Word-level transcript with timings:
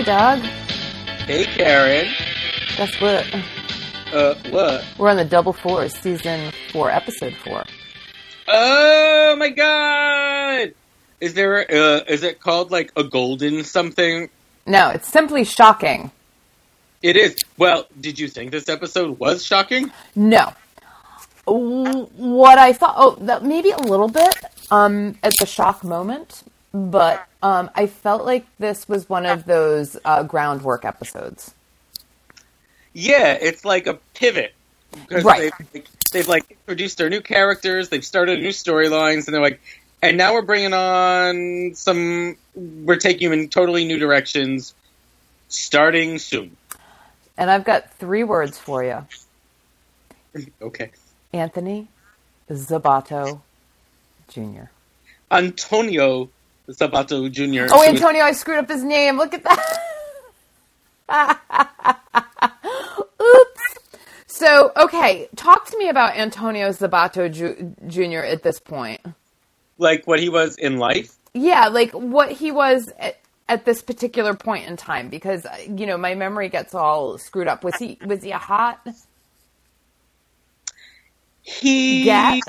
Hey, 0.00 0.06
Doug. 0.06 0.38
Hey, 1.26 1.44
Karen. 1.44 2.10
Guess 2.78 2.98
what? 3.02 3.34
Uh, 4.14 4.34
what? 4.48 4.82
We're 4.96 5.10
on 5.10 5.18
the 5.18 5.26
Double 5.26 5.52
Four, 5.52 5.90
season 5.90 6.52
four, 6.72 6.90
episode 6.90 7.34
four. 7.44 7.64
Oh 8.48 9.36
my 9.38 9.50
god! 9.50 10.72
Is 11.20 11.34
there, 11.34 11.70
uh, 11.70 12.00
is 12.08 12.22
it 12.22 12.40
called 12.40 12.70
like 12.70 12.92
a 12.96 13.04
golden 13.04 13.62
something? 13.62 14.30
No, 14.64 14.88
it's 14.88 15.06
simply 15.06 15.44
shocking. 15.44 16.10
It 17.02 17.18
is. 17.18 17.36
Well, 17.58 17.86
did 18.00 18.18
you 18.18 18.28
think 18.28 18.52
this 18.52 18.70
episode 18.70 19.18
was 19.18 19.44
shocking? 19.44 19.92
No. 20.16 20.54
What 21.44 22.58
I 22.58 22.72
thought, 22.72 22.94
oh, 22.96 23.18
that 23.20 23.44
maybe 23.44 23.70
a 23.70 23.80
little 23.80 24.08
bit 24.08 24.34
um, 24.70 25.18
at 25.22 25.36
the 25.38 25.44
shock 25.44 25.84
moment, 25.84 26.42
but 26.72 27.26
um, 27.42 27.70
I 27.74 27.86
felt 27.86 28.24
like 28.24 28.46
this 28.58 28.88
was 28.88 29.08
one 29.08 29.26
of 29.26 29.46
those 29.46 29.96
uh, 30.04 30.24
groundwork 30.24 30.84
episodes. 30.84 31.54
Yeah, 32.94 33.34
it's 33.40 33.64
like 33.64 33.86
a 33.86 34.00
pivot. 34.14 34.54
Because 35.08 35.26
Right. 35.26 35.34
they've, 35.34 35.52
like, 35.74 35.88
they've 36.12 36.28
like 36.28 36.44
introduced 36.68 36.98
their 36.98 37.10
new 37.10 37.22
characters, 37.22 37.88
they've 37.90 38.04
started 38.04 38.40
new 38.40 38.50
storylines, 38.50 39.26
and 39.26 39.34
they're 39.34 39.42
like, 39.42 39.60
and 40.02 40.18
now 40.18 40.34
we're 40.34 40.42
bringing 40.42 40.74
on 40.74 41.74
some, 41.74 42.36
we're 42.54 42.96
taking 42.96 43.22
you 43.24 43.32
in 43.32 43.50
totally 43.50 43.84
new 43.86 43.98
directions, 43.98 44.74
starting 45.48 46.18
soon. 46.18 46.56
And 47.38 47.50
I've 47.50 47.64
got 47.64 47.94
three 47.94 48.24
words 48.24 48.58
for 48.58 48.84
you 48.84 49.06
Okay. 50.62 50.92
Anthony 51.32 51.88
Sabato 52.50 53.42
Jr. 54.28 54.64
Antonio 55.30 56.32
Sabato 56.70 57.30
Jr. 57.30 57.72
Oh, 57.72 57.84
Antonio, 57.84 58.24
I 58.24 58.32
screwed 58.32 58.58
up 58.58 58.68
his 58.68 58.82
name. 58.84 59.16
Look 59.18 59.34
at 59.34 59.44
that. 59.44 59.78
Oops. 63.22 63.78
So, 64.26 64.72
okay, 64.76 65.28
talk 65.36 65.66
to 65.70 65.78
me 65.78 65.88
about 65.88 66.16
Antonio 66.16 66.68
Sabato 66.70 67.30
Ju- 67.32 67.74
Jr. 67.88 68.20
at 68.24 68.42
this 68.42 68.60
point. 68.60 69.00
Like 69.78 70.06
what 70.06 70.20
he 70.20 70.30
was 70.30 70.56
in 70.58 70.78
life? 70.78 71.16
Yeah, 71.34 71.68
like 71.68 71.92
what 71.92 72.30
he 72.32 72.50
was 72.52 72.90
at, 72.98 73.18
at 73.48 73.64
this 73.64 73.82
particular 73.82 74.34
point 74.34 74.68
in 74.68 74.76
time, 74.76 75.08
because 75.10 75.46
you 75.68 75.86
know 75.86 75.96
my 75.98 76.14
memory 76.14 76.48
gets 76.50 76.74
all 76.74 77.18
screwed 77.18 77.48
up. 77.48 77.64
Was 77.64 77.78
he 77.78 77.98
was 78.04 78.22
he 78.22 78.32
a 78.32 78.38
hot 78.38 78.80
He 81.42 82.04
gat? 82.04 82.44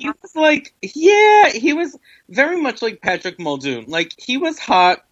He 0.00 0.08
was 0.08 0.34
like 0.36 0.72
yeah 0.82 1.50
he 1.50 1.72
was 1.72 1.96
very 2.28 2.60
much 2.60 2.80
like 2.82 3.00
patrick 3.02 3.38
muldoon 3.40 3.86
like 3.88 4.12
he 4.18 4.36
was 4.36 4.58
hot 4.58 5.04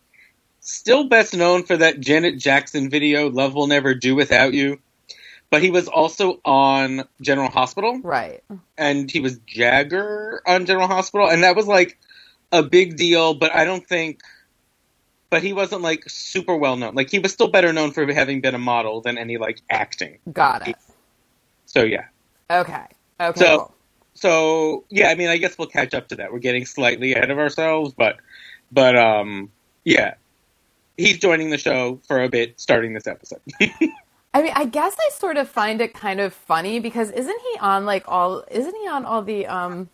still 0.61 1.09
best 1.09 1.35
known 1.35 1.63
for 1.65 1.77
that 1.77 2.01
janet 2.01 2.39
jackson 2.39 2.89
video 2.91 3.29
love 3.31 3.55
will 3.55 3.67
never 3.67 3.95
do 3.95 4.15
without 4.15 4.53
you 4.55 4.79
but 5.51 5.63
he 5.63 5.71
was 5.71 5.89
also 5.89 6.41
on 6.45 7.05
general 7.21 7.49
hospital 7.51 8.01
Right. 8.03 8.43
and 8.77 9.11
he 9.11 9.21
was 9.21 9.39
jagger 9.47 10.43
on 10.47 10.67
general 10.67 10.89
hospital 10.89 11.29
and 11.29 11.43
that 11.45 11.57
was 11.57 11.67
like 11.67 11.99
a 12.53 12.63
big 12.63 12.97
deal 12.97 13.35
but 13.35 13.55
i 13.55 13.65
don't 13.65 13.87
think 13.87 14.21
but 15.31 15.43
he 15.43 15.53
wasn't 15.53 15.83
like 15.83 16.05
super 16.09 16.57
well 16.57 16.77
known 16.77 16.95
like 16.95 17.11
he 17.11 17.19
was 17.19 17.33
still 17.33 17.49
better 17.49 17.73
known 17.73 17.91
for 17.93 18.07
having 18.13 18.41
been 18.41 18.55
a 18.55 18.59
model 18.59 19.01
than 19.01 19.19
any 19.19 19.39
like 19.39 19.61
acting 19.71 20.19
Got 20.33 20.69
it. 20.69 20.77
so 21.67 21.83
yeah 21.83 22.07
Okay. 22.49 22.85
Okay. 23.21 23.41
So- 23.41 23.57
cool. 23.59 23.76
So 24.17 24.85
yeah, 24.89 25.09
I 25.09 25.15
mean, 25.15 25.29
I 25.29 25.37
guess 25.37 25.59
we'll 25.59 25.69
catch 25.69 25.95
up 25.95 26.09
to 26.09 26.17
that. 26.17 26.33
We're 26.33 26.39
getting 26.39 26.65
slightly 26.65 27.13
ahead 27.13 27.31
of 27.31 27.39
ourselves, 27.39 27.95
but 27.97 28.17
but 28.73 28.97
um, 28.97 29.51
yeah, 29.85 30.15
he's 30.97 31.19
joining 31.19 31.51
the 31.51 31.59
show 31.59 32.01
for 32.09 32.23
a 32.23 32.29
bit, 32.29 32.59
starting 32.59 32.95
this 32.95 33.07
episode. 33.07 33.41
I 34.35 34.43
mean, 34.43 34.53
I 34.55 34.65
guess 34.67 34.95
I 34.99 35.11
sort 35.15 35.37
of 35.37 35.49
find 35.49 35.81
it 35.81 35.95
kind 35.95 36.21
of 36.21 36.35
funny 36.35 36.81
because 36.81 37.11
isn't 37.11 37.41
he 37.41 37.59
on 37.61 37.87
like 37.87 38.05
all? 38.09 38.45
Isn't 38.51 38.75
he 38.75 38.89
on 38.89 39.05
all 39.05 39.23
the 39.23 39.47
um, 39.47 39.89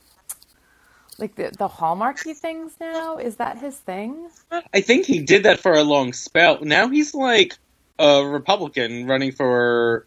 like 1.19 1.35
the 1.35 1.53
the 1.57 1.69
hallmarky 1.69 2.37
things 2.37 2.75
now? 2.81 3.19
Is 3.19 3.37
that 3.37 3.59
his 3.59 3.77
thing? 3.77 4.29
I 4.73 4.81
think 4.81 5.07
he 5.07 5.21
did 5.21 5.45
that 5.45 5.61
for 5.61 5.73
a 5.73 5.83
long 5.83 6.13
spell. 6.13 6.59
Now 6.61 6.89
he's 6.89 7.15
like 7.15 7.57
a 7.99 8.25
Republican 8.25 9.07
running 9.07 9.33
for 9.33 10.07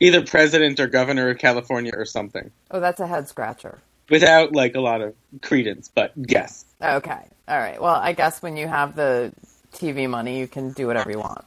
either 0.00 0.22
president 0.24 0.78
or 0.80 0.86
governor 0.86 1.30
of 1.30 1.38
California 1.38 1.92
or 1.94 2.04
something, 2.04 2.50
Oh, 2.70 2.80
that's 2.80 3.00
a 3.00 3.06
head 3.06 3.28
scratcher. 3.28 3.78
without 4.10 4.52
like 4.52 4.74
a 4.74 4.80
lot 4.80 5.00
of 5.00 5.14
credence. 5.42 5.90
But 5.94 6.12
yes, 6.16 6.64
Okay. 6.82 7.18
All 7.48 7.58
right. 7.58 7.80
Well, 7.80 7.94
I 7.94 8.12
guess 8.12 8.42
when 8.42 8.56
you 8.56 8.66
have 8.68 8.96
the 8.96 9.32
TV 9.72 10.08
money, 10.08 10.38
you 10.38 10.48
can 10.48 10.72
do 10.72 10.86
whatever 10.86 11.10
you 11.10 11.18
want. 11.18 11.44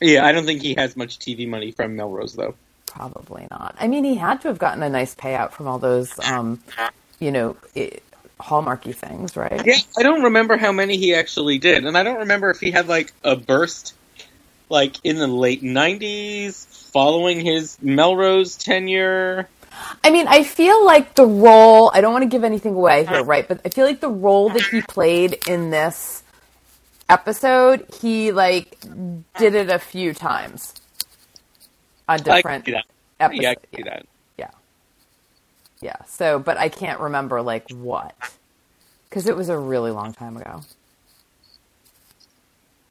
yeah, 0.00 0.24
I 0.24 0.32
don't 0.32 0.44
think 0.46 0.62
he 0.62 0.74
has 0.74 0.96
much 0.96 1.18
TV 1.18 1.48
money 1.48 1.70
from 1.72 1.96
Melrose 1.96 2.34
though. 2.34 2.54
Probably 2.86 3.46
not. 3.50 3.74
I 3.80 3.88
mean, 3.88 4.04
he 4.04 4.16
had 4.16 4.42
to 4.42 4.48
have 4.48 4.58
gotten 4.58 4.82
a 4.82 4.90
nice 4.90 5.14
payout 5.14 5.52
from 5.52 5.66
all 5.66 5.78
those, 5.78 6.18
um, 6.28 6.60
you 7.18 7.30
know, 7.30 7.56
i 7.74 7.90
hallmarky 8.38 8.92
things, 8.94 9.36
right? 9.36 9.64
Yeah, 9.64 9.76
I 9.96 10.02
don't 10.02 10.24
remember 10.24 10.56
how 10.56 10.72
many 10.72 10.96
he 10.96 11.14
actually 11.14 11.58
did, 11.58 11.86
and 11.86 11.96
I 11.96 12.02
don't 12.02 12.18
remember 12.20 12.50
if 12.50 12.58
he 12.58 12.70
had 12.72 12.88
like 12.88 13.12
a 13.22 13.36
burst, 13.36 13.94
like 14.68 14.96
in 15.04 15.16
the 15.16 15.28
late 15.28 15.62
'90s, 15.62 16.66
following 16.92 17.40
his 17.44 17.78
Melrose 17.80 18.56
tenure. 18.56 19.48
I 20.04 20.10
mean, 20.10 20.26
I 20.28 20.44
feel 20.44 20.84
like 20.84 21.14
the 21.14 21.26
role, 21.26 21.90
I 21.92 22.00
don't 22.00 22.12
want 22.12 22.22
to 22.22 22.28
give 22.28 22.44
anything 22.44 22.74
away 22.74 23.06
here, 23.06 23.24
right? 23.24 23.46
But 23.46 23.60
I 23.64 23.70
feel 23.70 23.86
like 23.86 24.00
the 24.00 24.10
role 24.10 24.50
that 24.50 24.62
he 24.62 24.82
played 24.82 25.38
in 25.48 25.70
this 25.70 26.22
episode, 27.08 27.86
he 28.00 28.32
like 28.32 28.78
did 29.38 29.54
it 29.54 29.70
a 29.70 29.78
few 29.78 30.14
times 30.14 30.74
on 32.08 32.18
different 32.18 32.68
episodes. 33.18 33.42
Yeah, 33.42 33.50
I 33.50 33.54
can 33.54 33.76
see 33.76 33.82
that. 33.82 34.06
yeah. 34.36 34.50
Yeah. 35.80 36.04
So, 36.06 36.38
but 36.38 36.58
I 36.58 36.68
can't 36.68 37.00
remember 37.00 37.42
like 37.42 37.70
what. 37.70 38.14
Because 39.08 39.26
it 39.26 39.36
was 39.36 39.48
a 39.48 39.58
really 39.58 39.90
long 39.90 40.12
time 40.12 40.36
ago. 40.36 40.62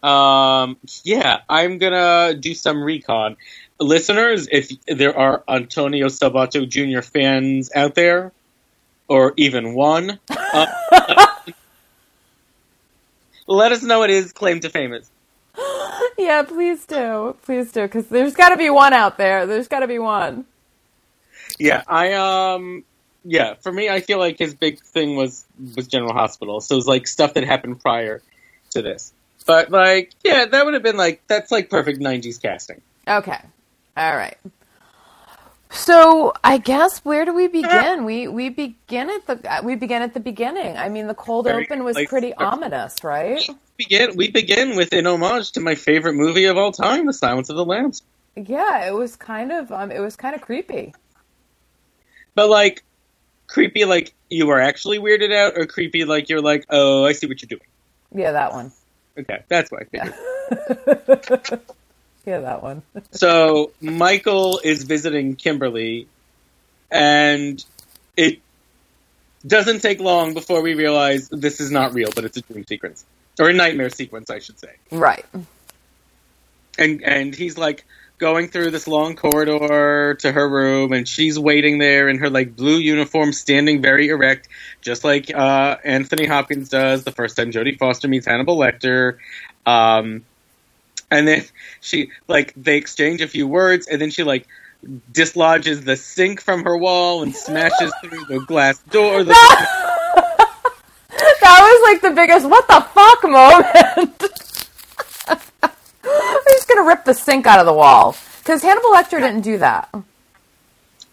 Um, 0.08 0.78
yeah, 1.04 1.42
I'm 1.50 1.78
gonna 1.78 2.34
do 2.34 2.54
some 2.54 2.84
recon. 2.84 3.38
Listeners, 3.82 4.48
if 4.52 4.72
there 4.86 5.18
are 5.18 5.44
Antonio 5.48 6.08
Sabato 6.08 6.68
Jr. 6.68 7.02
fans 7.02 7.72
out 7.76 7.96
there, 7.96 8.32
or 9.08 9.34
even 9.38 9.74
one, 9.74 10.20
uh, 10.30 10.66
let 13.48 13.72
us 13.72 13.84
know 13.84 14.04
it 14.04 14.10
is 14.10 14.32
claim 14.32 14.60
to 14.62 14.70
fame 14.70 14.94
is. 14.94 15.10
Yeah, 16.18 16.44
please 16.44 16.86
do. 16.86 17.36
Please 17.42 17.72
do. 17.72 17.82
Because 17.84 18.08
there's 18.08 18.36
got 18.36 18.50
to 18.50 18.58
be 18.58 18.70
one 18.70 18.94
out 18.94 19.18
there. 19.18 19.48
There's 19.48 19.68
got 19.68 19.80
to 19.80 19.88
be 19.88 19.98
one. 19.98 20.46
Yeah, 21.58 21.84
I 21.88 22.14
um 22.14 22.84
yeah, 23.24 23.56
for 23.56 23.72
me 23.72 23.90
I 23.90 24.02
feel 24.02 24.20
like 24.20 24.38
his 24.38 24.54
big 24.54 24.80
thing 24.82 25.16
was 25.16 25.46
was 25.76 25.88
General 25.88 26.14
Hospital. 26.14 26.62
So 26.62 26.76
it 26.76 26.78
was 26.78 26.88
like 26.88 27.08
stuff 27.08 27.34
that 27.36 27.44
happened 27.44 27.82
prior 27.82 28.22
to 28.72 28.82
this. 28.82 29.14
But 29.46 29.72
like, 29.72 30.12
yeah, 30.24 30.46
that 30.46 30.66
would 30.66 30.74
have 30.76 30.84
been 30.84 30.98
like 30.98 31.22
that's 31.28 31.52
like 31.52 31.70
perfect 31.70 32.00
90s 32.00 32.42
casting. 32.42 32.82
Okay. 33.08 33.40
All 34.02 34.16
right. 34.16 34.38
So 35.70 36.34
I 36.44 36.58
guess 36.58 37.06
where 37.06 37.24
do 37.24 37.36
we 37.36 37.48
begin? 37.48 38.04
We 38.04 38.28
we 38.28 38.50
begin 38.50 39.12
at 39.12 39.28
the 39.28 39.54
uh, 39.54 39.62
we 39.64 39.76
begin 39.76 40.02
at 40.02 40.16
the 40.16 40.20
beginning. 40.20 40.76
I 40.76 40.90
mean, 40.90 41.06
the 41.06 41.14
cold 41.14 41.46
Very 41.46 41.66
open 41.66 41.84
was 41.84 41.98
pretty 42.08 42.34
ominous, 42.34 43.04
right? 43.04 43.48
We 43.48 43.56
Begin 43.78 44.16
we 44.16 44.32
begin 44.32 44.76
with 44.76 44.92
an 44.94 45.06
homage 45.06 45.52
to 45.52 45.60
my 45.60 45.76
favorite 45.76 46.16
movie 46.16 46.46
of 46.46 46.58
all 46.58 46.72
time, 46.72 47.06
The 47.06 47.14
Silence 47.14 47.52
of 47.52 47.58
the 47.58 47.66
Lambs. 47.66 48.02
Yeah, 48.36 48.88
it 48.88 48.96
was 48.96 49.16
kind 49.16 49.52
of 49.52 49.72
um, 49.72 49.92
it 49.92 50.00
was 50.00 50.16
kind 50.16 50.34
of 50.34 50.42
creepy. 50.42 50.96
But 52.34 52.50
like 52.50 52.84
creepy 53.46 53.86
like 53.86 54.14
you 54.32 54.48
were 54.48 54.60
actually 54.60 54.98
weirded 54.98 55.32
out 55.32 55.54
or 55.56 55.68
creepy 55.68 56.06
like 56.06 56.28
you're 56.28 56.42
like, 56.42 56.66
"Oh, 56.72 57.06
I 57.06 57.12
see 57.12 57.28
what 57.28 57.40
you're 57.44 57.50
doing." 57.50 57.70
Yeah, 58.16 58.32
that 58.32 58.52
one. 58.52 58.72
Okay, 59.16 59.44
that's 59.48 59.72
why. 59.72 59.82
I 59.82 59.84
figured. 59.84 60.14
Yeah, 61.52 61.58
that 62.26 62.64
one. 62.64 62.84
So 63.12 63.72
Michael 63.82 64.62
is 64.64 64.84
visiting 64.84 65.36
Kimberly, 65.36 66.08
and 66.90 67.64
it 68.16 68.40
doesn't 69.46 69.82
take 69.82 70.00
long 70.00 70.34
before 70.34 70.62
we 70.62 70.76
realize 70.76 71.30
this 71.30 71.60
is 71.60 71.72
not 71.72 71.94
real, 71.94 72.10
but 72.14 72.24
it's 72.24 72.38
a 72.38 72.42
dream 72.42 72.66
sequence 72.66 73.06
or 73.40 73.50
a 73.50 73.54
nightmare 73.54 73.90
sequence, 73.90 74.30
I 74.30 74.40
should 74.40 74.60
say. 74.60 74.76
right. 74.92 75.26
And 76.78 77.04
and 77.04 77.36
he's 77.36 77.58
like 77.58 77.86
going 78.18 78.48
through 78.48 78.70
this 78.70 78.88
long 78.88 79.16
corridor 79.16 80.16
to 80.20 80.32
her 80.32 80.48
room, 80.48 80.94
and 80.94 81.08
she's 81.08 81.38
waiting 81.38 81.80
there 81.80 82.08
in 82.08 82.20
her 82.20 82.30
like 82.30 82.56
blue 82.56 82.78
uniform, 82.78 83.34
standing 83.34 83.82
very 83.82 84.08
erect, 84.08 84.48
just 84.80 85.04
like 85.04 85.34
uh, 85.34 85.78
Anthony 85.84 86.28
Hopkins 86.28 86.70
does 86.70 87.04
the 87.04 87.12
first 87.12 87.36
time 87.36 87.52
Jodie 87.52 87.78
Foster 87.78 88.08
meets 88.08 88.28
Hannibal 88.28 88.58
Lecter. 88.58 89.18
Um, 89.66 90.24
and 91.12 91.28
then 91.28 91.44
she 91.82 92.10
like 92.28 92.54
they 92.56 92.78
exchange 92.78 93.22
a 93.22 93.28
few 93.28 93.48
words, 93.48 93.86
and 93.88 94.02
then 94.02 94.10
she 94.10 94.24
like 94.24 94.48
dislodges 95.12 95.84
the 95.84 95.96
sink 95.96 96.42
from 96.42 96.64
her 96.64 96.76
wall 96.76 97.22
and 97.22 97.36
smashes 97.36 97.94
through 98.02 98.26
the 98.26 98.40
glass 98.48 98.80
door. 98.90 99.24
The, 99.24 99.34
That 101.42 101.60
was 101.62 101.92
like 101.92 102.02
the 102.02 102.12
biggest 102.16 102.50
what 102.50 102.68
the 102.68 102.82
fuck 102.94 103.24
moment. 103.24 104.22
He's 106.48 106.66
going 106.66 106.84
to 106.84 106.88
rip 106.88 107.04
the 107.04 107.14
sink 107.14 107.46
out 107.46 107.60
of 107.60 107.66
the 107.66 107.74
wall 107.74 108.16
because 108.40 108.62
Hannibal 108.62 108.90
Lecter 108.92 109.20
didn't 109.20 109.42
do 109.42 109.58
that. 109.58 109.90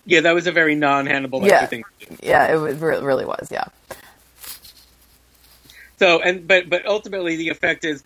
Yeah, 0.06 0.20
that 0.22 0.34
was 0.34 0.46
a 0.46 0.52
very 0.52 0.74
non-Hannibal 0.74 1.40
Lecter 1.40 1.48
Yeah. 1.48 1.66
thing. 1.66 1.84
Yeah, 2.22 2.52
it 2.52 2.56
was, 2.56 2.76
really 2.76 3.24
was. 3.24 3.48
Yeah. 3.50 3.64
So, 5.98 6.20
and 6.22 6.46
but 6.46 6.70
but 6.70 6.86
ultimately, 6.86 7.36
the 7.36 7.48
effect 7.48 7.84
is 7.84 8.04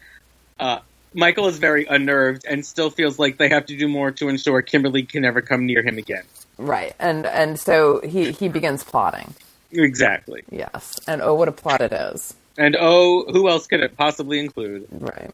uh, 0.58 0.78
Michael 1.14 1.48
is 1.48 1.58
very 1.58 1.84
unnerved 1.86 2.44
and 2.48 2.64
still 2.64 2.90
feels 2.90 3.18
like 3.18 3.36
they 3.36 3.48
have 3.48 3.66
to 3.66 3.76
do 3.76 3.88
more 3.88 4.10
to 4.12 4.28
ensure 4.28 4.62
Kimberly 4.62 5.02
can 5.02 5.22
never 5.22 5.40
come 5.40 5.66
near 5.66 5.82
him 5.82 5.98
again. 5.98 6.24
Right. 6.58 6.94
And 6.98 7.26
and 7.26 7.58
so 7.58 8.00
he 8.00 8.32
he 8.32 8.48
begins 8.48 8.84
plotting. 8.84 9.34
Exactly. 9.72 10.42
Yes. 10.50 11.00
And 11.06 11.22
oh, 11.22 11.34
what 11.34 11.48
a 11.48 11.52
plot 11.52 11.80
it 11.80 11.92
is. 11.92 12.34
And 12.58 12.76
oh, 12.78 13.24
who 13.24 13.48
else 13.48 13.66
could 13.66 13.80
it 13.80 13.96
possibly 13.96 14.38
include? 14.38 14.86
Right. 14.90 15.30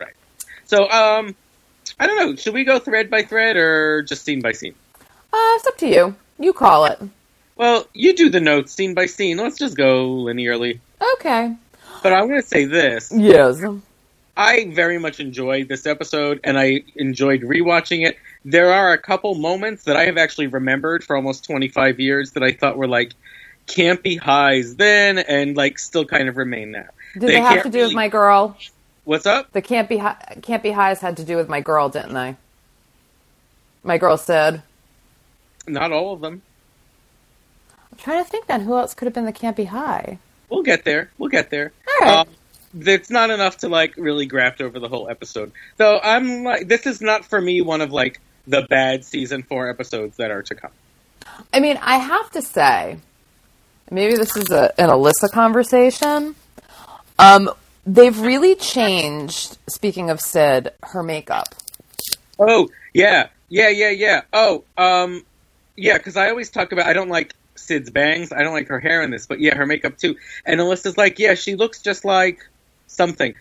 Right. 0.00 0.14
So, 0.64 0.88
um, 0.90 1.36
I 1.98 2.06
don't 2.06 2.16
know. 2.16 2.36
Should 2.36 2.54
we 2.54 2.64
go 2.64 2.78
thread 2.78 3.10
by 3.10 3.22
thread 3.22 3.56
or 3.56 4.02
just 4.02 4.24
scene 4.24 4.40
by 4.40 4.52
scene? 4.52 4.74
Uh, 5.32 5.54
it's 5.56 5.66
up 5.66 5.78
to 5.78 5.88
you. 5.88 6.16
You 6.38 6.52
call 6.52 6.86
it. 6.86 7.00
Well, 7.56 7.86
you 7.94 8.14
do 8.14 8.28
the 8.28 8.40
notes 8.40 8.72
scene 8.72 8.94
by 8.94 9.06
scene. 9.06 9.38
Let's 9.38 9.58
just 9.58 9.76
go 9.76 10.08
linearly. 10.08 10.80
Okay. 11.14 11.54
But 12.02 12.12
I'm 12.12 12.28
going 12.28 12.42
to 12.42 12.46
say 12.46 12.64
this. 12.64 13.12
Yes. 13.14 13.62
I 14.36 14.70
very 14.72 14.98
much 14.98 15.20
enjoyed 15.20 15.68
this 15.68 15.86
episode 15.86 16.40
and 16.44 16.58
I 16.58 16.82
enjoyed 16.96 17.42
rewatching 17.42 18.06
it. 18.06 18.18
There 18.44 18.72
are 18.72 18.92
a 18.92 18.98
couple 18.98 19.34
moments 19.34 19.84
that 19.84 19.96
I 19.96 20.04
have 20.04 20.18
actually 20.18 20.48
remembered 20.48 21.04
for 21.04 21.16
almost 21.16 21.44
25 21.44 21.98
years 22.00 22.32
that 22.32 22.42
I 22.42 22.52
thought 22.52 22.76
were 22.76 22.88
like 22.88 23.12
campy 23.66 24.18
highs 24.18 24.76
then 24.76 25.18
and 25.18 25.56
like 25.56 25.78
still 25.78 26.04
kind 26.04 26.28
of 26.28 26.36
remain 26.36 26.72
now. 26.72 26.86
Did 27.14 27.22
They 27.22 27.34
they, 27.34 27.40
have 27.40 27.62
to 27.62 27.70
do 27.70 27.84
with 27.84 27.94
my 27.94 28.08
girl? 28.08 28.56
What's 29.04 29.26
up? 29.26 29.50
The 29.52 29.62
can't 29.62 29.88
be 29.88 29.98
hi- 29.98 30.38
can't 30.42 30.62
highs 30.72 31.00
had 31.00 31.16
to 31.16 31.24
do 31.24 31.36
with 31.36 31.48
my 31.48 31.60
girl, 31.60 31.88
didn't 31.88 32.14
they? 32.14 32.36
My 33.82 33.98
girl 33.98 34.16
said. 34.16 34.62
Not 35.66 35.92
all 35.92 36.12
of 36.12 36.20
them. 36.20 36.42
I'm 37.90 37.98
trying 37.98 38.22
to 38.22 38.30
think 38.30 38.46
then 38.46 38.62
who 38.62 38.76
else 38.76 38.94
could 38.94 39.06
have 39.06 39.14
been 39.14 39.24
the 39.24 39.32
can't 39.32 39.56
be 39.56 39.64
high. 39.64 40.18
We'll 40.50 40.62
get 40.62 40.84
there. 40.84 41.10
We'll 41.18 41.30
get 41.30 41.50
there. 41.50 41.72
All 41.88 42.06
right. 42.06 42.20
Um, 42.20 42.28
it's 42.78 43.10
not 43.10 43.30
enough 43.30 43.58
to 43.58 43.68
like 43.68 43.96
really 43.96 44.26
graft 44.26 44.60
over 44.60 44.78
the 44.78 44.88
whole 44.88 45.08
episode. 45.08 45.52
Though 45.76 45.98
I'm 46.02 46.44
like, 46.44 46.68
this 46.68 46.86
is 46.86 47.00
not 47.00 47.24
for 47.24 47.40
me 47.40 47.62
one 47.62 47.80
of 47.80 47.92
like 47.92 48.20
the 48.46 48.62
bad 48.62 49.04
season 49.04 49.42
four 49.42 49.68
episodes 49.68 50.16
that 50.18 50.30
are 50.30 50.42
to 50.44 50.54
come. 50.54 50.70
I 51.52 51.60
mean, 51.60 51.78
I 51.82 51.98
have 51.98 52.30
to 52.32 52.42
say, 52.42 52.98
maybe 53.90 54.16
this 54.16 54.36
is 54.36 54.50
a, 54.50 54.78
an 54.80 54.88
Alyssa 54.88 55.30
conversation. 55.32 56.34
Um, 57.18 57.50
they've 57.86 58.18
really 58.18 58.54
changed. 58.54 59.58
Speaking 59.68 60.10
of 60.10 60.20
Sid, 60.20 60.70
her 60.82 61.02
makeup. 61.02 61.54
Oh 62.38 62.68
yeah, 62.92 63.28
yeah, 63.48 63.68
yeah, 63.68 63.90
yeah. 63.90 64.22
Oh, 64.32 64.64
um, 64.76 65.24
yeah, 65.76 65.96
because 65.96 66.16
I 66.16 66.28
always 66.30 66.50
talk 66.50 66.72
about 66.72 66.86
I 66.86 66.92
don't 66.92 67.08
like 67.08 67.34
Sid's 67.54 67.90
bangs. 67.90 68.32
I 68.32 68.42
don't 68.42 68.52
like 68.52 68.68
her 68.68 68.80
hair 68.80 69.02
in 69.02 69.10
this, 69.10 69.26
but 69.26 69.40
yeah, 69.40 69.54
her 69.54 69.66
makeup 69.66 69.96
too. 69.96 70.16
And 70.44 70.60
Alyssa's 70.60 70.98
like, 70.98 71.18
yeah, 71.18 71.34
she 71.34 71.56
looks 71.56 71.80
just 71.80 72.04
like 72.04 72.46
something. 72.86 73.34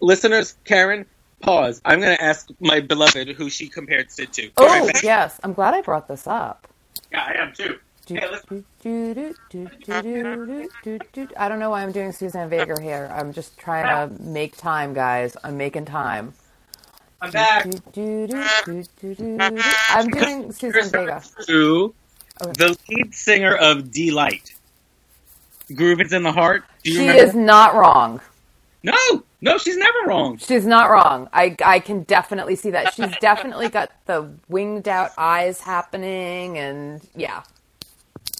Listeners, 0.00 0.56
Karen, 0.64 1.06
pause. 1.40 1.80
I'm 1.84 2.00
going 2.00 2.16
to 2.16 2.22
ask 2.22 2.48
my 2.60 2.80
beloved 2.80 3.28
who 3.30 3.50
she 3.50 3.68
compared 3.68 4.10
Sid 4.10 4.32
to. 4.34 4.50
Oh 4.56 4.90
yes, 5.02 5.40
I'm 5.44 5.52
glad 5.54 5.74
I 5.74 5.82
brought 5.82 6.08
this 6.08 6.26
up. 6.26 6.68
yeah, 7.12 7.24
I 7.24 7.34
am 7.42 7.52
too. 7.54 7.78
Do, 8.06 8.16
Hey, 9.88 10.68
do, 10.82 11.00
do. 11.12 11.28
I 11.36 11.48
don't 11.48 11.58
know 11.60 11.70
why 11.70 11.82
I'm 11.82 11.92
doing 11.92 12.12
Suzanne 12.12 12.50
Vega 12.50 12.80
here. 12.80 13.10
I'm 13.14 13.32
just 13.32 13.58
trying 13.58 13.88
to 13.88 14.22
make 14.22 14.56
time, 14.56 14.94
guys. 14.94 15.36
I'm 15.44 15.56
making 15.56 15.86
time. 15.86 16.34
I'm 17.20 17.30
back. 17.30 17.70
I'm 19.90 20.10
doing 20.10 20.52
Suzanne 20.52 20.90
Vega. 20.92 21.22
To 21.46 21.94
Okay. 22.42 22.52
the 22.56 22.76
lead 22.88 23.14
singer 23.14 23.54
of 23.56 23.90
Deee-Lite. 23.90 24.54
Groove 25.74 26.00
is 26.00 26.12
in 26.12 26.22
the 26.22 26.32
heart. 26.32 26.64
Do 26.84 26.90
you 26.92 26.98
She 26.98 27.00
remember? 27.00 27.24
is 27.24 27.34
not 27.34 27.74
wrong. 27.74 28.20
No, 28.82 29.22
no, 29.40 29.58
she's 29.58 29.76
never 29.76 29.98
wrong. 30.06 30.38
She's 30.38 30.66
not 30.66 30.90
wrong. 30.90 31.28
I 31.32 31.56
I 31.64 31.78
can 31.78 32.02
definitely 32.02 32.56
see 32.56 32.70
that. 32.70 32.94
She's 32.94 33.16
definitely 33.20 33.68
got 33.68 33.92
the 34.06 34.30
winged 34.48 34.88
out 34.88 35.10
eyes 35.16 35.60
happening, 35.60 36.58
and 36.58 37.00
yeah, 37.14 37.42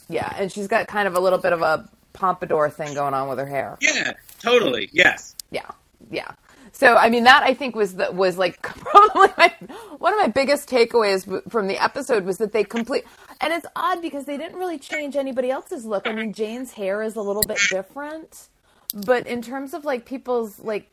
yeah, 0.08 0.34
and 0.36 0.50
she's 0.50 0.68
got 0.68 0.88
kind 0.88 1.06
of 1.06 1.14
a 1.14 1.20
little 1.20 1.38
bit 1.38 1.52
of 1.52 1.62
a 1.62 1.88
pompadour 2.12 2.70
thing 2.70 2.94
going 2.94 3.14
on 3.14 3.28
with 3.28 3.38
her 3.38 3.46
hair. 3.46 3.78
Yeah, 3.80 4.14
totally. 4.40 4.90
Yes. 4.92 5.34
Yeah, 5.50 5.70
yeah. 6.10 6.32
So 6.72 6.96
I 6.96 7.10
mean, 7.10 7.24
that 7.24 7.42
I 7.42 7.54
think 7.54 7.76
was 7.76 7.94
the, 7.94 8.10
was 8.12 8.38
like 8.38 8.60
probably 8.62 9.28
my, 9.36 9.52
one 9.98 10.12
of 10.12 10.18
my 10.18 10.28
biggest 10.28 10.68
takeaways 10.68 11.50
from 11.50 11.68
the 11.68 11.82
episode 11.82 12.24
was 12.24 12.38
that 12.38 12.52
they 12.52 12.64
complete. 12.64 13.04
And 13.40 13.52
it's 13.52 13.66
odd 13.76 14.00
because 14.00 14.24
they 14.24 14.36
didn't 14.36 14.58
really 14.58 14.78
change 14.78 15.16
anybody 15.16 15.50
else's 15.50 15.84
look. 15.84 16.06
I 16.06 16.12
mean, 16.12 16.32
Jane's 16.32 16.72
hair 16.72 17.02
is 17.02 17.16
a 17.16 17.20
little 17.22 17.42
bit 17.42 17.58
different, 17.70 18.48
but 18.92 19.26
in 19.26 19.42
terms 19.42 19.74
of 19.74 19.84
like 19.84 20.04
people's 20.06 20.58
like, 20.58 20.90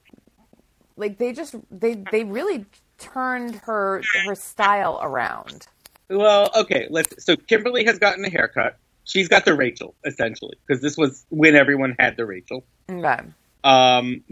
like 0.96 1.18
they 1.18 1.34
just 1.34 1.56
they 1.72 1.96
they 2.12 2.24
really 2.24 2.66
turned 2.98 3.56
her 3.56 4.02
her 4.26 4.36
style 4.36 5.00
around. 5.02 5.68
Well, 6.10 6.50
okay. 6.56 6.88
Let's. 6.90 7.24
So 7.24 7.36
Kimberly 7.36 7.86
has 7.86 8.00
gotten 8.00 8.24
a 8.26 8.30
haircut. 8.30 8.78
She's 9.04 9.28
got 9.28 9.46
the 9.46 9.54
Rachel 9.54 9.96
essentially 10.06 10.58
because 10.66 10.82
this 10.82 10.98
was 10.98 11.26
when 11.30 11.56
everyone 11.56 11.96
had 11.98 12.18
the 12.18 12.26
Rachel. 12.26 12.64
Okay. 12.90 13.20
Um, 13.64 14.24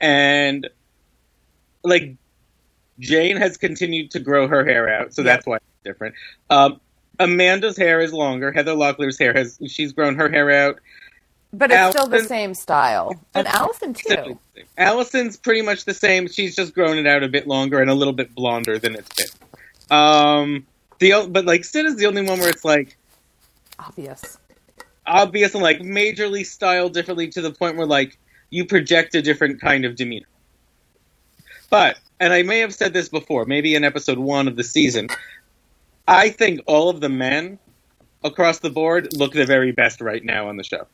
and 0.00 0.68
like 1.82 2.16
Jane 2.98 3.36
has 3.36 3.56
continued 3.56 4.10
to 4.12 4.20
grow 4.20 4.48
her 4.48 4.64
hair 4.64 4.88
out, 4.88 5.14
so 5.14 5.22
that's 5.22 5.46
why 5.46 5.56
it's 5.56 5.64
different. 5.84 6.14
Um, 6.50 6.80
Amanda's 7.18 7.76
hair 7.76 8.00
is 8.00 8.12
longer. 8.12 8.52
Heather 8.52 8.74
Locklear's 8.74 9.18
hair 9.18 9.32
has 9.34 9.58
she's 9.66 9.92
grown 9.92 10.16
her 10.16 10.28
hair 10.28 10.50
out. 10.50 10.80
But 11.52 11.70
it's 11.70 11.96
still 11.96 12.08
the 12.08 12.24
same 12.24 12.54
style, 12.54 13.14
and 13.34 13.46
Allison 13.46 13.94
too. 13.94 14.38
Allison's 14.76 15.38
pretty 15.38 15.62
much 15.62 15.86
the 15.86 15.94
same. 15.94 16.28
She's 16.28 16.54
just 16.54 16.74
grown 16.74 16.98
it 16.98 17.06
out 17.06 17.22
a 17.22 17.28
bit 17.28 17.46
longer 17.46 17.80
and 17.80 17.90
a 17.90 17.94
little 17.94 18.12
bit 18.12 18.34
blonder 18.34 18.78
than 18.78 18.94
it's 18.94 19.08
been. 19.14 19.96
Um, 19.96 20.66
the 20.98 21.26
but 21.30 21.46
like 21.46 21.64
Sid 21.64 21.86
is 21.86 21.96
the 21.96 22.06
only 22.06 22.22
one 22.22 22.38
where 22.38 22.50
it's 22.50 22.64
like 22.66 22.98
Obvious. 23.78 24.38
obvious 25.06 25.54
and 25.54 25.62
like 25.62 25.78
majorly 25.78 26.44
styled 26.44 26.92
differently 26.92 27.28
to 27.28 27.40
the 27.40 27.50
point 27.50 27.76
where 27.76 27.86
like 27.86 28.18
you 28.50 28.66
project 28.66 29.14
a 29.14 29.22
different 29.22 29.60
kind 29.60 29.86
of 29.86 29.96
demeanor. 29.96 30.26
But 31.70 31.98
and 32.20 32.32
I 32.32 32.42
may 32.42 32.58
have 32.58 32.74
said 32.74 32.92
this 32.92 33.08
before, 33.08 33.46
maybe 33.46 33.74
in 33.74 33.84
episode 33.84 34.18
one 34.18 34.48
of 34.48 34.56
the 34.56 34.64
season, 34.64 35.08
I 36.06 36.28
think 36.28 36.60
all 36.66 36.90
of 36.90 37.00
the 37.00 37.08
men 37.08 37.58
across 38.22 38.58
the 38.58 38.70
board 38.70 39.14
look 39.14 39.32
the 39.32 39.46
very 39.46 39.72
best 39.72 40.02
right 40.02 40.22
now 40.22 40.48
on 40.48 40.56
the 40.56 40.64
show. 40.64 40.86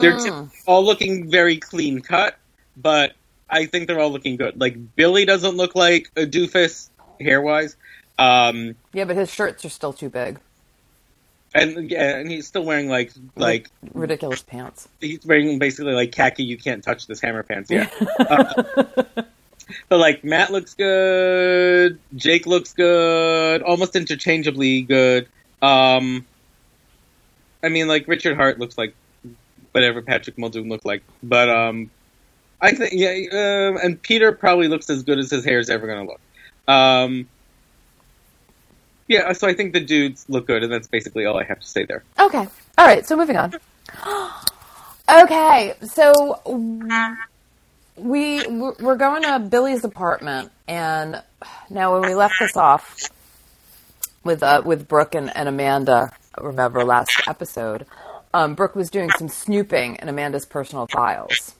They're 0.00 0.12
Mm. 0.18 0.50
all 0.66 0.84
looking 0.84 1.30
very 1.30 1.58
clean 1.58 2.00
cut, 2.00 2.36
but 2.76 3.12
I 3.48 3.66
think 3.66 3.86
they're 3.86 4.00
all 4.00 4.10
looking 4.12 4.36
good. 4.36 4.60
Like 4.60 4.76
Billy 4.96 5.24
doesn't 5.24 5.56
look 5.56 5.74
like 5.74 6.10
a 6.16 6.26
doofus 6.26 6.88
hair 7.20 7.40
wise. 7.40 7.76
Um, 8.18 8.74
Yeah, 8.92 9.04
but 9.04 9.16
his 9.16 9.30
shirts 9.32 9.64
are 9.64 9.68
still 9.68 9.92
too 9.92 10.08
big. 10.08 10.38
and 11.54 11.88
yeah, 11.90 12.16
and 12.16 12.30
he's 12.30 12.46
still 12.48 12.64
wearing 12.64 12.88
like 12.88 13.12
like 13.36 13.68
ridiculous 13.92 14.42
pants. 14.42 14.88
he's 15.00 15.24
wearing 15.24 15.58
basically 15.58 15.92
like 15.94 16.10
khaki. 16.12 16.42
You 16.44 16.56
can't 16.58 16.82
touch 16.82 17.06
this 17.06 17.20
hammer 17.20 17.42
pants. 17.44 17.70
Yeah, 17.70 17.88
uh, 18.18 18.62
but 19.88 19.98
like 19.98 20.24
Matt 20.24 20.50
looks 20.50 20.74
good. 20.74 21.98
Jake 22.16 22.46
looks 22.46 22.72
good. 22.72 23.62
Almost 23.62 23.94
interchangeably 23.94 24.82
good. 24.82 25.28
Um, 25.62 26.26
I 27.62 27.68
mean, 27.68 27.86
like 27.88 28.08
Richard 28.08 28.36
Hart 28.36 28.58
looks 28.58 28.76
like 28.76 28.94
whatever 29.74 30.02
Patrick 30.02 30.38
Muldoon 30.38 30.68
looked 30.68 30.86
like, 30.86 31.02
but 31.22 31.48
um, 31.50 31.90
I 32.60 32.72
think 32.72 32.92
yeah, 32.94 33.10
um, 33.32 33.76
and 33.82 34.00
Peter 34.00 34.30
probably 34.32 34.68
looks 34.68 34.88
as 34.88 35.02
good 35.02 35.18
as 35.18 35.30
his 35.30 35.44
hair 35.44 35.58
is 35.58 35.68
ever 35.68 35.86
going 35.86 36.06
to 36.06 36.12
look. 36.12 36.20
Um, 36.66 37.28
yeah, 39.08 39.32
so 39.32 39.48
I 39.48 39.54
think 39.54 39.72
the 39.72 39.80
dudes 39.80 40.24
look 40.28 40.46
good, 40.46 40.62
and 40.62 40.72
that's 40.72 40.86
basically 40.86 41.26
all 41.26 41.38
I 41.38 41.44
have 41.44 41.60
to 41.60 41.66
say 41.66 41.84
there. 41.84 42.04
Okay. 42.18 42.46
All 42.78 42.86
right. 42.86 43.04
So 43.04 43.16
moving 43.16 43.36
on. 43.36 43.54
okay. 45.10 45.74
So 45.82 46.40
we 47.96 48.46
we're 48.46 48.96
going 48.96 49.22
to 49.24 49.40
Billy's 49.40 49.84
apartment, 49.84 50.50
and 50.66 51.22
now 51.68 51.98
when 51.98 52.08
we 52.08 52.14
left 52.14 52.36
this 52.40 52.56
off 52.56 52.96
with 54.22 54.42
uh, 54.42 54.62
with 54.64 54.88
Brooke 54.88 55.14
and, 55.14 55.34
and 55.36 55.48
Amanda, 55.48 56.10
remember 56.40 56.84
last 56.84 57.22
episode, 57.26 57.86
um, 58.34 58.54
Brooke 58.54 58.74
was 58.74 58.90
doing 58.90 59.10
some 59.18 59.28
snooping 59.28 59.96
in 60.02 60.08
Amanda's 60.08 60.44
personal 60.44 60.86
files. 60.86 61.54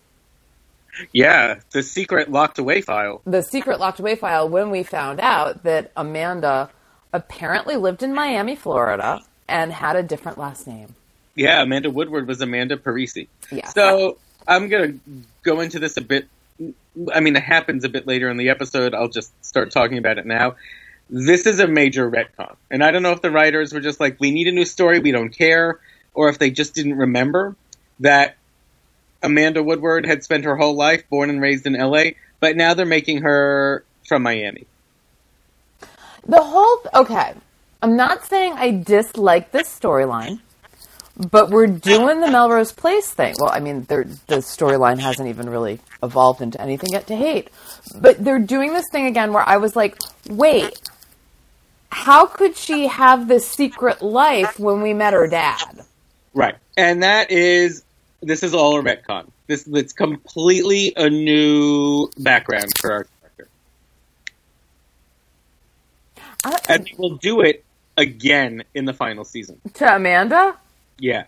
Yeah, 1.13 1.61
the 1.73 1.83
secret 1.83 2.31
locked 2.31 2.59
away 2.59 2.81
file. 2.83 3.21
the 3.25 3.43
secret 3.43 3.81
locked 3.81 3.99
away 3.99 4.15
file 4.15 4.49
when 4.49 4.71
we 4.71 4.83
found 4.83 5.21
out 5.21 5.63
that 5.65 5.91
Amanda 5.97 6.71
apparently 7.13 7.77
lived 7.77 8.03
in 8.03 8.15
Miami, 8.15 8.55
Florida, 8.55 9.23
and 9.49 9.73
had 9.73 9.97
a 9.97 10.03
different 10.03 10.39
last 10.39 10.67
name. 10.67 10.95
Yeah, 11.35 11.63
Amanda 11.63 11.91
Woodward 11.91 12.29
was 12.29 12.41
Amanda 12.41 12.77
Parisi. 12.77 13.27
Yeah. 13.51 13.69
So 13.69 14.19
I'm 14.47 14.69
gonna 14.69 14.95
go 15.43 15.61
into 15.61 15.79
this 15.79 15.97
a 15.97 16.01
bit 16.01 16.29
I 17.13 17.21
mean, 17.21 17.35
it 17.37 17.43
happens 17.43 17.85
a 17.85 17.89
bit 17.89 18.07
later 18.07 18.31
in 18.31 18.37
the 18.37 18.51
episode. 18.51 18.95
I'll 18.95 19.09
just 19.09 19.33
start 19.45 19.71
talking 19.71 19.99
about 19.99 20.19
it 20.19 20.27
now. 20.27 20.55
This 21.11 21.47
is 21.47 21.59
a 21.59 21.67
major 21.67 22.11
retcon. 22.11 22.57
And 22.71 22.85
I 22.85 22.91
don't 22.91 23.03
know 23.03 23.13
if 23.13 23.21
the 23.21 23.31
writers 23.31 23.73
were 23.73 23.81
just 23.81 24.01
like, 24.01 24.19
we 24.21 24.31
need 24.31 24.47
a 24.47 24.53
new 24.53 24.65
story, 24.65 25.01
we 25.01 25.11
don't 25.11 25.31
care, 25.31 25.81
or 26.15 26.29
if 26.29 26.39
they 26.39 26.51
just 26.51 26.75
didn't 26.75 26.97
remember 26.97 27.57
that 28.01 28.37
Amanda 29.23 29.63
Woodward 29.63 30.07
had 30.07 30.25
spent 30.25 30.45
her 30.45 30.57
whole 30.57 30.75
life 30.75 31.09
born 31.09 31.31
and 31.31 31.41
raised 31.41 31.67
in 31.67 31.75
LA, 31.75 32.13
but 32.41 32.57
now 32.57 32.75
they're 32.75 32.87
making 32.87 33.23
her 33.23 33.85
from 34.07 34.23
Miami. 34.23 34.67
The 36.27 36.43
whole 36.43 36.81
okay. 36.95 37.35
I'm 37.83 37.97
not 37.97 38.25
saying 38.25 38.55
I 38.55 38.71
dislike 38.71 39.51
this 39.53 39.69
storyline, 39.69 40.41
but 41.17 41.51
we're 41.51 41.67
doing 41.67 42.21
the 42.21 42.31
Melrose 42.31 42.73
Place 42.73 43.11
thing. 43.11 43.35
Well, 43.39 43.51
I 43.53 43.61
mean, 43.61 43.85
the 43.85 44.07
storyline 44.29 44.99
hasn't 44.99 45.29
even 45.29 45.51
really 45.51 45.81
evolved 46.03 46.41
into 46.41 46.59
anything 46.61 46.91
yet 46.93 47.07
to 47.09 47.17
hate, 47.17 47.51
but 47.95 48.25
they're 48.25 48.39
doing 48.39 48.73
this 48.73 48.87
thing 48.91 49.07
again 49.07 49.35
where 49.35 49.47
I 49.47 49.59
was 49.59 49.77
like, 49.77 49.99
wait, 50.31 50.81
how 51.91 52.25
could 52.25 52.57
she 52.57 52.87
have 52.87 53.29
this 53.29 53.47
secret 53.47 54.01
life 54.01 54.59
when 54.59 54.81
we 54.81 54.95
met 54.95 55.13
her 55.13 55.27
dad? 55.27 55.85
Right, 56.35 56.57
and 56.77 57.03
that 57.03 57.31
is 57.31 57.85
this 58.23 58.43
is 58.43 58.55
all 58.55 58.79
a 58.79 58.83
retcon. 58.83 59.29
This 59.47 59.67
it's 59.67 59.93
completely 59.93 60.93
a 60.97 61.09
new 61.09 62.11
background 62.19 62.73
for 62.79 62.93
our 62.93 63.07
character, 63.21 63.49
and 66.69 66.91
we'll 66.99 67.17
do 67.17 67.41
it 67.41 67.65
again 67.97 68.65
in 68.75 68.85
the 68.85 68.93
final 68.93 69.25
season. 69.25 69.61
To 69.75 69.97
Amanda? 69.97 70.57
Yeah. 70.99 71.25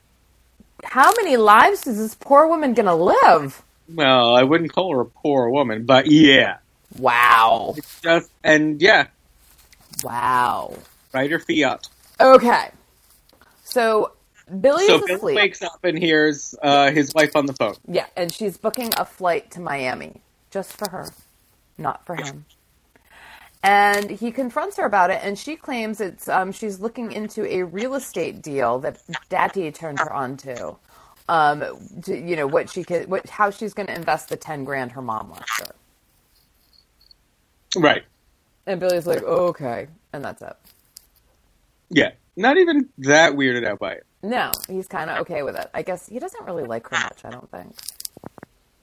How 0.84 1.12
many 1.16 1.36
lives 1.36 1.86
is 1.86 1.98
this 1.98 2.14
poor 2.14 2.46
woman 2.46 2.74
gonna 2.74 2.96
live? 2.96 3.62
Well, 3.94 4.34
I 4.34 4.42
wouldn't 4.42 4.72
call 4.72 4.92
her 4.94 5.00
a 5.02 5.06
poor 5.06 5.48
woman, 5.50 5.84
but 5.84 6.06
yeah. 6.06 6.58
Wow. 6.98 7.74
It's 7.76 8.00
just 8.00 8.30
and 8.42 8.80
yeah. 8.80 9.06
Wow. 10.02 10.74
Writer 11.12 11.38
fiat. 11.38 11.88
Okay. 12.20 12.70
So 13.64 14.12
Billy's 14.60 14.86
so 14.86 14.96
asleep. 14.96 15.20
Bill 15.20 15.34
wakes 15.34 15.62
up 15.62 15.84
and 15.84 15.98
hears 15.98 16.54
uh, 16.62 16.90
his 16.90 17.12
wife 17.14 17.36
on 17.36 17.46
the 17.46 17.54
phone. 17.54 17.74
Yeah, 17.88 18.06
and 18.16 18.32
she's 18.32 18.56
booking 18.56 18.92
a 18.96 19.04
flight 19.04 19.50
to 19.52 19.60
Miami 19.60 20.20
just 20.50 20.76
for 20.76 20.88
her, 20.90 21.06
not 21.78 22.04
for 22.06 22.16
him 22.16 22.46
and 23.66 24.10
he 24.10 24.30
confronts 24.30 24.76
her 24.76 24.84
about 24.84 25.10
it, 25.10 25.20
and 25.24 25.36
she 25.36 25.56
claims 25.56 26.00
it's 26.00 26.28
um, 26.28 26.52
she's 26.52 26.78
looking 26.78 27.10
into 27.10 27.44
a 27.52 27.64
real 27.64 27.94
estate 27.94 28.40
deal 28.40 28.78
that 28.78 28.98
Daddy 29.28 29.72
turned 29.72 29.98
her 29.98 30.12
onto. 30.12 30.76
Um, 31.28 31.64
to, 32.02 32.16
you 32.16 32.36
know 32.36 32.46
what 32.46 32.70
she 32.70 32.84
could, 32.84 33.08
what 33.08 33.28
how 33.28 33.50
she's 33.50 33.74
going 33.74 33.88
to 33.88 33.94
invest 33.94 34.28
the 34.28 34.36
ten 34.36 34.62
grand 34.62 34.92
her 34.92 35.02
mom 35.02 35.32
left 35.32 35.50
her. 35.58 35.74
Right. 37.80 38.04
And 38.66 38.78
Billy's 38.78 39.06
like, 39.06 39.22
oh, 39.26 39.48
okay, 39.48 39.88
and 40.12 40.24
that's 40.24 40.42
it. 40.42 40.56
Yeah, 41.90 42.12
not 42.36 42.58
even 42.58 42.88
that 42.98 43.32
weirded 43.32 43.66
out 43.66 43.80
by 43.80 43.94
it. 43.94 44.06
No, 44.26 44.50
he's 44.68 44.88
kind 44.88 45.08
of 45.08 45.18
okay 45.20 45.42
with 45.44 45.56
it. 45.56 45.70
I 45.72 45.82
guess 45.82 46.08
he 46.08 46.18
doesn't 46.18 46.44
really 46.44 46.64
like 46.64 46.88
her 46.88 46.96
much. 46.96 47.24
I 47.24 47.30
don't 47.30 47.48
think. 47.50 47.76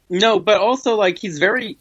No, 0.09 0.39
but 0.39 0.61
also 0.61 0.95
like 0.95 1.17
he's 1.19 1.37
very 1.37 1.77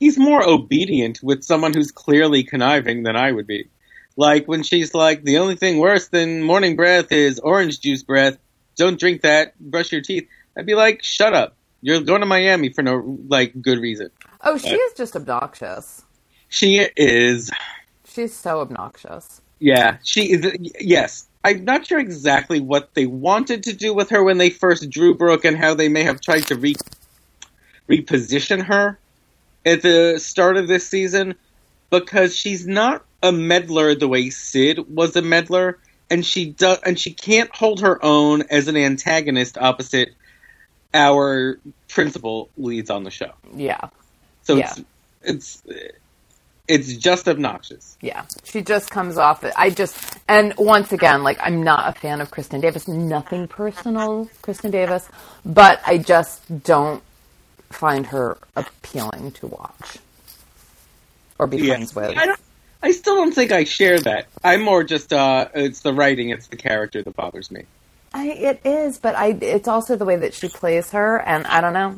he's 0.00 0.18
more 0.18 0.42
obedient 0.42 1.20
with 1.22 1.44
someone 1.44 1.74
who's 1.74 1.90
clearly 1.90 2.44
conniving 2.44 3.02
than 3.02 3.14
I 3.14 3.30
would 3.30 3.46
be. 3.46 3.68
Like 4.16 4.48
when 4.48 4.62
she's 4.62 4.94
like, 4.94 5.22
the 5.22 5.38
only 5.38 5.56
thing 5.56 5.78
worse 5.78 6.08
than 6.08 6.42
morning 6.42 6.74
breath 6.76 7.12
is 7.12 7.38
orange 7.38 7.80
juice 7.80 8.02
breath. 8.02 8.38
Don't 8.76 8.98
drink 8.98 9.20
that. 9.20 9.58
Brush 9.60 9.92
your 9.92 10.00
teeth. 10.00 10.26
I'd 10.56 10.64
be 10.64 10.74
like, 10.74 11.02
shut 11.02 11.34
up. 11.34 11.56
You're 11.82 12.00
going 12.00 12.20
to 12.20 12.26
Miami 12.26 12.70
for 12.70 12.82
no 12.82 13.18
like 13.28 13.60
good 13.60 13.78
reason. 13.78 14.10
Oh, 14.40 14.56
she 14.56 14.70
is 14.74 14.94
just 14.94 15.14
obnoxious. 15.14 16.02
She 16.48 16.86
is. 16.96 17.50
She's 18.04 18.34
so 18.34 18.60
obnoxious. 18.60 19.42
Yeah, 19.58 19.98
she 20.04 20.32
is. 20.32 20.56
Yes, 20.80 21.28
I'm 21.44 21.64
not 21.64 21.86
sure 21.86 21.98
exactly 21.98 22.60
what 22.60 22.94
they 22.94 23.06
wanted 23.06 23.64
to 23.64 23.72
do 23.72 23.92
with 23.94 24.10
her 24.10 24.22
when 24.22 24.38
they 24.38 24.50
first 24.50 24.88
drew 24.90 25.14
Brooke 25.14 25.44
and 25.44 25.56
how 25.56 25.74
they 25.74 25.88
may 25.88 26.04
have 26.04 26.20
tried 26.20 26.46
to 26.46 26.54
re- 26.54 26.76
reposition 27.88 28.62
her 28.62 28.98
at 29.66 29.82
the 29.82 30.18
start 30.18 30.56
of 30.56 30.68
this 30.68 30.86
season 30.86 31.34
because 31.90 32.36
she's 32.36 32.66
not 32.66 33.04
a 33.22 33.32
meddler 33.32 33.94
the 33.94 34.08
way 34.08 34.30
Sid 34.30 34.94
was 34.94 35.14
a 35.16 35.22
meddler, 35.22 35.78
and 36.10 36.24
she 36.24 36.46
does, 36.46 36.78
and 36.84 36.98
she 36.98 37.12
can't 37.12 37.54
hold 37.54 37.80
her 37.80 38.02
own 38.04 38.42
as 38.50 38.68
an 38.68 38.76
antagonist 38.76 39.58
opposite 39.58 40.14
our 40.94 41.58
principal 41.88 42.48
leads 42.56 42.90
on 42.90 43.04
the 43.04 43.10
show. 43.10 43.32
Yeah. 43.54 43.88
So 44.42 44.56
yeah. 44.56 44.72
it's 45.24 45.62
it's 45.62 45.62
it's 46.68 46.96
just 46.96 47.28
obnoxious. 47.28 47.96
Yeah, 48.00 48.24
she 48.44 48.62
just 48.62 48.90
comes 48.90 49.18
off. 49.18 49.44
It 49.44 49.52
I 49.56 49.70
just 49.70 50.18
and 50.28 50.54
once 50.56 50.92
again, 50.92 51.22
like 51.22 51.38
I'm 51.40 51.62
not 51.62 51.88
a 51.88 51.98
fan 51.98 52.20
of 52.20 52.30
Kristin 52.30 52.60
Davis. 52.60 52.88
Nothing 52.88 53.48
personal, 53.48 54.30
Kristin 54.42 54.70
Davis, 54.70 55.08
but 55.44 55.80
I 55.86 55.98
just 55.98 56.62
don't 56.62 57.02
find 57.70 58.06
her 58.06 58.38
appealing 58.54 59.32
to 59.32 59.46
watch 59.46 59.98
or 61.38 61.46
be 61.46 61.58
yeah. 61.58 61.74
friends 61.74 61.94
with. 61.94 62.16
I, 62.16 62.34
I 62.82 62.90
still 62.92 63.16
don't 63.16 63.34
think 63.34 63.52
I 63.52 63.64
share 63.64 64.00
that. 64.00 64.26
I'm 64.42 64.62
more 64.62 64.84
just 64.84 65.12
uh, 65.12 65.48
it's 65.54 65.80
the 65.80 65.92
writing, 65.92 66.30
it's 66.30 66.46
the 66.46 66.56
character 66.56 67.02
that 67.02 67.16
bothers 67.16 67.50
me. 67.50 67.64
I, 68.14 68.28
it 68.28 68.60
is, 68.64 68.98
but 68.98 69.14
I 69.14 69.28
it's 69.28 69.68
also 69.68 69.96
the 69.96 70.04
way 70.04 70.16
that 70.16 70.34
she 70.34 70.48
plays 70.48 70.90
her, 70.90 71.18
and 71.20 71.46
I 71.46 71.60
don't 71.60 71.72
know. 71.72 71.96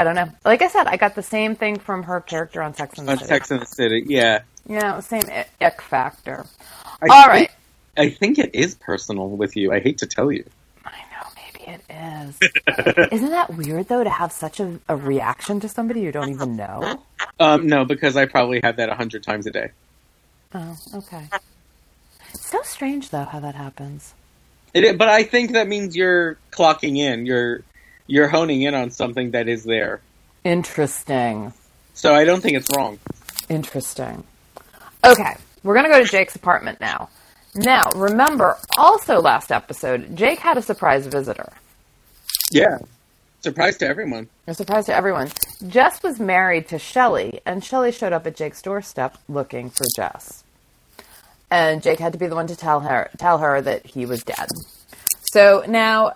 I 0.00 0.02
don't 0.02 0.14
know. 0.14 0.30
Like 0.46 0.62
I 0.62 0.68
said, 0.68 0.86
I 0.86 0.96
got 0.96 1.14
the 1.14 1.22
same 1.22 1.54
thing 1.54 1.78
from 1.78 2.04
her 2.04 2.22
character 2.22 2.62
on 2.62 2.72
Sex 2.72 2.98
and 2.98 3.06
the 3.06 3.12
on 3.12 3.18
City. 3.18 3.28
Sex 3.28 3.50
and 3.50 3.60
the 3.60 3.66
City, 3.66 4.02
yeah. 4.06 4.40
Yeah, 4.66 4.98
same 5.00 5.24
ick 5.60 5.82
factor. 5.82 6.46
I 7.02 7.06
All 7.10 7.22
think, 7.24 7.28
right. 7.28 7.50
I 7.98 8.08
think 8.08 8.38
it 8.38 8.54
is 8.54 8.74
personal 8.76 9.28
with 9.28 9.56
you. 9.56 9.74
I 9.74 9.80
hate 9.80 9.98
to 9.98 10.06
tell 10.06 10.32
you. 10.32 10.46
I 10.86 10.92
know, 11.12 11.28
maybe 11.36 11.70
it 11.70 11.82
is. 11.90 13.08
Isn't 13.12 13.28
that 13.28 13.54
weird 13.54 13.88
though 13.88 14.02
to 14.02 14.08
have 14.08 14.32
such 14.32 14.58
a, 14.58 14.80
a, 14.88 14.96
reaction 14.96 15.60
to 15.60 15.68
somebody 15.68 16.00
you 16.00 16.12
don't 16.12 16.30
even 16.30 16.56
know? 16.56 17.02
Um, 17.38 17.66
no, 17.66 17.84
because 17.84 18.16
I 18.16 18.24
probably 18.24 18.60
have 18.62 18.76
that 18.76 18.88
a 18.88 18.94
hundred 18.94 19.22
times 19.22 19.46
a 19.46 19.50
day. 19.50 19.68
Oh, 20.54 20.78
okay. 20.94 21.28
It's 22.32 22.46
so 22.46 22.62
strange 22.62 23.10
though 23.10 23.24
how 23.24 23.40
that 23.40 23.54
happens. 23.54 24.14
It, 24.72 24.96
but 24.96 25.10
I 25.10 25.24
think 25.24 25.52
that 25.52 25.68
means 25.68 25.94
you're 25.94 26.38
clocking 26.52 26.96
in. 26.96 27.26
You're 27.26 27.64
you're 28.10 28.28
honing 28.28 28.62
in 28.62 28.74
on 28.74 28.90
something 28.90 29.30
that 29.30 29.48
is 29.48 29.64
there. 29.64 30.00
Interesting. 30.44 31.52
So 31.94 32.14
I 32.14 32.24
don't 32.24 32.40
think 32.40 32.56
it's 32.56 32.68
wrong. 32.76 32.98
Interesting. 33.48 34.24
Okay, 35.04 35.36
we're 35.62 35.74
gonna 35.74 35.88
go 35.88 36.02
to 36.02 36.10
Jake's 36.10 36.34
apartment 36.34 36.80
now. 36.80 37.08
Now, 37.54 37.90
remember, 37.94 38.56
also 38.76 39.20
last 39.20 39.50
episode, 39.50 40.16
Jake 40.16 40.38
had 40.38 40.56
a 40.56 40.62
surprise 40.62 41.06
visitor. 41.06 41.52
Yeah. 42.52 42.78
Surprise 43.40 43.78
to 43.78 43.86
everyone. 43.86 44.28
A 44.46 44.54
surprise 44.54 44.86
to 44.86 44.94
everyone. 44.94 45.30
Jess 45.66 46.02
was 46.02 46.20
married 46.20 46.68
to 46.68 46.78
Shelly, 46.78 47.40
and 47.46 47.64
Shelly 47.64 47.90
showed 47.90 48.12
up 48.12 48.26
at 48.26 48.36
Jake's 48.36 48.60
doorstep 48.60 49.16
looking 49.28 49.70
for 49.70 49.86
Jess. 49.96 50.44
And 51.50 51.82
Jake 51.82 51.98
had 51.98 52.12
to 52.12 52.18
be 52.18 52.26
the 52.26 52.34
one 52.34 52.46
to 52.48 52.56
tell 52.56 52.80
her 52.80 53.10
tell 53.18 53.38
her 53.38 53.60
that 53.60 53.86
he 53.86 54.04
was 54.04 54.22
dead. 54.22 54.48
So 55.32 55.64
now 55.66 56.14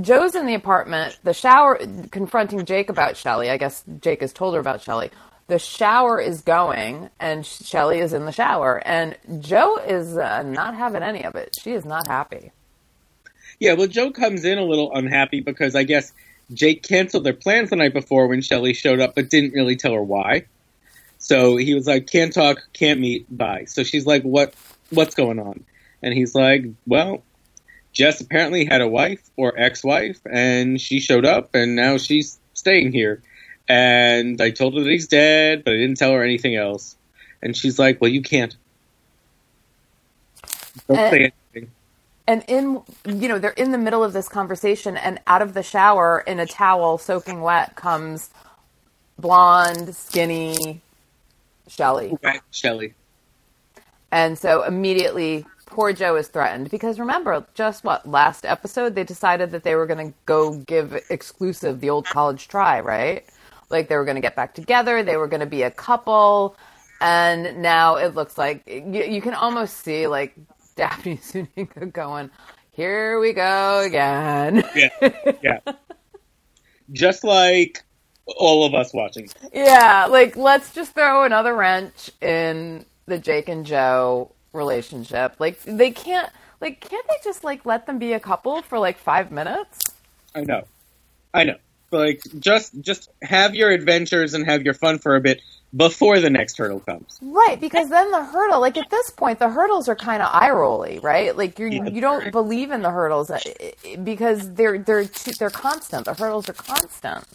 Joe's 0.00 0.34
in 0.34 0.46
the 0.46 0.54
apartment, 0.54 1.18
the 1.24 1.32
shower 1.34 1.80
confronting 2.10 2.64
Jake 2.64 2.90
about 2.90 3.16
Shelly. 3.16 3.50
I 3.50 3.56
guess 3.56 3.82
Jake 4.00 4.20
has 4.20 4.32
told 4.32 4.54
her 4.54 4.60
about 4.60 4.82
Shelly 4.82 5.10
the 5.50 5.58
shower 5.58 6.20
is 6.20 6.40
going 6.42 7.10
and 7.18 7.44
Shelly 7.44 7.98
is 7.98 8.12
in 8.12 8.24
the 8.24 8.32
shower 8.32 8.80
and 8.86 9.16
Joe 9.40 9.78
is 9.78 10.16
uh, 10.16 10.42
not 10.42 10.74
having 10.74 11.02
any 11.02 11.24
of 11.24 11.34
it. 11.34 11.56
She 11.60 11.72
is 11.72 11.84
not 11.84 12.06
happy. 12.06 12.52
Yeah, 13.58 13.74
well, 13.74 13.88
Joe 13.88 14.12
comes 14.12 14.44
in 14.44 14.58
a 14.58 14.64
little 14.64 14.94
unhappy 14.94 15.40
because 15.40 15.74
I 15.74 15.82
guess 15.82 16.12
Jake 16.54 16.84
canceled 16.84 17.24
their 17.24 17.34
plans 17.34 17.70
the 17.70 17.76
night 17.76 17.92
before 17.92 18.28
when 18.28 18.40
Shelly 18.40 18.72
showed 18.72 19.00
up, 19.00 19.16
but 19.16 19.28
didn't 19.28 19.52
really 19.52 19.76
tell 19.76 19.92
her 19.92 20.02
why. 20.02 20.46
So 21.18 21.56
he 21.56 21.74
was 21.74 21.86
like, 21.86 22.10
"Can't 22.10 22.32
talk, 22.32 22.62
can't 22.72 22.98
meet, 22.98 23.26
bye." 23.36 23.64
So 23.66 23.82
she's 23.82 24.06
like, 24.06 24.22
"What? 24.22 24.54
What's 24.88 25.14
going 25.14 25.38
on?" 25.38 25.64
And 26.02 26.14
he's 26.14 26.34
like, 26.34 26.64
"Well, 26.86 27.22
Jess 28.00 28.22
apparently 28.22 28.64
had 28.64 28.80
a 28.80 28.88
wife 28.88 29.20
or 29.36 29.52
ex-wife, 29.58 30.20
and 30.24 30.80
she 30.80 31.00
showed 31.00 31.26
up, 31.26 31.54
and 31.54 31.76
now 31.76 31.98
she's 31.98 32.38
staying 32.54 32.92
here." 32.92 33.22
And 33.68 34.40
I 34.40 34.52
told 34.52 34.74
her 34.74 34.82
that 34.82 34.90
he's 34.90 35.06
dead, 35.06 35.64
but 35.64 35.74
I 35.74 35.76
didn't 35.76 35.98
tell 35.98 36.12
her 36.12 36.22
anything 36.22 36.56
else. 36.56 36.96
And 37.42 37.54
she's 37.54 37.78
like, 37.78 38.00
"Well, 38.00 38.10
you 38.10 38.22
can't." 38.22 38.56
Don't 40.88 40.98
and, 40.98 41.10
say 41.12 41.32
anything. 41.52 41.70
And 42.26 42.42
in 42.48 42.80
you 43.04 43.28
know 43.28 43.38
they're 43.38 43.50
in 43.50 43.70
the 43.70 43.76
middle 43.76 44.02
of 44.02 44.14
this 44.14 44.30
conversation, 44.30 44.96
and 44.96 45.20
out 45.26 45.42
of 45.42 45.52
the 45.52 45.62
shower 45.62 46.24
in 46.26 46.40
a 46.40 46.46
towel 46.46 46.96
soaking 46.96 47.42
wet 47.42 47.76
comes 47.76 48.30
blonde, 49.18 49.94
skinny 49.94 50.80
Shelly. 51.68 52.16
Right, 52.22 52.40
Shelly. 52.50 52.94
And 54.10 54.38
so 54.38 54.62
immediately 54.62 55.44
poor 55.70 55.92
Joe 55.92 56.16
is 56.16 56.28
threatened 56.28 56.70
because 56.70 56.98
remember, 56.98 57.46
just 57.54 57.84
what 57.84 58.08
last 58.08 58.44
episode 58.44 58.94
they 58.94 59.04
decided 59.04 59.50
that 59.52 59.62
they 59.62 59.74
were 59.74 59.86
going 59.86 60.12
to 60.12 60.14
go 60.26 60.54
give 60.58 61.00
exclusive 61.10 61.80
the 61.80 61.90
old 61.90 62.06
college 62.06 62.48
try, 62.48 62.80
right? 62.80 63.24
like 63.70 63.88
they 63.88 63.96
were 63.96 64.04
going 64.04 64.16
to 64.16 64.20
get 64.20 64.36
back 64.36 64.54
together, 64.54 65.02
they 65.02 65.16
were 65.16 65.28
going 65.28 65.40
to 65.40 65.46
be 65.46 65.62
a 65.62 65.70
couple, 65.70 66.56
and 67.00 67.62
now 67.62 67.96
it 67.96 68.14
looks 68.14 68.36
like 68.36 68.62
you, 68.66 69.04
you 69.04 69.22
can 69.22 69.34
almost 69.34 69.78
see 69.78 70.06
like 70.06 70.34
Daphne 70.76 71.18
Zuniga 71.22 71.86
going, 71.86 72.30
"Here 72.72 73.18
we 73.20 73.32
go 73.32 73.80
again." 73.86 74.64
Yeah, 74.74 75.32
yeah. 75.42 75.58
Just 76.92 77.22
like 77.22 77.82
all 78.26 78.64
of 78.64 78.74
us 78.74 78.92
watching. 78.92 79.28
Yeah, 79.52 80.06
like 80.10 80.36
let's 80.36 80.72
just 80.72 80.92
throw 80.92 81.24
another 81.24 81.54
wrench 81.54 82.10
in 82.20 82.84
the 83.06 83.18
Jake 83.18 83.48
and 83.48 83.64
Joe 83.64 84.32
relationship. 84.52 85.36
Like 85.38 85.60
they 85.62 85.90
can't 85.90 86.30
like 86.60 86.80
can't 86.80 87.06
they 87.08 87.16
just 87.24 87.44
like 87.44 87.66
let 87.66 87.86
them 87.86 87.98
be 87.98 88.12
a 88.14 88.20
couple 88.20 88.62
for 88.62 88.78
like 88.78 88.98
5 88.98 89.30
minutes? 89.32 89.94
I 90.34 90.42
know. 90.42 90.64
I 91.34 91.44
know. 91.44 91.56
Like 91.92 92.20
just 92.38 92.80
just 92.80 93.10
have 93.22 93.54
your 93.54 93.70
adventures 93.70 94.34
and 94.34 94.46
have 94.46 94.62
your 94.62 94.74
fun 94.74 94.98
for 94.98 95.16
a 95.16 95.20
bit 95.20 95.40
before 95.76 96.20
the 96.20 96.30
next 96.30 96.58
hurdle 96.58 96.80
comes. 96.80 97.20
Right, 97.22 97.60
because 97.60 97.90
then 97.90 98.10
the 98.12 98.24
hurdle, 98.24 98.60
like 98.60 98.78
at 98.78 98.90
this 98.90 99.10
point, 99.10 99.40
the 99.40 99.50
hurdles 99.50 99.88
are 99.88 99.96
kind 99.96 100.22
of 100.22 100.30
eye 100.32 100.50
rolly, 100.50 101.00
right? 101.00 101.36
Like 101.36 101.58
you 101.58 101.68
Yeah. 101.68 101.84
you 101.84 102.00
don't 102.00 102.30
believe 102.30 102.70
in 102.70 102.82
the 102.82 102.90
hurdles 102.90 103.30
uh, 103.30 103.40
because 104.04 104.54
they're 104.54 104.78
they're 104.78 105.06
too, 105.06 105.32
they're 105.34 105.50
constant. 105.50 106.06
The 106.06 106.14
hurdles 106.14 106.48
are 106.48 106.54
constant, 106.54 107.26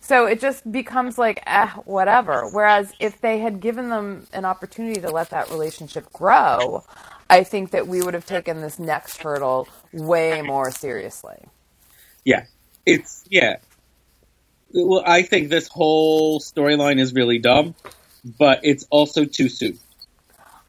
so 0.00 0.26
it 0.26 0.40
just 0.40 0.70
becomes 0.70 1.18
like 1.18 1.42
eh, 1.46 1.68
whatever. 1.84 2.48
Whereas 2.50 2.92
if 3.00 3.20
they 3.20 3.38
had 3.38 3.60
given 3.60 3.88
them 3.88 4.26
an 4.32 4.44
opportunity 4.44 5.00
to 5.00 5.10
let 5.10 5.30
that 5.30 5.50
relationship 5.50 6.12
grow, 6.12 6.84
I 7.28 7.44
think 7.44 7.70
that 7.70 7.88
we 7.88 8.02
would 8.02 8.14
have 8.14 8.26
taken 8.26 8.60
this 8.60 8.78
next 8.78 9.22
hurdle 9.22 9.68
way 9.92 10.42
more 10.42 10.70
seriously. 10.70 11.44
Yeah. 12.24 12.44
It's 12.84 13.24
yeah. 13.30 13.56
Well, 14.74 15.02
I 15.04 15.22
think 15.22 15.50
this 15.50 15.68
whole 15.68 16.40
storyline 16.40 16.98
is 16.98 17.12
really 17.12 17.38
dumb, 17.38 17.74
but 18.38 18.60
it's 18.62 18.86
also 18.90 19.24
too 19.24 19.48
soon. 19.48 19.78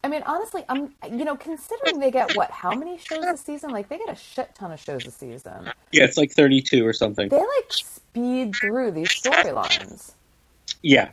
I 0.04 0.10
mean, 0.10 0.24
honestly, 0.26 0.64
I'm 0.68 0.94
you 1.10 1.24
know 1.24 1.36
considering 1.38 2.00
they 2.00 2.12
get 2.12 2.36
what 2.36 2.52
how 2.52 2.72
many 2.72 2.98
shows 2.98 3.24
a 3.24 3.38
season? 3.38 3.72
Like 3.72 3.88
they 3.88 3.98
get 3.98 4.10
a 4.10 4.16
shit 4.16 4.54
ton 4.54 4.72
of 4.72 4.80
shows 4.80 5.06
a 5.06 5.12
season. 5.12 5.72
Yeah, 5.92 6.04
it's 6.04 6.18
like 6.18 6.32
32 6.32 6.86
or 6.86 6.94
something. 6.94 7.30
they 7.30 7.38
like 7.38 7.72
speed 7.72 8.56
through 8.56 8.92
these 8.92 9.10
storylines. 9.10 10.12
Yeah. 10.82 11.10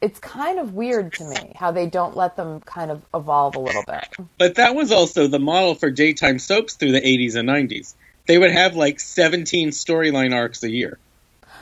It's 0.00 0.18
kind 0.18 0.58
of 0.58 0.74
weird 0.74 1.14
to 1.14 1.24
me 1.24 1.54
how 1.56 1.70
they 1.70 1.86
don't 1.86 2.14
let 2.14 2.36
them 2.36 2.60
kind 2.60 2.90
of 2.90 3.02
evolve 3.14 3.56
a 3.56 3.60
little 3.60 3.84
bit. 3.86 4.06
But 4.38 4.56
that 4.56 4.74
was 4.74 4.92
also 4.92 5.26
the 5.26 5.38
model 5.38 5.74
for 5.74 5.90
daytime 5.90 6.38
soaps 6.38 6.74
through 6.74 6.92
the 6.92 7.00
80s 7.00 7.36
and 7.36 7.48
90s. 7.48 7.94
They 8.26 8.36
would 8.36 8.50
have 8.50 8.76
like 8.76 9.00
17 9.00 9.70
storyline 9.70 10.34
arcs 10.34 10.62
a 10.62 10.70
year. 10.70 10.98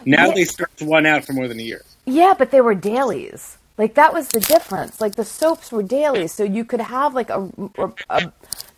Now 0.05 0.33
they 0.33 0.45
stretch 0.45 0.83
one 0.83 1.07
out 1.07 1.25
for 1.25 1.33
more 1.33 1.47
than 1.47 1.61
a 1.61 1.63
year. 1.63 1.83
Yeah, 2.05 2.35
but 2.37 2.51
they 2.51 2.61
were 2.61 2.75
dailies. 2.75 3.59
Like 3.79 3.95
that 3.95 4.13
was 4.15 4.29
the 4.29 4.41
difference. 4.41 5.01
Like 5.01 5.17
the 5.17 5.25
soaps 5.25 5.73
were 5.73 5.83
daily, 5.83 6.29
so 6.29 6.45
you 6.45 6.65
could 6.65 6.81
have 6.81 7.15
like 7.15 7.31
a, 7.31 7.51
a, 7.79 7.93
a 8.11 8.33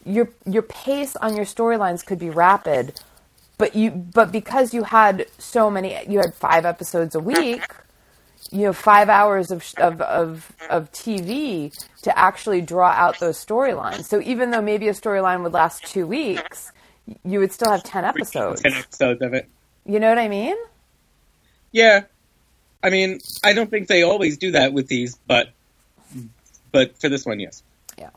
your 0.05 0.31
your 0.47 0.63
pace 0.63 1.17
on 1.17 1.37
your 1.37 1.45
storylines 1.47 2.05
could 2.05 2.19
be 2.19 2.31
rapid, 2.31 3.01
but 3.59 3.75
you 3.77 3.91
but 3.91 4.33
because 4.33 4.75
you 4.75 4.85
had 4.85 5.27
so 5.39 5.71
many, 5.71 5.97
you 6.09 6.19
had 6.21 6.35
five 6.35 6.65
episodes 6.65 7.15
a 7.15 7.21
week. 7.21 7.65
You 8.53 8.67
have 8.67 8.77
five 8.77 9.09
hours 9.09 9.51
of, 9.51 9.65
of, 9.79 10.01
of, 10.03 10.53
of 10.71 10.93
TV 10.93 11.73
to 12.03 12.19
actually 12.19 12.61
draw 12.61 12.91
out 12.91 13.19
those 13.19 13.45
storylines. 13.45 14.05
So 14.05 14.21
even 14.21 14.51
though 14.51 14.63
maybe 14.63 14.89
a 14.89 14.93
storyline 14.93 15.43
would 15.43 15.53
last 15.53 15.85
two 15.87 16.07
weeks, 16.07 16.71
you 17.25 17.41
would 17.41 17.53
still 17.53 17.71
have 17.71 17.83
10 17.83 18.05
episodes. 18.05 18.63
10 18.63 18.75
episodes 18.75 19.23
of 19.23 19.35
it. 19.35 19.51
You 19.87 20.01
know 20.01 20.09
what 20.09 20.19
I 20.19 20.29
mean? 20.29 20.57
Yeah. 21.73 22.05
I 22.85 22.91
mean, 22.91 23.19
I 23.43 23.55
don't 23.55 23.71
think 23.71 23.89
they 23.89 24.03
always 24.03 24.37
do 24.37 24.51
that 24.53 24.73
with 24.75 24.87
these, 24.89 25.17
but 25.27 25.49
but 26.71 27.01
for 27.01 27.09
this 27.09 27.25
one, 27.25 27.41
yes. 27.41 27.63
Yeah. 27.99 28.11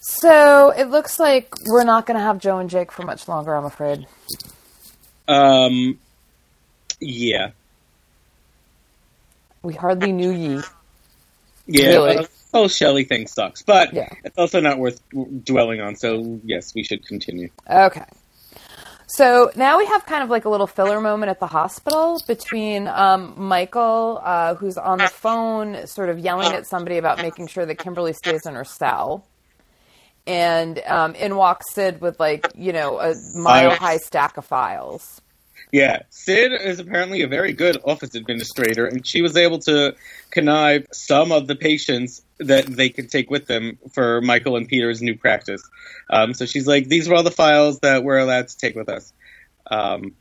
So 0.00 0.70
it 0.70 0.84
looks 0.88 1.20
like 1.20 1.52
we're 1.66 1.84
not 1.84 2.06
going 2.06 2.16
to 2.16 2.22
have 2.24 2.38
Joe 2.38 2.58
and 2.58 2.70
Jake 2.70 2.90
for 2.92 3.02
much 3.02 3.28
longer, 3.28 3.54
I'm 3.54 3.64
afraid. 3.66 4.06
Um, 5.28 5.98
yeah, 7.00 7.50
We 9.62 9.74
hardly 9.74 10.12
knew 10.12 10.30
ye. 10.30 10.62
yeah. 11.66 11.88
Really? 11.88 12.16
uh, 12.18 12.24
whole 12.54 12.68
Shelley 12.68 13.04
thing 13.04 13.26
sucks, 13.26 13.62
but 13.62 13.92
Yeah. 13.92 14.08
it's 14.24 14.38
also 14.38 14.60
not 14.60 14.78
worth 14.78 15.00
dwelling 15.44 15.80
on. 15.80 15.96
So 15.96 16.40
yes, 16.44 16.74
we 16.74 16.84
should 16.84 17.04
continue. 17.06 17.50
Okay. 17.68 18.04
So 19.08 19.52
now 19.54 19.78
we 19.78 19.86
have 19.86 20.04
kind 20.04 20.24
of 20.24 20.30
like 20.30 20.46
a 20.46 20.48
little 20.48 20.66
filler 20.66 21.00
moment 21.00 21.30
at 21.30 21.38
the 21.38 21.46
hospital 21.46 22.20
between 22.26 22.88
um, 22.88 23.34
Michael, 23.36 24.20
uh, 24.22 24.56
who's 24.56 24.76
on 24.76 24.98
the 24.98 25.08
phone, 25.08 25.86
sort 25.86 26.08
of 26.08 26.18
yelling 26.18 26.52
at 26.52 26.66
somebody 26.66 26.98
about 26.98 27.18
making 27.18 27.46
sure 27.46 27.64
that 27.64 27.76
Kimberly 27.76 28.12
stays 28.12 28.46
in 28.46 28.54
her 28.54 28.64
cell. 28.64 29.24
And 30.26 30.80
um, 30.86 31.14
in 31.14 31.36
walks 31.36 31.72
Sid 31.72 32.00
with 32.00 32.18
like, 32.18 32.48
you 32.56 32.72
know, 32.72 32.98
a 32.98 33.14
mile 33.36 33.70
high 33.70 33.98
stack 33.98 34.36
of 34.38 34.44
files. 34.44 35.22
Yeah, 35.72 36.02
Sid 36.10 36.52
is 36.52 36.78
apparently 36.78 37.22
a 37.22 37.28
very 37.28 37.52
good 37.52 37.78
office 37.84 38.14
administrator, 38.14 38.86
and 38.86 39.06
she 39.06 39.20
was 39.20 39.36
able 39.36 39.58
to 39.60 39.96
connive 40.30 40.86
some 40.92 41.32
of 41.32 41.48
the 41.48 41.56
patients 41.56 42.22
that 42.38 42.66
they 42.66 42.88
could 42.88 43.10
take 43.10 43.30
with 43.30 43.46
them 43.46 43.78
for 43.92 44.20
Michael 44.20 44.56
and 44.56 44.68
Peter's 44.68 45.02
new 45.02 45.16
practice. 45.16 45.62
Um, 46.08 46.34
so 46.34 46.46
she's 46.46 46.66
like, 46.66 46.86
"These 46.86 47.08
were 47.08 47.16
all 47.16 47.24
the 47.24 47.30
files 47.30 47.80
that 47.80 48.04
we're 48.04 48.18
allowed 48.18 48.48
to 48.48 48.56
take 48.56 48.76
with 48.76 48.88
us." 48.88 49.12
Um, 49.68 50.14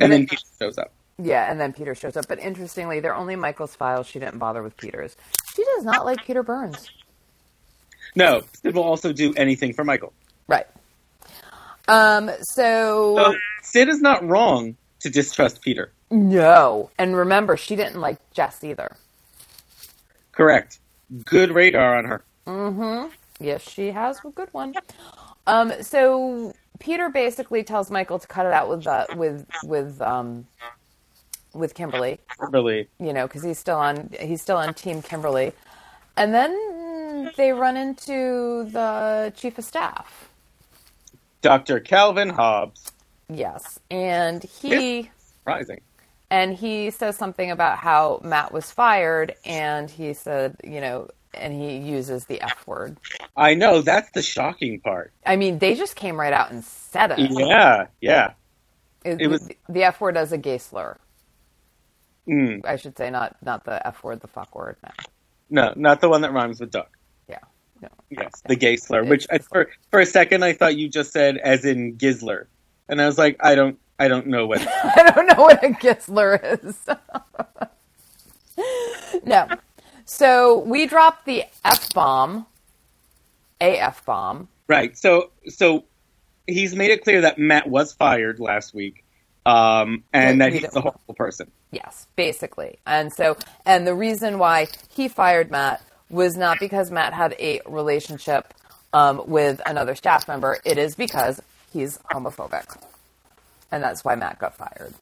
and 0.00 0.12
then 0.12 0.26
Peter 0.26 0.42
shows 0.60 0.78
up. 0.78 0.92
Yeah, 1.18 1.50
and 1.50 1.60
then 1.60 1.72
Peter 1.72 1.94
shows 1.94 2.16
up. 2.16 2.26
But 2.28 2.38
interestingly, 2.38 3.00
they're 3.00 3.14
only 3.14 3.36
Michael's 3.36 3.74
files. 3.74 4.06
She 4.06 4.18
didn't 4.18 4.38
bother 4.38 4.62
with 4.62 4.76
Peter's. 4.76 5.16
She 5.54 5.64
does 5.76 5.84
not 5.84 6.04
like 6.04 6.24
Peter 6.24 6.42
Burns. 6.42 6.90
No, 8.14 8.42
Sid 8.62 8.74
will 8.74 8.82
also 8.82 9.12
do 9.12 9.34
anything 9.34 9.72
for 9.72 9.84
Michael. 9.84 10.12
Right. 10.46 10.66
Um, 11.88 12.30
so, 12.42 13.16
So 13.16 13.34
Sid 13.62 13.88
is 13.88 14.00
not 14.00 14.26
wrong 14.26 14.76
to 15.02 15.10
distrust 15.10 15.60
Peter. 15.62 15.92
no. 16.10 16.90
And 16.98 17.16
remember, 17.16 17.56
she 17.56 17.76
didn't 17.76 18.00
like 18.00 18.18
Jess 18.32 18.62
either. 18.64 18.96
Correct. 20.32 20.78
Good 21.24 21.50
radar 21.52 21.96
on 21.98 22.04
her. 22.06 22.24
Mhm. 22.46 23.10
Yes, 23.38 23.62
she 23.68 23.88
has 23.92 24.20
a 24.24 24.28
good 24.30 24.48
one. 24.52 24.74
Um, 25.46 25.72
so 25.82 26.54
Peter 26.78 27.08
basically 27.08 27.62
tells 27.64 27.90
Michael 27.90 28.18
to 28.18 28.26
cut 28.26 28.46
it 28.46 28.52
out 28.52 28.68
with 28.68 28.86
uh, 28.86 29.06
with 29.16 29.46
with 29.64 30.00
um, 30.00 30.46
with 31.52 31.74
Kimberly, 31.74 32.18
Really. 32.38 32.88
you 32.98 33.12
know, 33.12 33.26
because 33.26 33.42
he's 33.42 33.58
still 33.58 33.76
on 33.78 34.10
he's 34.20 34.40
still 34.40 34.56
on 34.56 34.72
Team 34.74 35.02
Kimberly, 35.02 35.52
and 36.16 36.32
then 36.32 37.30
they 37.36 37.52
run 37.52 37.76
into 37.76 38.64
the 38.70 39.32
chief 39.36 39.58
of 39.58 39.64
staff. 39.64 40.28
Dr. 41.42 41.80
Calvin 41.80 42.30
Hobbs. 42.30 42.92
Yes, 43.28 43.78
and 43.90 44.42
he 44.42 45.10
Surprising. 45.38 45.80
and 46.30 46.54
he 46.54 46.90
says 46.90 47.16
something 47.16 47.50
about 47.50 47.78
how 47.78 48.20
Matt 48.24 48.52
was 48.52 48.70
fired, 48.70 49.34
and 49.44 49.90
he 49.90 50.12
said, 50.14 50.56
you 50.64 50.80
know, 50.80 51.08
and 51.34 51.52
he 51.54 51.78
uses 51.78 52.26
the 52.26 52.40
F 52.42 52.66
word. 52.66 52.98
I 53.36 53.54
know, 53.54 53.80
that's 53.80 54.10
the 54.10 54.22
shocking 54.22 54.80
part. 54.80 55.12
I 55.24 55.36
mean, 55.36 55.58
they 55.58 55.74
just 55.74 55.96
came 55.96 56.20
right 56.20 56.32
out 56.32 56.50
and 56.50 56.62
said 56.64 57.12
it. 57.12 57.18
Yeah, 57.30 57.86
yeah. 58.00 58.32
It, 59.04 59.20
It 59.22 59.26
was- 59.28 59.48
the 59.68 59.84
F 59.84 60.00
word 60.00 60.16
as 60.16 60.32
a 60.32 60.38
gay 60.38 60.58
slur. 60.58 60.96
Mm. 62.28 62.64
I 62.64 62.76
should 62.76 62.96
say 62.96 63.10
not 63.10 63.36
not 63.42 63.64
the 63.64 63.84
F 63.86 64.04
word, 64.04 64.20
the 64.20 64.28
fuck 64.28 64.54
word. 64.54 64.76
No. 64.84 64.90
No, 65.50 65.72
not 65.76 66.00
the 66.00 66.08
one 66.08 66.20
that 66.22 66.32
rhymes 66.32 66.60
with 66.60 66.70
duck. 66.70 66.96
Yeah. 67.28 67.38
No. 67.80 67.88
Yes, 68.10 68.42
the 68.46 68.54
gay 68.56 68.76
slur. 68.76 69.04
Which 69.04 69.26
I, 69.30 69.38
for 69.38 69.70
for 69.90 69.98
a 70.00 70.06
second 70.06 70.44
I 70.44 70.52
thought 70.52 70.76
you 70.76 70.88
just 70.88 71.12
said 71.12 71.36
as 71.38 71.64
in 71.64 71.96
Gizzler, 71.96 72.48
and 72.88 73.00
I 73.00 73.06
was 73.06 73.18
like, 73.18 73.36
I 73.40 73.54
don't, 73.54 73.78
I 73.98 74.08
don't 74.08 74.26
know 74.26 74.46
what. 74.46 74.60
I 74.68 75.12
don't 75.14 75.26
know 75.26 75.42
what 75.42 75.62
a 75.62 75.70
gay 75.70 75.96
slur 75.98 76.36
is. 76.36 76.76
no. 79.24 79.48
So 80.04 80.58
we 80.60 80.86
dropped 80.86 81.24
the 81.24 81.44
F 81.64 81.92
bomb, 81.94 82.46
a 83.60 83.78
F 83.78 84.04
bomb. 84.04 84.48
right. 84.66 84.96
So 84.96 85.30
so 85.48 85.84
he's 86.46 86.74
made 86.74 86.90
it 86.90 87.04
clear 87.04 87.22
that 87.22 87.38
Matt 87.38 87.68
was 87.68 87.92
fired 87.92 88.40
last 88.40 88.74
week, 88.74 89.04
um, 89.46 90.04
and 90.12 90.40
that 90.40 90.52
we 90.52 90.58
he's 90.58 90.74
a 90.74 90.80
horrible 90.80 91.14
person. 91.14 91.50
Yes, 91.70 92.06
basically. 92.16 92.78
And 92.86 93.12
so, 93.12 93.36
and 93.64 93.86
the 93.86 93.94
reason 93.94 94.38
why 94.38 94.66
he 94.90 95.08
fired 95.08 95.50
Matt 95.50 95.82
was 96.10 96.36
not 96.36 96.58
because 96.60 96.90
Matt 96.90 97.14
had 97.14 97.34
a 97.38 97.60
relationship 97.66 98.52
um, 98.92 99.22
with 99.26 99.60
another 99.64 99.94
staff 99.94 100.28
member. 100.28 100.58
It 100.64 100.76
is 100.76 100.94
because 100.94 101.40
he's 101.72 101.98
homophobic. 102.10 102.80
And 103.70 103.82
that's 103.82 104.04
why 104.04 104.14
Matt 104.14 104.38
got 104.38 104.56
fired. 104.56 104.94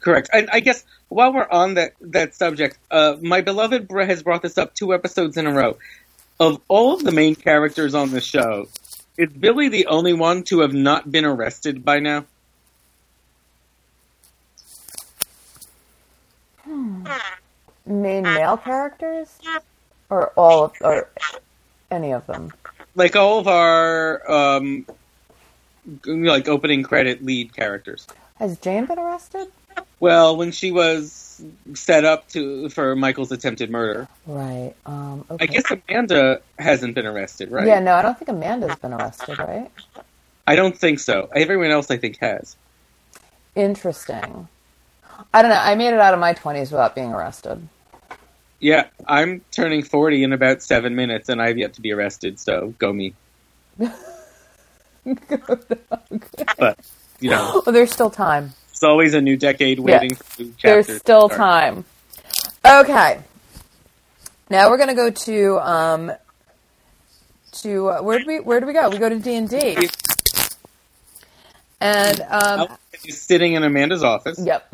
Correct. 0.00 0.28
And 0.32 0.48
I 0.52 0.60
guess 0.60 0.84
while 1.08 1.32
we're 1.32 1.48
on 1.48 1.74
that 1.74 1.94
that 2.00 2.34
subject, 2.34 2.78
uh, 2.90 3.16
my 3.20 3.40
beloved 3.40 3.88
Br- 3.88 4.02
has 4.02 4.22
brought 4.22 4.42
this 4.42 4.58
up 4.58 4.74
two 4.74 4.92
episodes 4.92 5.36
in 5.36 5.46
a 5.46 5.52
row. 5.52 5.78
Of 6.38 6.60
all 6.68 6.94
of 6.94 7.02
the 7.02 7.12
main 7.12 7.34
characters 7.34 7.94
on 7.94 8.10
the 8.10 8.20
show, 8.20 8.68
is 9.16 9.30
Billy 9.30 9.68
the 9.68 9.86
only 9.86 10.12
one 10.12 10.42
to 10.44 10.60
have 10.60 10.74
not 10.74 11.10
been 11.10 11.24
arrested 11.24 11.84
by 11.84 12.00
now? 12.00 12.26
main 17.86 18.24
male 18.24 18.56
characters, 18.56 19.38
or 20.10 20.30
all 20.30 20.64
of, 20.64 20.72
or 20.80 21.08
any 21.90 22.12
of 22.12 22.26
them? 22.26 22.52
Like 22.94 23.16
all 23.16 23.38
of 23.38 23.48
our 23.48 24.30
um, 24.30 24.86
like 26.04 26.48
opening 26.48 26.82
credit 26.82 27.24
lead 27.24 27.54
characters. 27.54 28.06
Has 28.36 28.58
Jane 28.58 28.86
been 28.86 28.98
arrested? 28.98 29.48
Well, 30.00 30.36
when 30.36 30.52
she 30.52 30.72
was 30.72 31.42
set 31.74 32.04
up 32.04 32.28
to 32.30 32.68
for 32.70 32.96
Michael's 32.96 33.32
attempted 33.32 33.70
murder, 33.70 34.08
Right. 34.26 34.74
Um, 34.84 35.24
okay. 35.30 35.44
I 35.44 35.46
guess 35.46 35.64
Amanda 35.70 36.40
hasn't 36.58 36.94
been 36.94 37.06
arrested, 37.06 37.50
right? 37.50 37.66
Yeah, 37.66 37.80
no, 37.80 37.94
I 37.94 38.02
don't 38.02 38.18
think 38.18 38.28
Amanda's 38.28 38.76
been 38.76 38.92
arrested, 38.92 39.38
right? 39.38 39.70
I 40.46 40.56
don't 40.56 40.76
think 40.76 40.98
so. 40.98 41.28
Everyone 41.34 41.70
else, 41.70 41.90
I 41.90 41.96
think, 41.96 42.18
has. 42.18 42.56
Interesting. 43.54 44.48
I 45.32 45.42
don't 45.42 45.50
know. 45.50 45.58
I 45.58 45.74
made 45.74 45.92
it 45.94 46.00
out 46.00 46.14
of 46.14 46.20
my 46.20 46.34
20s 46.34 46.70
without 46.70 46.94
being 46.94 47.12
arrested. 47.12 47.68
Yeah, 48.60 48.86
I'm 49.06 49.42
turning 49.50 49.82
40 49.82 50.24
in 50.24 50.32
about 50.32 50.62
seven 50.62 50.94
minutes, 50.94 51.28
and 51.28 51.40
I've 51.42 51.58
yet 51.58 51.74
to 51.74 51.80
be 51.80 51.92
arrested. 51.92 52.38
So 52.38 52.74
go 52.78 52.92
me. 52.92 53.14
But 56.58 56.78
you 57.20 57.30
know, 57.30 57.62
Well, 57.64 57.72
there's 57.72 57.92
still 57.92 58.10
time. 58.10 58.52
it's 58.70 58.82
always 58.82 59.14
a 59.14 59.20
new 59.20 59.36
decade 59.36 59.78
waiting 59.78 60.14
for 60.14 60.42
new 60.42 60.54
There's 60.62 60.96
still 60.98 61.28
time. 61.28 61.84
Okay. 62.64 63.20
Now 64.50 64.68
we're 64.70 64.78
gonna 64.78 64.94
go 64.94 65.10
to 65.10 65.58
um 65.60 66.12
to 67.62 67.88
uh, 67.90 68.02
where 68.02 68.18
do 68.18 68.26
we 68.26 68.40
where 68.40 68.60
do 68.60 68.66
we 68.66 68.72
go? 68.72 68.88
We 68.90 68.98
go 68.98 69.08
to 69.08 69.18
D 69.18 69.34
and 69.36 69.48
D. 69.48 69.88
And 71.80 72.20
um 72.28 72.68
He's 73.02 73.20
sitting 73.20 73.52
in 73.54 73.62
Amanda's 73.62 74.02
office, 74.02 74.38
yep. 74.42 74.72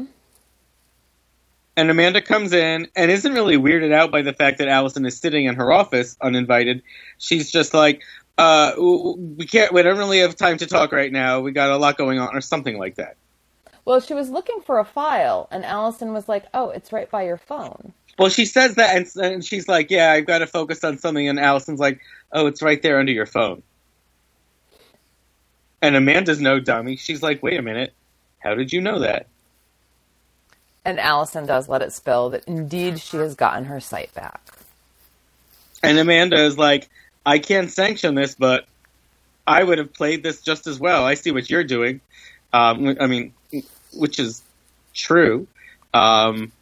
and 1.77 1.91
Amanda 1.91 2.23
comes 2.23 2.53
in 2.53 2.87
and 2.95 3.11
isn't 3.11 3.33
really 3.33 3.57
weirded 3.57 3.93
out 3.93 4.11
by 4.13 4.23
the 4.23 4.33
fact 4.33 4.59
that 4.59 4.69
Allison 4.69 5.05
is 5.05 5.19
sitting 5.19 5.47
in 5.47 5.57
her 5.57 5.73
office 5.73 6.17
uninvited. 6.21 6.83
She's 7.19 7.51
just 7.51 7.75
like, 7.75 8.03
uh, 8.39 8.73
we 8.79 9.47
can't, 9.47 9.73
we 9.73 9.83
don't 9.83 9.99
really 9.99 10.21
have 10.21 10.37
time 10.37 10.59
to 10.59 10.67
talk 10.67 10.93
right 10.93 11.13
now. 11.13 11.41
We 11.41 11.53
got 11.53 11.71
a 11.71 11.77
lot 11.77 11.97
going 11.97 12.19
on, 12.19 12.35
or 12.35 12.41
something 12.41 12.79
like 12.79 12.97
that. 12.97 13.17
Well, 13.85 14.01
she 14.01 14.15
was 14.15 14.31
looking 14.31 14.61
for 14.61 14.79
a 14.79 14.85
file 14.85 15.49
and 15.51 15.65
Allison 15.65 16.13
was 16.13 16.29
like, 16.29 16.45
"Oh, 16.55 16.71
it's 16.71 16.93
right 16.93 17.11
by 17.11 17.25
your 17.25 17.37
phone." 17.37 17.93
Well, 18.19 18.29
she 18.29 18.45
says 18.45 18.77
that, 18.77 18.97
and, 18.97 19.25
and 19.25 19.45
she's 19.45 19.67
like, 19.69 19.91
"Yeah, 19.91 20.13
I've 20.13 20.27
got 20.27 20.39
to 20.39 20.47
focus 20.47 20.85
on 20.85 20.99
something." 20.99 21.29
And 21.29 21.41
Allison's 21.41 21.81
like, 21.81 22.01
"Oh, 22.33 22.47
it's 22.47 22.63
right 22.63 22.81
there 22.81 22.99
under 23.01 23.13
your 23.13 23.27
phone." 23.27 23.63
And 25.81 25.97
Amanda's 25.97 26.41
no 26.41 26.61
dummy. 26.61 26.97
She's 26.97 27.23
like, 27.23 27.43
"Wait 27.43 27.59
a 27.59 27.63
minute, 27.63 27.93
how 28.39 28.55
did 28.55 28.73
you 28.73 28.81
know 28.81 29.01
that?" 29.01 29.27
And 30.85 31.01
Allison 31.01 31.47
does 31.47 31.69
let 31.69 31.83
it 31.83 31.93
spill 31.93 32.31
that 32.31 32.45
indeed 32.45 33.01
she 33.01 33.17
has 33.17 33.35
gotten 33.35 33.65
her 33.65 33.81
sight 33.81 34.15
back. 34.15 34.41
And 35.83 35.99
Amanda 35.99 36.45
is 36.45 36.57
like, 36.59 36.89
"I 37.25 37.39
can't 37.39 37.71
sanction 37.71 38.15
this, 38.15 38.35
but 38.35 38.67
I 39.47 39.63
would 39.63 39.79
have 39.79 39.93
played 39.93 40.23
this 40.23 40.43
just 40.43 40.67
as 40.67 40.79
well. 40.79 41.05
I 41.05 41.15
see 41.15 41.31
what 41.31 41.51
you're 41.51 41.65
doing." 41.65 42.01
Um, 42.53 42.97
I 43.01 43.07
mean, 43.07 43.33
which 43.93 44.19
is 44.19 44.43
true. 44.95 45.47
Um, 45.95 46.53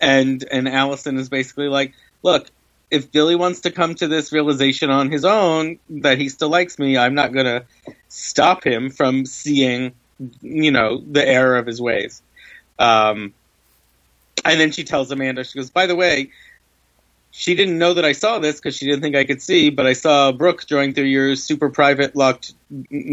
and 0.00 0.44
and 0.50 0.68
Allison 0.68 1.18
is 1.18 1.28
basically 1.28 1.68
like, 1.68 1.94
"Look, 2.22 2.48
if 2.90 3.10
Billy 3.12 3.36
wants 3.36 3.60
to 3.60 3.70
come 3.70 3.94
to 3.96 4.08
this 4.08 4.32
realization 4.32 4.90
on 4.90 5.10
his 5.10 5.24
own 5.24 5.78
that 5.88 6.18
he 6.18 6.28
still 6.28 6.50
likes 6.50 6.78
me, 6.78 6.98
I'm 6.98 7.14
not 7.14 7.32
to 7.46 7.64
stop 8.08 8.64
him 8.64 8.90
from 8.90 9.26
seeing, 9.26 9.92
you 10.40 10.70
know, 10.70 10.98
the 10.98 11.26
error 11.26 11.56
of 11.56 11.66
his 11.66 11.80
ways." 11.80 12.22
Um, 12.78 13.32
and 14.44 14.60
then 14.60 14.72
she 14.72 14.84
tells 14.84 15.10
Amanda, 15.10 15.44
she 15.44 15.58
goes, 15.58 15.70
"By 15.70 15.86
the 15.86 15.96
way." 15.96 16.30
She 17.34 17.54
didn't 17.54 17.78
know 17.78 17.94
that 17.94 18.04
I 18.04 18.12
saw 18.12 18.38
this 18.38 18.56
because 18.56 18.76
she 18.76 18.84
didn't 18.86 19.00
think 19.00 19.16
I 19.16 19.24
could 19.24 19.40
see, 19.40 19.70
but 19.70 19.86
I 19.86 19.94
saw 19.94 20.32
Brooke 20.32 20.66
drawing 20.66 20.92
through 20.92 21.04
your 21.04 21.34
super 21.34 21.70
private 21.70 22.14
locked 22.14 22.52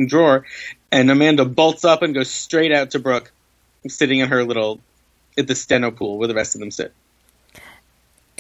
drawer, 0.08 0.46
and 0.92 1.10
Amanda 1.10 1.46
bolts 1.46 1.86
up 1.86 2.02
and 2.02 2.14
goes 2.14 2.30
straight 2.30 2.74
out 2.74 2.92
to 2.92 3.00
Brooke, 3.00 3.32
sitting 3.88 4.20
in 4.20 4.28
her 4.28 4.44
little 4.44 4.82
at 5.38 5.48
the 5.48 5.56
steno 5.56 5.90
pool 5.90 6.18
where 6.18 6.28
the 6.28 6.36
rest 6.36 6.54
of 6.56 6.60
them 6.60 6.70
sit. 6.70 6.94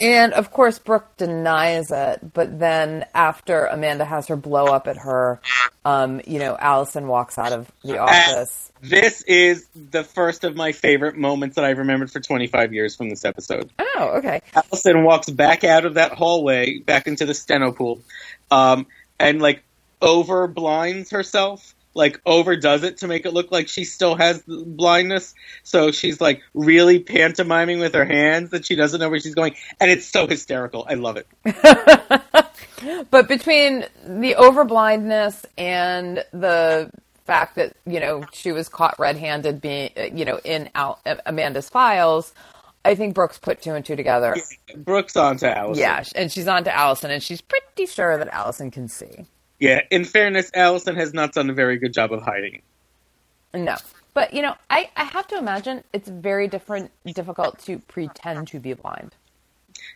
And 0.01 0.33
of 0.33 0.51
course, 0.51 0.79
Brooke 0.79 1.17
denies 1.17 1.91
it, 1.91 2.33
but 2.33 2.59
then 2.59 3.05
after 3.13 3.65
Amanda 3.65 4.05
has 4.05 4.27
her 4.27 4.35
blow 4.35 4.65
up 4.65 4.87
at 4.87 4.97
her, 4.97 5.39
um, 5.85 6.21
you 6.25 6.39
know, 6.39 6.57
Allison 6.57 7.07
walks 7.07 7.37
out 7.37 7.51
of 7.51 7.71
the 7.83 7.99
office. 7.99 8.71
This 8.81 9.21
is 9.23 9.67
the 9.75 10.03
first 10.03 10.43
of 10.43 10.55
my 10.55 10.71
favorite 10.71 11.17
moments 11.17 11.55
that 11.55 11.65
I've 11.65 11.79
remembered 11.79 12.11
for 12.11 12.19
25 12.19 12.73
years 12.73 12.95
from 12.95 13.09
this 13.09 13.25
episode. 13.25 13.69
Oh, 13.77 14.13
okay. 14.17 14.41
Allison 14.55 15.03
walks 15.03 15.29
back 15.29 15.63
out 15.63 15.85
of 15.85 15.95
that 15.95 16.13
hallway, 16.13 16.79
back 16.79 17.07
into 17.07 17.25
the 17.25 17.33
steno 17.33 17.71
pool, 17.71 18.01
um, 18.51 18.87
and 19.19 19.41
like 19.41 19.63
over 20.01 20.47
blinds 20.47 21.11
herself, 21.11 21.75
like 21.99 22.19
overdoes 22.25 22.83
it 22.83 22.97
to 22.97 23.07
make 23.07 23.25
it 23.25 23.33
look 23.33 23.51
like 23.51 23.67
she 23.67 23.83
still 23.83 24.15
has 24.15 24.41
blindness. 24.47 25.35
So 25.63 25.91
she's 25.91 26.19
like 26.19 26.41
really 26.55 26.99
pantomiming 26.99 27.79
with 27.79 27.93
her 27.93 28.05
hands 28.05 28.49
that 28.51 28.65
she 28.65 28.75
doesn't 28.75 28.99
know 28.99 29.09
where 29.09 29.19
she's 29.19 29.35
going, 29.35 29.55
and 29.79 29.91
it's 29.91 30.07
so 30.07 30.25
hysterical. 30.25 30.87
I 30.89 30.95
love 30.95 31.17
it. 31.17 31.27
But 33.11 33.27
between 33.27 33.81
the 34.05 34.35
overblindness 34.35 35.43
and 35.57 36.23
the 36.31 36.89
fact 37.25 37.55
that 37.55 37.75
you 37.85 37.99
know 37.99 38.23
she 38.31 38.53
was 38.53 38.69
caught 38.69 38.97
red-handed, 38.97 39.59
being 39.59 39.91
you 40.13 40.23
know 40.23 40.39
in 40.45 40.69
Al- 40.75 40.99
Amanda's 41.25 41.69
files, 41.69 42.33
I 42.85 42.95
think 42.95 43.15
Brooke's 43.15 43.37
put 43.37 43.61
two 43.61 43.73
and 43.73 43.85
two 43.85 43.97
together. 43.97 44.35
Brooke's 44.77 45.17
onto 45.17 45.45
Allison. 45.47 45.81
Yeah, 45.81 46.03
and 46.15 46.31
she's 46.31 46.47
on 46.47 46.63
to 46.63 46.73
Allison, 46.73 47.11
and 47.11 47.21
she's 47.21 47.41
pretty 47.41 47.85
sure 47.85 48.17
that 48.17 48.29
Allison 48.29 48.71
can 48.71 48.87
see. 48.87 49.25
Yeah. 49.59 49.81
In 49.91 50.05
fairness, 50.05 50.51
Allison 50.53 50.95
has 50.95 51.13
not 51.13 51.33
done 51.33 51.49
a 51.49 51.53
very 51.53 51.77
good 51.77 51.93
job 51.93 52.11
of 52.13 52.21
hiding 52.21 52.55
it. 52.55 52.63
No. 53.53 53.75
But 54.13 54.33
you 54.33 54.41
know, 54.41 54.55
I, 54.69 54.89
I 54.95 55.03
have 55.03 55.27
to 55.27 55.37
imagine 55.37 55.83
it's 55.93 56.09
very 56.09 56.47
different 56.47 56.91
difficult 57.05 57.59
to 57.65 57.79
pretend 57.79 58.47
to 58.49 58.59
be 58.59 58.73
blind. 58.73 59.15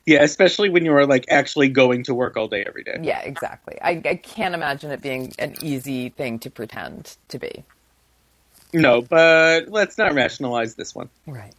Yeah, 0.06 0.23
especially 0.23 0.69
when 0.69 0.86
you 0.86 0.93
are 0.93 1.06
like 1.06 1.26
actually 1.30 1.69
going 1.69 2.04
to 2.04 2.13
work 2.13 2.36
all 2.36 2.47
day 2.47 2.63
every 2.65 2.84
day. 2.84 2.99
Yeah, 3.02 3.19
exactly. 3.21 3.78
I, 3.82 4.02
I 4.06 4.15
can't 4.15 4.54
imagine 4.54 4.91
it 4.91 5.02
being 5.02 5.34
an 5.39 5.56
easy 5.62 6.10
thing 6.10 6.39
to 6.39 6.49
pretend 6.49 7.15
to 7.30 7.39
be. 7.39 7.63
No, 8.73 9.02
but 9.02 9.69
let's 9.69 9.97
not 9.97 10.13
rationalize 10.13 10.76
this 10.76 10.95
one. 10.95 11.10
Right. 11.28 11.54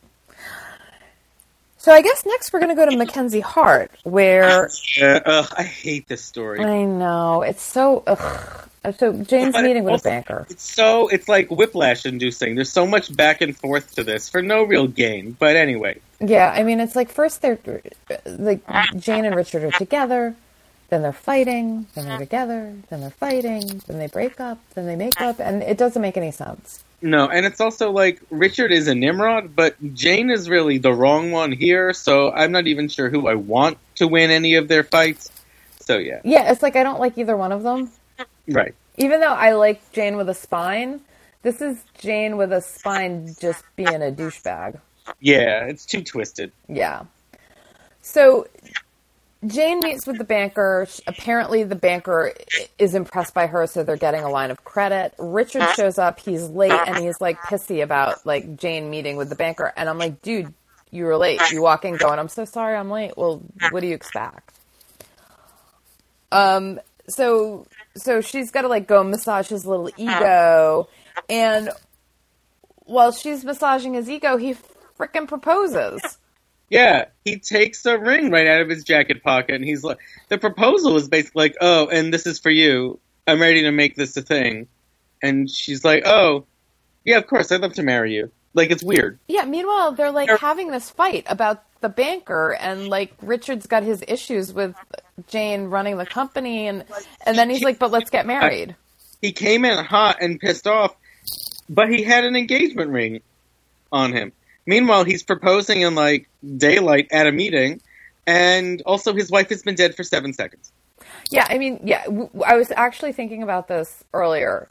So 1.85 1.93
I 1.93 2.01
guess 2.01 2.25
next 2.25 2.51
we're 2.51 2.61
going 2.61 2.75
to 2.75 2.83
go 2.83 2.89
to 2.89 2.97
Mackenzie 2.97 3.41
Hart, 3.41 3.91
where 4.05 4.71
ugh, 5.03 5.49
I 5.55 5.63
hate 5.65 6.09
this 6.09 6.25
story. 6.25 6.59
I 6.61 6.85
know 6.85 7.43
it's 7.43 7.61
so. 7.61 8.03
Ugh. 8.07 8.69
So 8.97 9.13
Jane's 9.13 9.53
But 9.53 9.65
meeting 9.65 9.85
with 9.85 9.91
a 9.91 9.93
also- 9.93 10.09
banker. 10.09 10.47
It's 10.49 10.63
so 10.63 11.09
it's 11.09 11.29
like 11.29 11.51
whiplash 11.51 12.07
inducing. 12.07 12.55
There's 12.55 12.73
so 12.73 12.87
much 12.87 13.15
back 13.15 13.43
and 13.43 13.55
forth 13.55 13.95
to 13.97 14.03
this 14.03 14.31
for 14.31 14.41
no 14.41 14.63
real 14.63 14.87
gain. 14.87 15.37
But 15.39 15.57
anyway, 15.57 16.01
Yeah, 16.21 16.51
I 16.57 16.63
mean 16.63 16.81
it's 16.81 16.97
like 16.97 17.11
first 17.11 17.43
they're 17.43 17.59
like 18.25 18.63
Jane 18.97 19.27
and 19.27 19.37
Richard 19.37 19.65
are 19.65 19.71
together, 19.71 20.35
then 20.89 21.03
they're 21.03 21.13
fighting, 21.13 21.87
then 21.95 22.07
they're 22.07 22.17
together, 22.17 22.75
then 22.89 23.03
they're 23.03 23.11
fighting, 23.11 23.83
then 23.87 23.99
they 23.99 24.07
break 24.07 24.41
up, 24.41 24.57
then 24.75 24.87
they 24.87 24.97
make 24.97 25.21
up, 25.21 25.39
and 25.39 25.63
it 25.63 25.77
doesn't 25.77 26.01
make 26.01 26.17
any 26.17 26.31
sense. 26.31 26.83
No, 27.05 27.29
and 27.29 27.47
it's 27.47 27.61
also 27.61 27.93
like 27.93 28.21
Richard 28.31 28.73
is 28.73 28.89
a 28.89 28.95
Nimrod, 28.97 29.55
but 29.57 29.77
Jane 29.95 30.31
is 30.31 30.51
really 30.51 30.79
the 30.79 30.93
wrong 30.93 31.31
one 31.33 31.53
here. 31.53 31.93
So 31.93 32.33
I'm 32.33 32.53
not 32.53 32.67
even 32.67 32.89
sure 32.89 33.11
who 33.11 33.29
I 33.29 33.37
want 33.37 33.79
to 33.97 34.09
win 34.09 34.31
any 34.33 34.57
of 34.57 34.69
their 34.69 34.85
fights. 34.85 35.31
So 35.81 35.99
yeah, 35.99 36.23
Yeah, 36.25 36.51
it's 36.51 36.63
like 36.63 36.77
I 36.77 36.83
don't 36.83 37.01
like 37.01 37.19
either 37.19 37.37
one 37.37 37.53
of 37.53 37.63
them. 37.63 37.93
right. 38.49 38.75
Even 38.97 39.21
though 39.21 39.35
I 39.35 39.53
like 39.53 39.93
Jane 39.93 40.17
with 40.17 40.29
a 40.31 40.35
spine, 40.35 41.03
this 41.43 41.61
is 41.61 41.85
Jane 41.99 42.39
with 42.39 42.53
a 42.53 42.63
spine 42.63 43.35
just 43.41 43.65
being 43.77 44.03
a 44.03 44.11
douchebag. 44.13 44.81
Yeah, 45.21 45.67
it's 45.67 45.87
too 45.87 46.03
twisted. 46.03 46.53
Yeah. 46.69 47.05
So 48.03 48.49
Jane 49.47 49.81
meets 49.81 50.07
with 50.07 50.19
the 50.19 50.25
banker. 50.25 50.87
Apparently, 51.07 51.65
the 51.65 51.77
banker 51.77 52.33
is 52.79 52.95
impressed 52.95 53.35
by 53.35 53.47
her, 53.47 53.67
so 53.67 53.83
they're 53.83 53.97
getting 53.97 54.23
a 54.23 54.31
line 54.31 54.51
of 54.51 54.65
credit. 54.65 55.15
Richard 55.19 55.69
shows 55.75 55.99
up. 55.99 56.21
He's 56.21 56.49
late 56.49 56.73
and 56.73 56.99
he's 56.99 57.21
like 57.21 57.39
pissy 57.41 57.83
about 57.83 58.25
like 58.25 58.57
Jane 58.57 58.91
meeting 58.91 59.17
with 59.17 59.29
the 59.29 59.37
banker. 59.37 59.73
And 59.77 59.89
I'm 59.89 59.99
like, 59.99 60.23
dude, 60.23 60.53
you 60.91 61.05
were 61.05 61.17
late. 61.17 61.41
You 61.51 61.63
walk 61.63 61.85
in 61.85 61.97
going, 61.97 62.19
I'm 62.19 62.29
so 62.29 62.45
sorry, 62.45 62.77
I'm 62.77 62.91
late. 62.91 63.17
Well, 63.17 63.43
what 63.71 63.81
do 63.81 63.87
you 63.87 63.95
expect? 63.95 64.53
Um. 66.33 66.81
So 67.07 67.67
so 67.97 68.21
she's 68.21 68.51
got 68.51 68.63
to 68.63 68.69
like 68.69 68.87
go 68.87 69.05
massage 69.05 69.49
his 69.49 69.67
little 69.67 69.91
ego, 69.97 70.89
and 71.29 71.71
while 72.87 73.13
she's 73.13 73.45
massaging 73.45 73.95
his 73.95 74.09
ego, 74.09 74.37
he 74.37 74.57
frickin' 74.99 75.29
proposes. 75.29 76.19
Yeah, 76.75 77.05
he 77.25 77.39
takes 77.39 77.87
a 77.87 77.97
ring 77.97 78.33
right 78.33 78.49
out 78.49 78.61
of 78.61 78.69
his 78.69 78.83
jacket 78.83 79.23
pocket, 79.23 79.55
and 79.55 79.65
he's 79.65 79.85
like, 79.85 79.99
the 80.29 80.39
proposal 80.39 80.97
is 80.97 81.07
basically 81.07 81.45
like, 81.45 81.57
oh, 81.61 81.87
and 81.87 82.13
this 82.13 82.27
is 82.27 82.41
for 82.41 82.51
you. 82.51 82.99
I'm 83.29 83.41
ready 83.41 83.63
to 83.63 83.71
make 83.71 83.95
this 83.95 84.17
a 84.17 84.23
thing. 84.23 84.67
And 85.23 85.49
she's 85.49 85.85
like, 85.85 86.03
oh, 86.05 86.47
yeah, 87.05 87.19
of 87.19 87.29
course, 87.29 87.53
I'd 87.53 87.61
love 87.61 87.75
to 87.75 87.85
marry 87.85 88.17
you. 88.17 88.33
Like, 88.55 88.73
it's 88.73 88.83
weird. 88.83 89.21
Yeah, 89.29 89.45
meanwhile, 89.45 89.93
they're 89.93 90.11
like 90.11 90.27
They're- 90.27 90.37
having 90.37 90.73
this 90.73 90.91
fight 90.91 91.25
about 91.29 91.63
the 91.81 91.89
banker, 91.89 92.57
and 92.59 92.89
like 92.89 93.15
Richard's 93.23 93.69
got 93.69 93.85
his 93.85 94.03
issues 94.09 94.53
with 94.53 94.75
Jane 95.29 95.67
running 95.67 95.97
the 95.97 96.07
company, 96.07 96.67
and 96.67 96.83
and 97.25 97.39
then 97.39 97.51
he's 97.51 97.63
like, 97.63 97.79
"But 97.79 97.93
let's 97.93 98.11
get 98.11 98.27
married." 98.27 98.75
He 99.23 99.31
came 99.31 99.65
in 99.65 99.85
hot 99.85 100.17
and 100.21 100.41
pissed 100.41 100.67
off, 100.67 100.97
but 101.69 101.89
he 101.89 102.03
had 102.03 102.25
an 102.25 102.35
engagement 102.35 102.91
ring 102.91 103.21
on 103.93 104.13
him. 104.13 104.33
Meanwhile, 104.67 105.05
he's 105.05 105.23
proposing 105.23 105.83
in 105.83 105.95
like 105.95 106.29
daylight 106.57 107.09
at 107.13 107.27
a 107.27 107.33
meeting, 107.33 107.81
and 108.27 108.83
also 108.87 109.15
his 109.15 109.31
wife 109.31 109.49
has 109.51 109.63
been 109.63 109.75
dead 109.77 109.95
for 109.95 110.05
seven 110.05 110.33
seconds. 110.33 110.73
Yeah, 111.31 111.47
I 111.51 111.59
mean, 111.59 111.81
yeah, 111.85 112.05
w- 112.05 112.31
I 112.47 112.57
was 112.57 112.71
actually 112.77 113.13
thinking 113.13 113.43
about 113.43 113.69
this 113.69 114.05
earlier. 114.15 114.69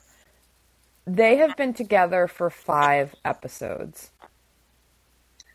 They 1.05 1.37
have 1.37 1.57
been 1.57 1.73
together 1.73 2.27
for 2.27 2.49
five 2.49 3.15
episodes. 3.25 4.11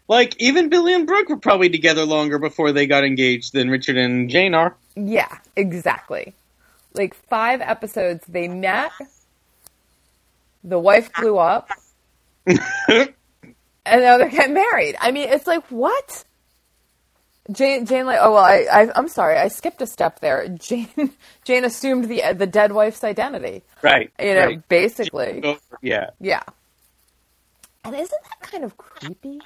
Like 0.08 0.34
even 0.40 0.68
Billy 0.70 0.94
and 0.94 1.06
Brooke 1.06 1.28
were 1.28 1.38
probably 1.38 1.70
together 1.70 2.04
longer 2.04 2.38
before 2.38 2.72
they 2.72 2.86
got 2.86 3.04
engaged 3.04 3.52
than 3.52 3.70
Richard 3.70 3.96
and 3.96 4.30
Jane 4.30 4.54
are. 4.54 4.76
Yeah, 4.96 5.38
exactly. 5.56 6.34
Like 6.94 7.14
five 7.14 7.60
episodes, 7.60 8.24
they 8.28 8.48
met. 8.48 8.94
The 10.64 10.78
wife 10.78 11.14
blew 11.14 11.38
up, 11.38 11.70
and 13.88 14.02
now 14.02 14.18
they're 14.18 14.28
getting 14.30 14.54
married. 14.54 14.96
I 15.00 15.10
mean, 15.12 15.28
it's 15.30 15.46
like 15.46 15.64
what? 15.70 16.24
Jane, 17.50 17.86
Jane, 17.86 18.06
like, 18.06 18.18
oh 18.20 18.32
well, 18.34 18.44
I, 18.44 18.66
I, 18.70 18.92
I'm 18.94 19.08
sorry, 19.08 19.38
I 19.38 19.48
skipped 19.48 19.80
a 19.82 19.86
step 19.86 20.20
there. 20.20 20.48
Jane, 20.48 20.88
Jane 21.44 21.64
assumed 21.64 22.04
the 22.08 22.22
the 22.34 22.46
dead 22.46 22.72
wife's 22.72 23.04
identity. 23.04 23.64
Right. 23.82 24.12
You 24.20 24.34
know, 24.34 24.46
right. 24.46 24.68
basically, 24.68 25.44
Yeah. 25.80 26.10
yeah. 26.20 26.42
And 27.84 27.94
isn't 27.94 28.10
that 28.24 28.40
kind 28.50 28.64
of 28.64 28.76
creepy? 28.76 29.40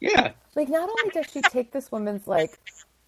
Yeah. 0.00 0.32
Like, 0.56 0.68
not 0.68 0.88
only 0.90 1.10
does 1.12 1.26
she 1.32 1.42
take 1.42 1.72
this 1.72 1.92
woman's 1.92 2.26
like 2.26 2.58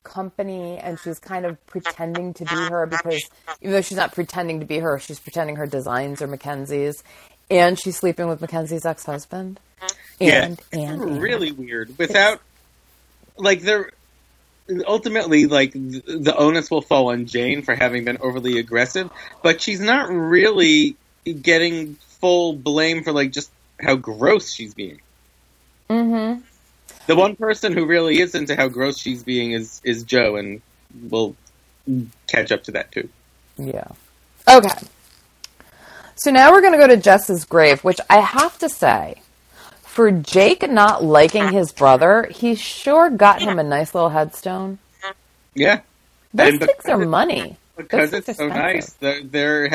company 0.04 0.78
and 0.78 0.98
she's 0.98 1.18
kind 1.18 1.46
of 1.46 1.64
pretending 1.66 2.34
to 2.34 2.44
be 2.46 2.66
her 2.66 2.86
because 2.86 3.28
even 3.60 3.72
though 3.72 3.80
she's 3.80 3.96
not 3.96 4.12
pretending 4.14 4.60
to 4.60 4.66
be 4.66 4.78
her, 4.78 4.98
she's 4.98 5.20
pretending 5.20 5.56
her 5.56 5.66
designs 5.66 6.22
are 6.22 6.26
Mackenzie's, 6.26 7.02
and 7.52 7.78
she's 7.78 7.96
sleeping 7.96 8.28
with 8.28 8.40
Mackenzie's 8.40 8.86
ex-husband. 8.86 9.60
And 9.80 9.90
yeah. 10.20 10.44
and, 10.44 11.02
and 11.02 11.22
really 11.22 11.52
weird. 11.52 11.96
Without 11.98 12.40
like 13.36 13.60
they're 13.60 13.90
ultimately 14.86 15.46
like 15.46 15.72
th- 15.72 16.04
the 16.06 16.34
onus 16.36 16.70
will 16.70 16.82
fall 16.82 17.10
on 17.10 17.26
Jane 17.26 17.62
for 17.62 17.74
having 17.74 18.04
been 18.04 18.18
overly 18.20 18.58
aggressive, 18.58 19.10
but 19.42 19.60
she's 19.60 19.80
not 19.80 20.08
really 20.10 20.96
getting 21.42 21.96
full 22.20 22.54
blame 22.54 23.04
for 23.04 23.12
like 23.12 23.32
just 23.32 23.50
how 23.80 23.96
gross 23.96 24.52
she's 24.52 24.74
being. 24.74 25.00
Mm-hmm. 25.90 26.40
The 27.06 27.16
one 27.16 27.36
person 27.36 27.72
who 27.72 27.84
really 27.84 28.20
is 28.20 28.34
into 28.34 28.56
how 28.56 28.68
gross 28.68 28.98
she's 28.98 29.22
being 29.22 29.52
is 29.52 29.80
is 29.84 30.04
Joe, 30.04 30.36
and 30.36 30.62
we'll 31.10 31.34
catch 32.28 32.52
up 32.52 32.64
to 32.64 32.72
that 32.72 32.92
too. 32.92 33.08
Yeah. 33.58 33.88
Okay. 34.48 34.86
So 36.16 36.30
now 36.30 36.52
we're 36.52 36.60
going 36.60 36.72
to 36.72 36.78
go 36.78 36.86
to 36.88 36.96
Jess's 36.96 37.44
grave, 37.44 37.82
which 37.84 38.00
I 38.10 38.20
have 38.20 38.58
to 38.58 38.68
say, 38.68 39.20
for 39.82 40.10
Jake 40.10 40.68
not 40.70 41.02
liking 41.04 41.48
his 41.52 41.72
brother, 41.72 42.28
he 42.30 42.54
sure 42.54 43.10
got 43.10 43.42
him 43.42 43.58
a 43.58 43.62
nice 43.62 43.94
little 43.94 44.10
headstone. 44.10 44.78
Yeah, 45.54 45.80
Those 46.32 46.52
And 46.54 46.60
things 46.60 46.84
are 46.86 46.98
money. 46.98 47.56
because 47.76 48.10
Those 48.10 48.28
it's 48.28 48.38
so 48.38 48.48
nice. 48.48 48.92
They're, 48.94 49.22
they're 49.22 49.68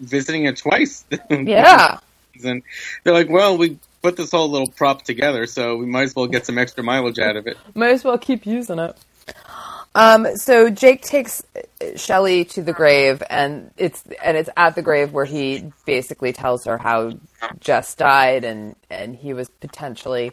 visiting 0.00 0.44
it 0.46 0.56
twice. 0.56 1.04
Yeah. 1.30 1.98
and 2.42 2.62
they're 3.04 3.12
like, 3.12 3.28
well, 3.28 3.58
we 3.58 3.78
put 4.02 4.16
this 4.16 4.30
whole 4.30 4.50
little 4.50 4.68
prop 4.68 5.02
together, 5.02 5.46
so 5.46 5.76
we 5.76 5.84
might 5.86 6.04
as 6.04 6.16
well 6.16 6.26
get 6.26 6.46
some 6.46 6.56
extra 6.58 6.82
mileage 6.82 7.18
out 7.18 7.36
of 7.36 7.46
it. 7.46 7.58
Might 7.74 7.90
as 7.90 8.04
well 8.04 8.16
keep 8.18 8.46
using 8.46 8.78
it. 8.78 8.96
Um, 9.94 10.36
so 10.36 10.70
Jake 10.70 11.02
takes 11.02 11.42
Shelley 11.96 12.44
to 12.46 12.62
the 12.62 12.72
grave, 12.72 13.22
and 13.28 13.70
it's 13.76 14.04
and 14.24 14.36
it's 14.36 14.48
at 14.56 14.74
the 14.74 14.82
grave 14.82 15.12
where 15.12 15.24
he 15.24 15.70
basically 15.84 16.32
tells 16.32 16.64
her 16.64 16.78
how 16.78 17.12
Jess 17.60 17.94
died, 17.94 18.44
and 18.44 18.74
and 18.90 19.14
he 19.14 19.34
was 19.34 19.48
potentially 19.48 20.32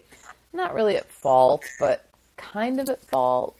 not 0.54 0.74
really 0.74 0.96
at 0.96 1.12
fault, 1.12 1.66
but 1.80 2.06
kind 2.38 2.80
of 2.80 2.90
at 2.90 3.02
fault. 3.02 3.58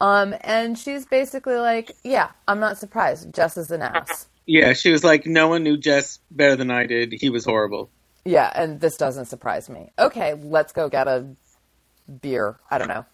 Um, 0.00 0.34
and 0.40 0.78
she's 0.78 1.04
basically 1.04 1.56
like, 1.56 1.94
"Yeah, 2.04 2.30
I'm 2.46 2.60
not 2.60 2.78
surprised. 2.78 3.34
Jess 3.34 3.56
is 3.56 3.70
an 3.70 3.82
ass." 3.82 4.28
Yeah, 4.48 4.72
she 4.72 4.90
was 4.90 5.04
like, 5.04 5.26
no 5.26 5.48
one 5.48 5.62
knew 5.62 5.76
Jess 5.76 6.20
better 6.30 6.56
than 6.56 6.70
I 6.70 6.86
did. 6.86 7.12
He 7.12 7.28
was 7.28 7.44
horrible. 7.44 7.90
Yeah, 8.24 8.50
and 8.54 8.80
this 8.80 8.96
doesn't 8.96 9.26
surprise 9.26 9.68
me. 9.68 9.90
Okay, 9.98 10.34
let's 10.42 10.72
go 10.72 10.88
get 10.88 11.06
a 11.06 11.26
beer. 12.22 12.58
I 12.70 12.78
don't 12.78 12.88
know. 12.88 13.04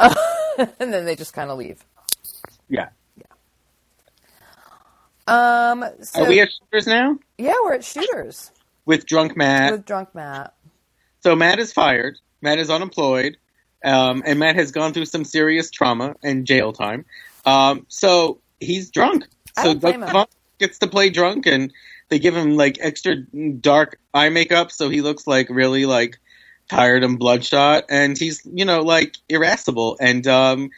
and 0.80 0.92
then 0.92 1.04
they 1.04 1.16
just 1.16 1.32
kind 1.32 1.50
of 1.50 1.58
leave. 1.58 1.84
Yeah. 2.68 2.88
Yeah. 3.16 3.24
Um, 5.26 5.84
so 6.02 6.22
Are 6.22 6.28
we 6.28 6.40
at 6.40 6.50
shooters 6.50 6.86
now? 6.86 7.18
yeah, 7.38 7.54
we're 7.64 7.74
at 7.74 7.84
shooters 7.84 8.50
With 8.84 9.06
drunk 9.06 9.36
Matt. 9.36 9.72
with 9.72 9.84
drunk 9.84 10.14
Matt. 10.14 10.54
So 11.20 11.36
Matt 11.36 11.58
is 11.58 11.72
fired. 11.72 12.18
Matt 12.40 12.58
is 12.58 12.70
unemployed. 12.70 13.36
Um, 13.84 14.22
and 14.26 14.38
Matt 14.38 14.56
has 14.56 14.72
gone 14.72 14.92
through 14.92 15.06
some 15.06 15.24
serious 15.24 15.70
trauma 15.70 16.14
and 16.22 16.46
jail 16.46 16.72
time. 16.72 17.04
Um, 17.46 17.86
so 17.88 18.38
he's 18.58 18.90
drunk. 18.90 19.26
So 19.62 19.74
Doug 19.74 20.28
gets 20.58 20.78
to 20.78 20.86
play 20.86 21.10
drunk 21.10 21.46
and 21.46 21.72
they 22.10 22.18
give 22.18 22.36
him 22.36 22.56
like 22.56 22.78
extra 22.80 23.16
dark 23.16 23.98
eye 24.12 24.28
makeup 24.28 24.70
so 24.70 24.90
he 24.90 25.00
looks 25.00 25.26
like 25.26 25.48
really 25.48 25.86
like 25.86 26.18
tired 26.70 27.02
and 27.02 27.18
bloodshot 27.18 27.84
and 27.90 28.16
he's, 28.16 28.40
you 28.46 28.64
know, 28.64 28.80
like 28.82 29.16
irascible 29.28 29.96
and 30.00 30.26
um 30.28 30.70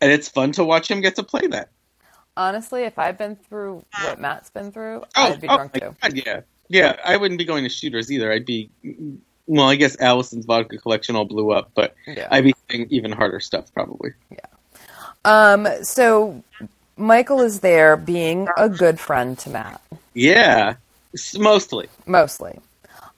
and 0.00 0.12
it's 0.12 0.28
fun 0.28 0.52
to 0.52 0.64
watch 0.64 0.88
him 0.90 1.00
get 1.00 1.16
to 1.16 1.22
play 1.24 1.46
that. 1.48 1.68
Honestly, 2.36 2.82
if 2.84 2.98
I'd 2.98 3.18
been 3.18 3.34
through 3.34 3.84
what 4.04 4.20
Matt's 4.20 4.50
been 4.50 4.70
through, 4.70 5.02
Oh, 5.16 5.32
I'd 5.32 5.40
be 5.40 5.48
oh 5.48 5.56
drunk 5.56 5.72
too. 5.72 5.96
God, 6.00 6.12
yeah. 6.14 6.40
Yeah, 6.68 6.96
I 7.04 7.16
wouldn't 7.16 7.38
be 7.38 7.44
going 7.44 7.64
to 7.64 7.70
shooters 7.70 8.10
either. 8.12 8.30
I'd 8.32 8.46
be 8.46 8.70
well, 9.48 9.68
I 9.68 9.74
guess 9.76 9.96
Allison's 10.00 10.44
vodka 10.46 10.78
collection 10.78 11.16
all 11.16 11.24
blew 11.24 11.50
up, 11.50 11.70
but 11.74 11.94
Yeah. 12.06 12.28
I'd 12.30 12.44
be 12.44 12.54
saying 12.70 12.86
even 12.90 13.10
harder 13.12 13.40
stuff 13.40 13.72
probably. 13.74 14.12
Yeah. 14.30 14.38
Um, 15.24 15.66
so 15.82 16.42
Michael 16.96 17.40
is 17.40 17.60
there 17.60 17.96
being 17.96 18.48
a 18.56 18.68
good 18.68 19.00
friend 19.00 19.36
to 19.40 19.50
Matt, 19.50 19.80
Yeah, 20.14 20.74
mostly. 21.36 21.88
mostly. 22.06 22.58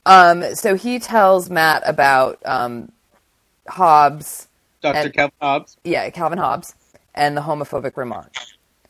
Um, 0.08 0.54
so 0.54 0.74
he 0.74 0.98
tells 0.98 1.50
Matt 1.50 1.82
about 1.86 2.40
um, 2.44 2.90
Hobbs, 3.68 4.48
Dr. 4.80 4.96
And- 4.96 5.12
Calvin 5.14 5.34
Hobbs. 5.40 5.76
yeah, 5.84 6.08
Calvin 6.10 6.38
Hobbs, 6.38 6.74
and 7.14 7.36
the 7.36 7.42
homophobic 7.42 7.96
remark. 7.96 8.32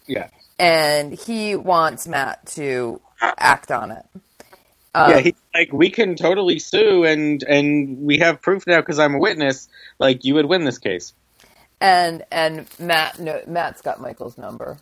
Yeah. 0.06 0.28
And 0.60 1.12
he 1.12 1.56
wants 1.56 2.06
Matt 2.08 2.46
to 2.54 3.00
act 3.20 3.70
on 3.70 3.90
it. 3.90 4.04
Um, 4.94 5.10
yeah, 5.10 5.18
he's 5.20 5.34
like, 5.54 5.72
we 5.72 5.90
can 5.90 6.14
totally 6.16 6.58
sue, 6.58 7.04
and 7.04 7.42
and 7.42 7.98
we 7.98 8.18
have 8.18 8.40
proof 8.40 8.66
now 8.66 8.80
because 8.80 8.98
I'm 8.98 9.14
a 9.14 9.18
witness. 9.18 9.68
Like, 9.98 10.24
you 10.24 10.34
would 10.34 10.46
win 10.46 10.64
this 10.64 10.78
case. 10.78 11.12
and 11.80 12.24
and 12.32 12.66
Matt 12.78 13.18
no, 13.20 13.40
Matt's 13.46 13.82
got 13.82 14.00
Michael's 14.00 14.38
number. 14.38 14.78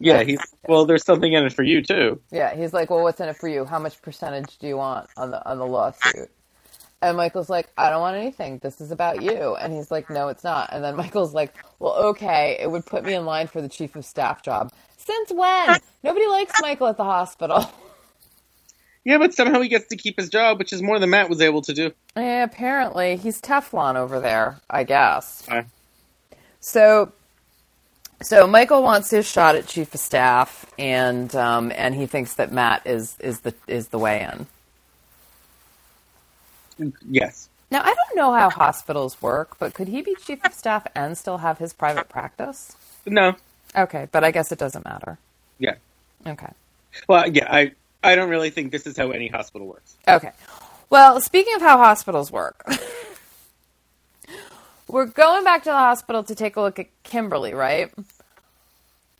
Yeah, 0.00 0.22
he's 0.22 0.40
well. 0.68 0.84
There's 0.86 1.04
something 1.04 1.32
in 1.32 1.44
it 1.44 1.52
for 1.52 1.62
you 1.62 1.82
too. 1.82 2.20
Yeah, 2.30 2.54
he's 2.54 2.72
like, 2.72 2.90
"Well, 2.90 3.02
what's 3.02 3.20
in 3.20 3.28
it 3.28 3.36
for 3.36 3.48
you? 3.48 3.64
How 3.64 3.78
much 3.78 4.00
percentage 4.00 4.56
do 4.58 4.66
you 4.68 4.76
want 4.76 5.08
on 5.16 5.30
the 5.32 5.44
on 5.48 5.58
the 5.58 5.66
lawsuit?" 5.66 6.30
And 7.02 7.16
Michael's 7.16 7.48
like, 7.50 7.68
"I 7.76 7.90
don't 7.90 8.00
want 8.00 8.16
anything. 8.16 8.58
This 8.58 8.80
is 8.80 8.90
about 8.92 9.22
you." 9.22 9.56
And 9.56 9.72
he's 9.72 9.90
like, 9.90 10.08
"No, 10.10 10.28
it's 10.28 10.44
not." 10.44 10.70
And 10.72 10.82
then 10.84 10.94
Michael's 10.96 11.34
like, 11.34 11.54
"Well, 11.78 11.94
okay, 12.10 12.56
it 12.60 12.70
would 12.70 12.86
put 12.86 13.04
me 13.04 13.14
in 13.14 13.24
line 13.24 13.46
for 13.48 13.60
the 13.60 13.68
chief 13.68 13.96
of 13.96 14.04
staff 14.04 14.42
job." 14.42 14.72
Since 14.96 15.32
when? 15.32 15.78
Nobody 16.04 16.26
likes 16.26 16.52
Michael 16.60 16.86
at 16.88 16.96
the 16.96 17.04
hospital. 17.04 17.70
Yeah, 19.04 19.16
but 19.16 19.32
somehow 19.32 19.62
he 19.62 19.68
gets 19.68 19.86
to 19.86 19.96
keep 19.96 20.18
his 20.18 20.28
job, 20.28 20.58
which 20.58 20.70
is 20.70 20.82
more 20.82 20.98
than 20.98 21.08
Matt 21.08 21.30
was 21.30 21.40
able 21.40 21.62
to 21.62 21.72
do. 21.72 21.92
yeah, 22.14 22.42
apparently 22.44 23.16
he's 23.16 23.40
Teflon 23.40 23.96
over 23.96 24.20
there. 24.20 24.60
I 24.68 24.84
guess. 24.84 25.48
Uh, 25.48 25.62
So, 26.60 27.12
so 28.22 28.46
Michael 28.46 28.82
wants 28.82 29.10
his 29.10 29.26
shot 29.26 29.54
at 29.54 29.66
chief 29.66 29.94
of 29.94 30.00
staff, 30.00 30.66
and 30.78 31.34
um, 31.36 31.72
and 31.74 31.94
he 31.94 32.06
thinks 32.06 32.34
that 32.34 32.52
Matt 32.52 32.86
is 32.86 33.16
is 33.20 33.40
the 33.40 33.54
is 33.66 33.88
the 33.88 33.98
way 33.98 34.28
in. 36.78 36.92
yes. 37.08 37.48
Now, 37.70 37.82
I 37.82 37.94
don't 37.94 38.16
know 38.16 38.32
how 38.32 38.48
hospitals 38.48 39.20
work, 39.20 39.58
but 39.58 39.74
could 39.74 39.88
he 39.88 40.00
be 40.00 40.14
chief 40.14 40.42
of 40.44 40.54
staff 40.54 40.86
and 40.94 41.18
still 41.18 41.38
have 41.38 41.58
his 41.58 41.74
private 41.74 42.08
practice? 42.08 42.74
No. 43.04 43.36
Okay, 43.76 44.08
but 44.10 44.24
I 44.24 44.30
guess 44.30 44.50
it 44.50 44.58
doesn't 44.58 44.86
matter. 44.86 45.18
Yeah. 45.58 45.74
Okay. 46.26 46.50
Well, 47.08 47.28
yeah. 47.28 47.46
I 47.52 47.72
I 48.02 48.14
don't 48.14 48.30
really 48.30 48.50
think 48.50 48.72
this 48.72 48.86
is 48.86 48.96
how 48.96 49.10
any 49.10 49.28
hospital 49.28 49.66
works. 49.66 49.96
Okay. 50.06 50.30
Well, 50.90 51.20
speaking 51.20 51.54
of 51.54 51.60
how 51.60 51.76
hospitals 51.78 52.32
work, 52.32 52.64
we're 54.88 55.06
going 55.06 55.44
back 55.44 55.62
to 55.64 55.70
the 55.70 55.76
hospital 55.76 56.22
to 56.24 56.34
take 56.34 56.56
a 56.56 56.60
look 56.60 56.78
at 56.78 56.86
Kimberly, 57.02 57.54
right? 57.54 57.92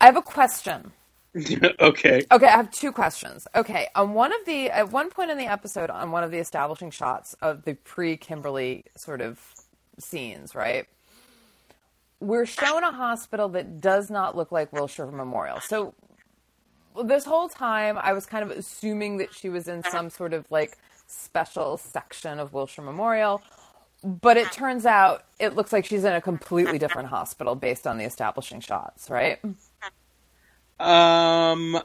I 0.00 0.06
have 0.06 0.16
a 0.16 0.22
question. 0.22 0.92
okay. 1.80 2.22
Okay, 2.30 2.46
I 2.46 2.50
have 2.56 2.70
two 2.70 2.92
questions. 2.92 3.46
Okay, 3.54 3.88
on 3.94 4.14
one 4.14 4.32
of 4.32 4.44
the 4.46 4.70
at 4.70 4.90
one 4.90 5.10
point 5.10 5.30
in 5.30 5.38
the 5.38 5.46
episode, 5.46 5.90
on 5.90 6.10
one 6.10 6.24
of 6.24 6.30
the 6.30 6.38
establishing 6.38 6.90
shots 6.90 7.34
of 7.42 7.64
the 7.64 7.74
pre-Kimberly 7.74 8.84
sort 8.96 9.20
of 9.20 9.40
scenes, 9.98 10.54
right? 10.54 10.86
We're 12.20 12.46
shown 12.46 12.82
a 12.82 12.90
hospital 12.90 13.48
that 13.50 13.80
does 13.80 14.10
not 14.10 14.36
look 14.36 14.50
like 14.50 14.72
Wilshire 14.72 15.06
Memorial. 15.06 15.60
So 15.60 15.94
this 17.04 17.24
whole 17.24 17.48
time, 17.48 17.98
I 17.98 18.12
was 18.12 18.26
kind 18.26 18.42
of 18.42 18.50
assuming 18.56 19.18
that 19.18 19.32
she 19.32 19.48
was 19.48 19.68
in 19.68 19.84
some 19.84 20.10
sort 20.10 20.32
of 20.32 20.50
like 20.50 20.76
special 21.06 21.76
section 21.76 22.38
of 22.40 22.52
Wilshire 22.52 22.84
Memorial. 22.84 23.42
But 24.04 24.36
it 24.36 24.52
turns 24.52 24.86
out 24.86 25.24
it 25.40 25.54
looks 25.54 25.72
like 25.72 25.84
she's 25.84 26.04
in 26.04 26.12
a 26.12 26.20
completely 26.20 26.78
different 26.78 27.08
hospital 27.08 27.54
based 27.54 27.86
on 27.86 27.98
the 27.98 28.04
establishing 28.04 28.60
shots, 28.60 29.10
right? 29.10 29.40
Um, 30.78 31.80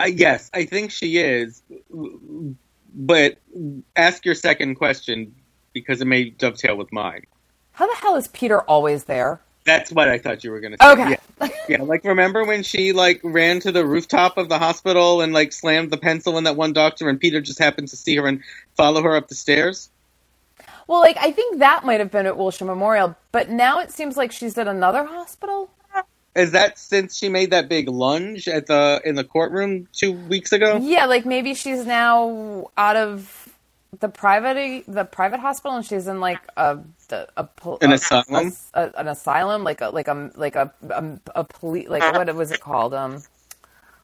I 0.00 0.10
guess 0.10 0.50
I 0.52 0.64
think 0.64 0.90
she 0.90 1.18
is, 1.18 1.62
but 2.92 3.38
ask 3.94 4.24
your 4.24 4.34
second 4.34 4.74
question 4.74 5.34
because 5.72 6.00
it 6.00 6.06
may 6.06 6.30
dovetail 6.30 6.76
with 6.76 6.92
mine. 6.92 7.22
How 7.72 7.86
the 7.86 7.94
hell 7.94 8.16
is 8.16 8.28
Peter 8.28 8.60
always 8.62 9.04
there? 9.04 9.40
That's 9.64 9.92
what 9.92 10.08
I 10.08 10.18
thought 10.18 10.42
you 10.42 10.50
were 10.50 10.60
going 10.60 10.76
to 10.76 10.78
say. 10.82 10.90
Okay. 10.90 11.16
Yeah. 11.40 11.48
yeah, 11.68 11.82
like 11.82 12.04
remember 12.04 12.44
when 12.44 12.64
she 12.64 12.92
like 12.92 13.20
ran 13.22 13.60
to 13.60 13.70
the 13.70 13.86
rooftop 13.86 14.36
of 14.36 14.48
the 14.48 14.58
hospital 14.58 15.20
and 15.20 15.32
like 15.32 15.52
slammed 15.52 15.92
the 15.92 15.96
pencil 15.96 16.36
in 16.36 16.44
that 16.44 16.56
one 16.56 16.72
doctor 16.72 17.08
and 17.08 17.20
Peter 17.20 17.40
just 17.40 17.60
happened 17.60 17.88
to 17.88 17.96
see 17.96 18.16
her 18.16 18.26
and 18.26 18.42
follow 18.76 19.02
her 19.02 19.14
up 19.14 19.28
the 19.28 19.36
stairs? 19.36 19.88
Well, 20.86 21.00
like 21.00 21.16
I 21.20 21.32
think 21.32 21.58
that 21.58 21.84
might 21.84 22.00
have 22.00 22.10
been 22.10 22.26
at 22.26 22.36
Wilshire 22.36 22.66
Memorial, 22.66 23.16
but 23.30 23.50
now 23.50 23.80
it 23.80 23.90
seems 23.90 24.16
like 24.16 24.32
she's 24.32 24.56
at 24.58 24.68
another 24.68 25.04
hospital. 25.04 25.70
Is 26.34 26.52
that 26.52 26.78
since 26.78 27.16
she 27.16 27.28
made 27.28 27.50
that 27.50 27.68
big 27.68 27.88
lunge 27.88 28.48
at 28.48 28.66
the 28.66 29.02
in 29.04 29.16
the 29.16 29.24
courtroom 29.24 29.86
two 29.92 30.12
weeks 30.12 30.52
ago? 30.52 30.78
Yeah, 30.82 31.04
like 31.06 31.26
maybe 31.26 31.54
she's 31.54 31.84
now 31.84 32.70
out 32.76 32.96
of 32.96 33.48
the 34.00 34.08
private 34.08 34.84
the 34.88 35.04
private 35.04 35.40
hospital 35.40 35.76
and 35.76 35.84
she's 35.84 36.06
in 36.06 36.20
like 36.20 36.40
a 36.56 36.78
a, 37.10 37.26
a 37.36 37.48
an 37.82 37.92
a, 37.92 37.94
asylum, 37.94 38.52
a, 38.72 38.90
an 38.96 39.08
asylum, 39.08 39.62
like 39.64 39.82
a 39.82 39.90
like 39.90 40.08
a 40.08 40.30
like 40.34 40.56
a 40.56 40.72
a, 40.88 41.18
a 41.36 41.44
police 41.44 41.88
like 41.88 42.02
what 42.14 42.34
was 42.34 42.50
it 42.50 42.60
called? 42.60 42.94
Um, 42.94 43.22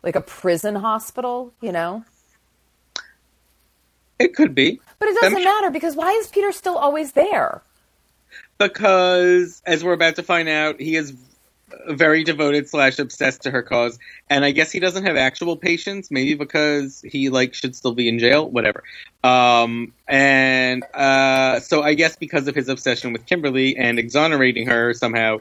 like 0.02 0.16
a 0.16 0.20
prison 0.20 0.74
hospital, 0.74 1.54
you 1.62 1.72
know. 1.72 2.04
It 4.18 4.34
could 4.34 4.54
be, 4.54 4.80
but 4.98 5.08
it 5.08 5.20
doesn't 5.20 5.44
matter 5.44 5.70
because 5.70 5.94
why 5.94 6.10
is 6.12 6.28
Peter 6.28 6.52
still 6.52 6.76
always 6.76 7.12
there? 7.12 7.62
Because 8.58 9.62
as 9.64 9.84
we're 9.84 9.92
about 9.92 10.16
to 10.16 10.22
find 10.22 10.48
out, 10.48 10.80
he 10.80 10.96
is 10.96 11.14
very 11.88 12.24
devoted 12.24 12.68
slash 12.68 12.98
obsessed 12.98 13.42
to 13.42 13.50
her 13.50 13.62
cause, 13.62 13.98
and 14.28 14.44
I 14.44 14.50
guess 14.50 14.72
he 14.72 14.80
doesn't 14.80 15.04
have 15.04 15.16
actual 15.16 15.56
patients. 15.56 16.10
Maybe 16.10 16.34
because 16.34 17.00
he 17.02 17.28
like 17.28 17.54
should 17.54 17.76
still 17.76 17.94
be 17.94 18.08
in 18.08 18.18
jail, 18.18 18.48
whatever. 18.48 18.82
Um, 19.22 19.92
and 20.06 20.84
uh, 20.94 21.60
so 21.60 21.82
I 21.82 21.94
guess 21.94 22.16
because 22.16 22.48
of 22.48 22.54
his 22.54 22.68
obsession 22.68 23.12
with 23.12 23.26
Kimberly 23.26 23.76
and 23.76 23.98
exonerating 23.98 24.66
her 24.66 24.94
somehow, 24.94 25.40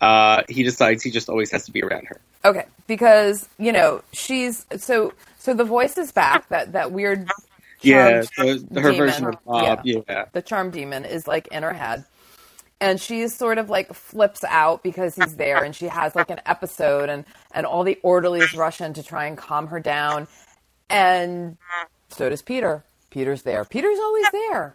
uh, 0.00 0.42
he 0.48 0.62
decides 0.62 1.02
he 1.02 1.10
just 1.10 1.28
always 1.28 1.50
has 1.50 1.64
to 1.66 1.72
be 1.72 1.82
around 1.82 2.06
her. 2.06 2.20
Okay, 2.44 2.66
because 2.86 3.48
you 3.58 3.72
know 3.72 4.02
she's 4.12 4.66
so 4.76 5.12
so 5.38 5.54
the 5.54 5.64
voice 5.64 5.96
is 5.96 6.12
back. 6.12 6.48
That 6.48 6.72
that 6.72 6.92
weird. 6.92 7.28
Yeah, 7.84 8.22
the, 8.36 8.80
her 8.80 8.92
demon, 8.92 9.06
version 9.06 9.26
of 9.26 9.44
Bob. 9.44 9.80
Yeah. 9.84 10.00
yeah, 10.08 10.24
the 10.32 10.42
charm 10.42 10.70
demon 10.70 11.04
is 11.04 11.26
like 11.26 11.48
in 11.48 11.62
her 11.62 11.72
head. 11.72 12.04
And 12.80 13.00
she's 13.00 13.34
sort 13.34 13.58
of 13.58 13.70
like 13.70 13.94
flips 13.94 14.44
out 14.44 14.82
because 14.82 15.14
he's 15.14 15.36
there 15.36 15.62
and 15.62 15.74
she 15.74 15.86
has 15.86 16.14
like 16.14 16.30
an 16.30 16.40
episode 16.44 17.08
and 17.08 17.24
and 17.52 17.64
all 17.64 17.84
the 17.84 17.98
orderlies 18.02 18.54
rush 18.54 18.80
in 18.80 18.92
to 18.94 19.02
try 19.02 19.26
and 19.26 19.38
calm 19.38 19.68
her 19.68 19.80
down. 19.80 20.26
And 20.90 21.56
so 22.10 22.28
does 22.28 22.42
peter. 22.42 22.84
Peter's 23.10 23.42
there. 23.42 23.64
Peter's 23.64 23.98
always 23.98 24.26
there. 24.32 24.74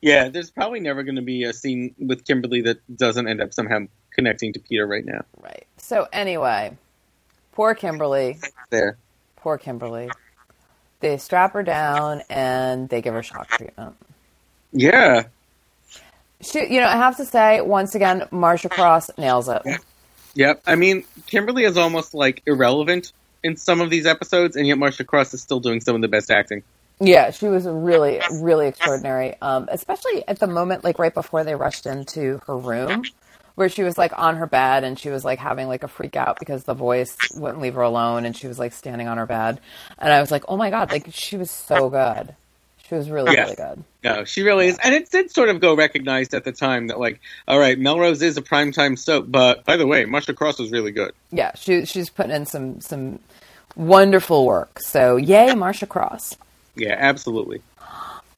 Yeah 0.00 0.28
there's 0.28 0.50
probably 0.50 0.80
never 0.80 1.02
going 1.02 1.16
to 1.16 1.22
be 1.22 1.44
a 1.44 1.52
scene 1.52 1.94
with 1.98 2.24
kimberly 2.26 2.60
that 2.62 2.78
doesn't 2.96 3.28
end 3.28 3.40
up 3.40 3.54
somehow 3.54 3.86
connecting 4.12 4.52
to 4.52 4.60
peter 4.60 4.86
right 4.86 5.06
now. 5.06 5.24
Right. 5.40 5.66
So 5.78 6.06
anyway 6.12 6.76
poor 7.52 7.74
kimberly. 7.74 8.38
There. 8.70 8.98
Poor 9.36 9.58
kimberly 9.58 10.10
they 11.00 11.16
strap 11.16 11.52
her 11.52 11.62
down 11.62 12.22
and 12.28 12.88
they 12.88 13.00
give 13.00 13.14
her 13.14 13.22
shock 13.22 13.48
treatment 13.48 13.96
yeah 14.72 15.24
she, 16.40 16.72
you 16.72 16.80
know, 16.80 16.86
I 16.86 16.96
have 16.96 17.16
to 17.16 17.24
say 17.24 17.60
once 17.60 17.94
again, 17.94 18.26
Marcia 18.30 18.68
Cross 18.68 19.10
nails 19.18 19.48
it. 19.48 19.62
Yep. 20.34 20.62
I 20.66 20.76
mean, 20.76 21.04
Kimberly 21.26 21.64
is 21.64 21.76
almost 21.76 22.14
like 22.14 22.42
irrelevant 22.46 23.12
in 23.42 23.56
some 23.56 23.80
of 23.80 23.90
these 23.90 24.06
episodes, 24.06 24.56
and 24.56 24.66
yet 24.66 24.78
Marcia 24.78 25.04
Cross 25.04 25.34
is 25.34 25.42
still 25.42 25.60
doing 25.60 25.80
some 25.80 25.96
of 25.96 26.02
the 26.02 26.08
best 26.08 26.30
acting. 26.30 26.62
Yeah, 27.00 27.30
she 27.30 27.46
was 27.46 27.64
really, 27.66 28.20
really 28.40 28.66
extraordinary. 28.68 29.34
Um, 29.40 29.68
especially 29.70 30.26
at 30.26 30.38
the 30.40 30.46
moment, 30.46 30.84
like 30.84 30.98
right 30.98 31.14
before 31.14 31.44
they 31.44 31.54
rushed 31.54 31.86
into 31.86 32.40
her 32.46 32.56
room, 32.56 33.04
where 33.58 33.68
she 33.68 33.82
was 33.82 33.98
like 33.98 34.16
on 34.16 34.36
her 34.36 34.46
bed 34.46 34.84
and 34.84 34.98
she 34.98 35.10
was 35.10 35.24
like 35.24 35.40
having 35.40 35.66
like 35.66 35.82
a 35.82 35.88
freak 35.88 36.14
out 36.14 36.38
because 36.38 36.62
the 36.62 36.74
voice 36.74 37.16
wouldn't 37.34 37.60
leave 37.60 37.74
her 37.74 37.82
alone, 37.82 38.24
and 38.24 38.36
she 38.36 38.46
was 38.46 38.58
like 38.58 38.72
standing 38.72 39.08
on 39.08 39.18
her 39.18 39.26
bed, 39.26 39.60
and 39.98 40.12
I 40.12 40.20
was 40.20 40.30
like, 40.30 40.44
oh 40.48 40.56
my 40.56 40.70
god, 40.70 40.92
like 40.92 41.08
she 41.10 41.36
was 41.36 41.50
so 41.50 41.90
good. 41.90 42.34
She 42.88 42.94
was 42.94 43.10
really, 43.10 43.34
yeah. 43.34 43.42
really 43.42 43.56
good. 43.56 43.84
No, 44.02 44.24
she 44.24 44.42
really 44.42 44.68
is. 44.68 44.78
And 44.82 44.94
it 44.94 45.10
did 45.10 45.30
sort 45.30 45.50
of 45.50 45.60
go 45.60 45.74
recognized 45.76 46.32
at 46.32 46.44
the 46.44 46.52
time 46.52 46.86
that, 46.86 46.98
like, 46.98 47.20
all 47.46 47.58
right, 47.58 47.78
Melrose 47.78 48.22
is 48.22 48.38
a 48.38 48.42
primetime 48.42 48.98
soap, 48.98 49.26
but 49.28 49.62
by 49.66 49.76
the 49.76 49.86
way, 49.86 50.06
Marcia 50.06 50.32
Cross 50.32 50.58
was 50.58 50.70
really 50.70 50.90
good. 50.90 51.12
Yeah, 51.30 51.52
she, 51.54 51.84
she's 51.84 52.08
putting 52.08 52.32
in 52.34 52.46
some, 52.46 52.80
some 52.80 53.18
wonderful 53.76 54.46
work. 54.46 54.78
So, 54.80 55.16
yay, 55.16 55.54
Marcia 55.54 55.86
Cross. 55.86 56.38
Yeah, 56.76 56.96
absolutely. 56.96 57.60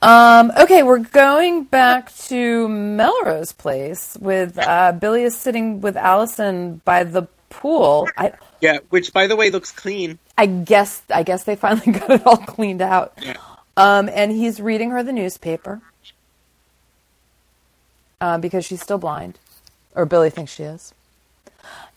Um, 0.03 0.51
okay, 0.59 0.83
we're 0.83 0.99
going 0.99 1.65
back 1.65 2.15
to 2.29 2.69
Melrose 2.69 3.53
Place 3.53 4.17
with 4.19 4.59
uh, 4.59 4.93
Billy 4.93 5.25
is 5.25 5.37
sitting 5.37 5.83
with 5.83 5.95
Allison 5.97 6.81
by 6.87 7.05
the 7.05 7.29
pool. 7.51 8.09
I, 8.17 8.33
yeah, 8.63 8.79
which 8.89 9.13
by 9.13 9.27
the 9.27 9.37
way 9.37 9.51
looks 9.51 9.71
clean. 9.71 10.19
I 10.39 10.47
guess 10.47 11.03
I 11.15 11.23
guess 11.23 11.45
they 11.45 11.55
finally 11.55 11.93
got 11.99 12.11
it 12.11 12.27
all 12.27 12.39
cleaned 12.39 12.81
out. 12.81 13.13
Yeah. 13.21 13.37
Um, 13.77 14.09
and 14.13 14.33
he's 14.33 14.59
reading 14.59 14.91
her 14.91 15.03
the 15.03 15.13
newspaper 15.13 15.83
uh, 18.23 18.39
because 18.39 18.65
she's 18.65 18.81
still 18.81 18.99
blind, 18.99 19.39
or 19.95 20.07
Billy 20.07 20.31
thinks 20.31 20.53
she 20.53 20.63
is. 20.63 20.95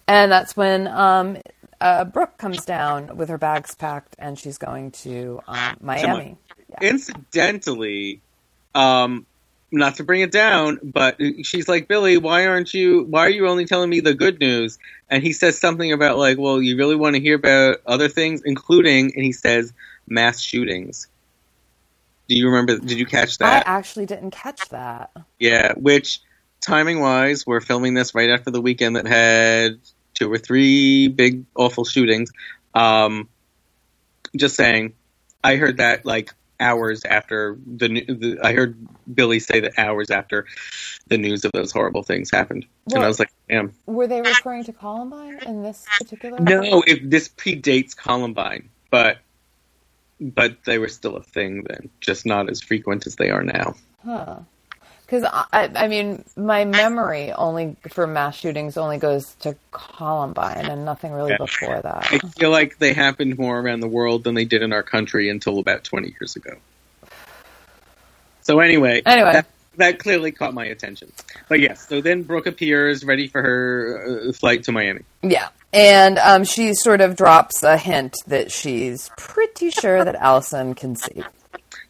And 0.09 0.29
that's 0.29 0.57
when 0.57 0.87
um, 0.87 1.37
uh, 1.79 2.03
Brooke 2.03 2.37
comes 2.37 2.65
down 2.65 3.15
with 3.15 3.29
her 3.29 3.37
bags 3.37 3.75
packed, 3.75 4.17
and 4.19 4.37
she's 4.37 4.57
going 4.57 4.91
to 4.91 5.41
um, 5.47 5.77
Miami. 5.79 6.35
Yeah. 6.81 6.89
Incidentally, 6.89 8.21
um, 8.73 9.25
not 9.71 9.95
to 9.95 10.03
bring 10.03 10.21
it 10.21 10.31
down, 10.31 10.79
but 10.83 11.17
she's 11.43 11.67
like, 11.67 11.87
Billy, 11.87 12.17
why 12.17 12.45
aren't 12.47 12.73
you? 12.73 13.03
Why 13.03 13.25
are 13.25 13.29
you 13.29 13.47
only 13.47 13.65
telling 13.65 13.89
me 13.89 13.99
the 13.99 14.13
good 14.13 14.39
news? 14.39 14.77
And 15.09 15.23
he 15.23 15.33
says 15.33 15.57
something 15.59 15.91
about 15.91 16.17
like, 16.17 16.37
well, 16.37 16.61
you 16.61 16.77
really 16.77 16.95
want 16.95 17.15
to 17.15 17.21
hear 17.21 17.35
about 17.35 17.77
other 17.85 18.07
things, 18.07 18.43
including, 18.45 19.13
and 19.15 19.25
he 19.25 19.31
says 19.31 19.73
mass 20.07 20.39
shootings. 20.39 21.07
Do 22.29 22.35
you 22.35 22.47
remember? 22.47 22.77
Did 22.77 22.99
you 22.99 23.05
catch 23.05 23.39
that? 23.39 23.67
I 23.67 23.69
actually 23.69 24.05
didn't 24.05 24.31
catch 24.31 24.69
that. 24.69 25.11
Yeah, 25.39 25.73
which 25.73 26.21
timing 26.61 26.99
wise, 26.99 27.45
we're 27.45 27.61
filming 27.61 27.93
this 27.93 28.15
right 28.15 28.29
after 28.29 28.51
the 28.51 28.61
weekend 28.61 28.95
that 28.95 29.05
had 29.05 29.79
two 30.13 30.31
or 30.31 30.37
three 30.37 31.07
big 31.07 31.45
awful 31.55 31.83
shootings. 31.83 32.31
Um, 32.73 33.27
just 34.35 34.55
saying, 34.55 34.93
I 35.43 35.57
heard 35.57 35.77
that 35.77 36.05
like 36.05 36.33
hours 36.63 37.03
after 37.05 37.57
the, 37.65 37.87
the, 38.05 38.39
I 38.43 38.53
heard 38.53 38.77
Billy 39.13 39.39
say 39.39 39.59
that 39.59 39.77
hours 39.77 40.09
after 40.09 40.45
the 41.07 41.17
news 41.17 41.45
of 41.45 41.51
those 41.51 41.71
horrible 41.71 42.03
things 42.03 42.31
happened, 42.31 42.65
well, 42.85 42.97
and 42.97 43.05
I 43.05 43.07
was 43.07 43.19
like, 43.19 43.31
"Damn." 43.49 43.73
Were 43.85 44.07
they 44.07 44.21
referring 44.21 44.63
to 44.65 44.73
Columbine 44.73 45.39
in 45.45 45.63
this 45.63 45.85
particular? 45.99 46.39
No, 46.39 46.83
if 46.87 46.99
this 47.03 47.29
predates 47.29 47.95
Columbine, 47.95 48.69
but 48.89 49.17
but 50.19 50.63
they 50.65 50.77
were 50.77 50.87
still 50.87 51.17
a 51.17 51.23
thing 51.23 51.63
then, 51.63 51.89
just 51.99 52.25
not 52.25 52.49
as 52.49 52.61
frequent 52.61 53.05
as 53.05 53.17
they 53.17 53.29
are 53.29 53.43
now. 53.43 53.75
Huh. 54.03 54.39
Because 55.13 55.29
I, 55.53 55.69
I 55.75 55.87
mean, 55.87 56.23
my 56.35 56.65
memory 56.65 57.31
only 57.31 57.75
for 57.89 58.07
mass 58.07 58.35
shootings 58.35 58.77
only 58.77 58.97
goes 58.97 59.35
to 59.41 59.55
Columbine 59.69 60.65
and 60.65 60.85
nothing 60.85 61.11
really 61.11 61.29
yeah. 61.29 61.37
before 61.37 61.79
that. 61.79 62.07
I 62.11 62.17
feel 62.17 62.49
like 62.49 62.79
they 62.79 62.93
happened 62.93 63.37
more 63.37 63.59
around 63.59 63.81
the 63.81 63.87
world 63.87 64.23
than 64.23 64.33
they 64.33 64.45
did 64.45 64.63
in 64.63 64.73
our 64.73 64.81
country 64.81 65.29
until 65.29 65.59
about 65.59 65.83
20 65.83 66.15
years 66.19 66.35
ago. 66.35 66.55
So 68.41 68.59
anyway, 68.59 69.03
anyway, 69.05 69.33
that, 69.33 69.45
that 69.75 69.99
clearly 69.99 70.31
caught 70.31 70.55
my 70.55 70.65
attention. 70.65 71.11
But 71.47 71.59
yes, 71.59 71.87
so 71.87 72.01
then 72.01 72.23
Brooke 72.23 72.47
appears 72.47 73.05
ready 73.05 73.27
for 73.27 73.43
her 73.43 74.29
uh, 74.29 74.33
flight 74.33 74.63
to 74.63 74.71
Miami. 74.71 75.03
Yeah. 75.21 75.49
And 75.71 76.17
um, 76.17 76.43
she 76.43 76.73
sort 76.73 77.01
of 77.01 77.15
drops 77.15 77.61
a 77.61 77.77
hint 77.77 78.15
that 78.25 78.51
she's 78.51 79.11
pretty 79.15 79.69
sure 79.69 80.03
that 80.03 80.15
Allison 80.15 80.73
can 80.73 80.95
see. 80.95 81.21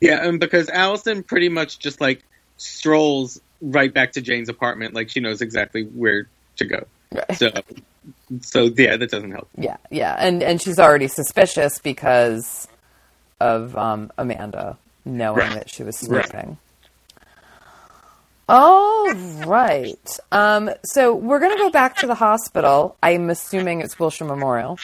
Yeah, 0.01 0.27
and 0.27 0.41
because 0.41 0.67
Allison 0.67 1.23
pretty 1.23 1.47
much 1.47 1.79
just 1.79 2.01
like 2.01 2.21
strolls 2.63 3.39
right 3.61 3.93
back 3.93 4.13
to 4.13 4.21
Jane's 4.21 4.49
apartment, 4.49 4.93
like 4.93 5.09
she 5.09 5.19
knows 5.19 5.41
exactly 5.41 5.83
where 5.83 6.27
to 6.57 6.65
go. 6.65 6.85
Right. 7.11 7.37
So, 7.37 7.51
so 8.41 8.63
yeah, 8.75 8.97
that 8.97 9.11
doesn't 9.11 9.31
help. 9.31 9.47
Yeah, 9.57 9.77
yeah, 9.91 10.15
and 10.19 10.43
and 10.43 10.61
she's 10.61 10.79
already 10.79 11.07
suspicious 11.07 11.79
because 11.79 12.67
of 13.39 13.75
um, 13.77 14.11
Amanda 14.17 14.77
knowing 15.05 15.39
right. 15.39 15.53
that 15.53 15.69
she 15.69 15.83
was 15.83 15.97
snooping. 15.97 16.31
Right. 16.47 16.57
All 18.49 19.13
right. 19.45 20.17
Um, 20.31 20.69
so 20.83 21.15
we're 21.15 21.39
going 21.39 21.55
to 21.55 21.63
go 21.63 21.69
back 21.69 21.95
to 21.97 22.07
the 22.07 22.15
hospital. 22.15 22.97
I'm 23.01 23.29
assuming 23.29 23.81
it's 23.81 23.97
Wilshire 23.97 24.27
Memorial, 24.27 24.77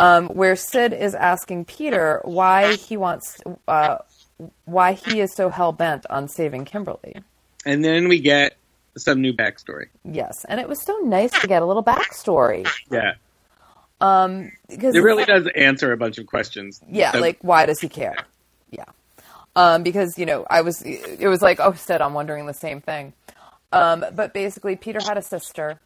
um, 0.00 0.28
where 0.28 0.56
Sid 0.56 0.92
is 0.92 1.14
asking 1.14 1.66
Peter 1.66 2.20
why 2.24 2.74
he 2.74 2.96
wants, 2.96 3.40
uh, 3.68 3.98
why 4.64 4.92
he 4.92 5.20
is 5.20 5.34
so 5.34 5.48
hell 5.48 5.72
bent 5.72 6.06
on 6.10 6.28
saving 6.28 6.64
Kimberly. 6.64 7.16
And 7.66 7.84
then 7.84 8.08
we 8.08 8.20
get 8.20 8.56
some 8.96 9.20
new 9.20 9.32
backstory. 9.32 9.86
Yes, 10.04 10.44
and 10.48 10.60
it 10.60 10.68
was 10.68 10.82
so 10.82 10.96
nice 10.98 11.30
to 11.40 11.46
get 11.46 11.62
a 11.62 11.66
little 11.66 11.84
backstory. 11.84 12.66
Yeah. 12.90 13.14
Um, 14.00 14.52
because 14.68 14.94
It 14.94 15.00
really 15.00 15.24
does 15.24 15.48
answer 15.56 15.92
a 15.92 15.96
bunch 15.96 16.18
of 16.18 16.26
questions. 16.26 16.80
Yeah, 16.88 17.12
So- 17.12 17.20
like 17.20 17.38
why 17.42 17.66
does 17.66 17.80
he 17.80 17.88
care? 17.88 18.16
Yeah. 18.70 18.84
Um, 19.56 19.82
because 19.82 20.16
you 20.18 20.26
know, 20.26 20.46
I 20.48 20.60
was 20.60 20.82
it 20.82 21.26
was 21.28 21.42
like, 21.42 21.58
oh, 21.60 21.72
Sid, 21.72 22.00
I'm 22.00 22.14
wondering 22.14 22.46
the 22.46 22.54
same 22.54 22.80
thing. 22.80 23.12
Um, 23.72 24.04
but 24.14 24.32
basically, 24.32 24.76
Peter 24.76 25.00
had 25.00 25.18
a 25.18 25.22
sister 25.22 25.80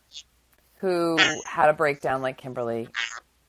who 0.76 1.16
had 1.46 1.68
a 1.68 1.72
breakdown 1.72 2.20
like 2.22 2.36
Kimberly, 2.36 2.88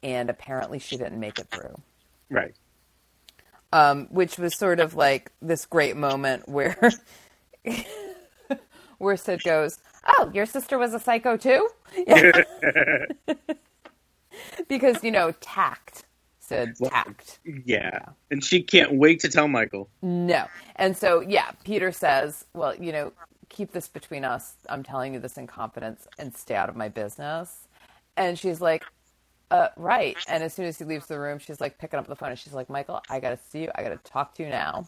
and 0.01 0.29
apparently 0.29 0.79
she 0.79 0.97
didn't 0.97 1.19
make 1.19 1.39
it 1.39 1.47
through. 1.49 1.75
right. 2.29 2.53
Um, 3.73 4.05
which 4.11 4.37
was 4.37 4.55
sort 4.55 4.79
of 4.79 4.93
like 4.93 5.31
this 5.41 5.65
great 5.65 5.97
moment 5.97 6.47
where 6.47 6.77
where 8.99 9.17
Sid 9.17 9.41
goes, 9.43 9.79
"Oh, 10.05 10.29
your 10.31 10.45
sister 10.45 10.77
was 10.77 10.93
a 10.93 10.99
psycho 10.99 11.37
too," 11.37 11.67
because 14.67 15.03
you 15.03 15.11
know, 15.11 15.31
tact. 15.41 16.05
Sid 16.39 16.75
tact. 16.83 17.39
Yeah. 17.65 18.09
And 18.29 18.43
she 18.43 18.61
can't 18.61 18.93
wait 18.93 19.21
to 19.21 19.29
tell 19.29 19.47
Michael. 19.47 19.89
No. 20.01 20.45
And 20.75 20.95
so, 20.97 21.21
yeah, 21.21 21.51
Peter 21.63 21.91
says, 21.91 22.45
well, 22.53 22.75
you 22.75 22.91
know, 22.91 23.13
keep 23.47 23.71
this 23.71 23.87
between 23.87 24.25
us. 24.25 24.55
I'm 24.67 24.83
telling 24.83 25.13
you 25.13 25.19
this 25.19 25.37
in 25.37 25.47
confidence 25.47 26.05
and 26.19 26.35
stay 26.35 26.55
out 26.55 26.67
of 26.67 26.75
my 26.75 26.89
business. 26.89 27.67
And 28.17 28.37
she's 28.37 28.59
like, 28.59 28.83
uh, 29.53 29.69
right. 29.77 30.17
And 30.27 30.43
as 30.43 30.51
soon 30.51 30.65
as 30.65 30.79
he 30.79 30.85
leaves 30.85 31.05
the 31.05 31.19
room, 31.19 31.37
she's 31.37 31.61
like 31.61 31.77
picking 31.77 31.99
up 31.99 32.07
the 32.07 32.15
phone 32.15 32.29
and 32.29 32.39
she's 32.39 32.53
like, 32.53 32.71
Michael, 32.71 33.03
I 33.07 33.19
got 33.19 33.29
to 33.29 33.39
see 33.51 33.61
you. 33.61 33.71
I 33.75 33.83
got 33.83 33.89
to 33.89 34.11
talk 34.11 34.33
to 34.35 34.43
you 34.43 34.49
now. 34.49 34.87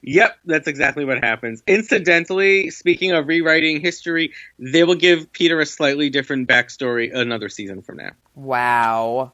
Yep, 0.00 0.38
that's 0.46 0.66
exactly 0.66 1.04
what 1.04 1.22
happens. 1.22 1.62
Incidentally, 1.66 2.70
speaking 2.70 3.12
of 3.12 3.28
rewriting 3.28 3.82
history, 3.82 4.32
they 4.58 4.82
will 4.82 4.94
give 4.94 5.30
Peter 5.30 5.60
a 5.60 5.66
slightly 5.66 6.08
different 6.08 6.48
backstory 6.48 7.14
another 7.14 7.50
season 7.50 7.82
from 7.82 7.98
now. 7.98 8.12
Wow. 8.34 9.32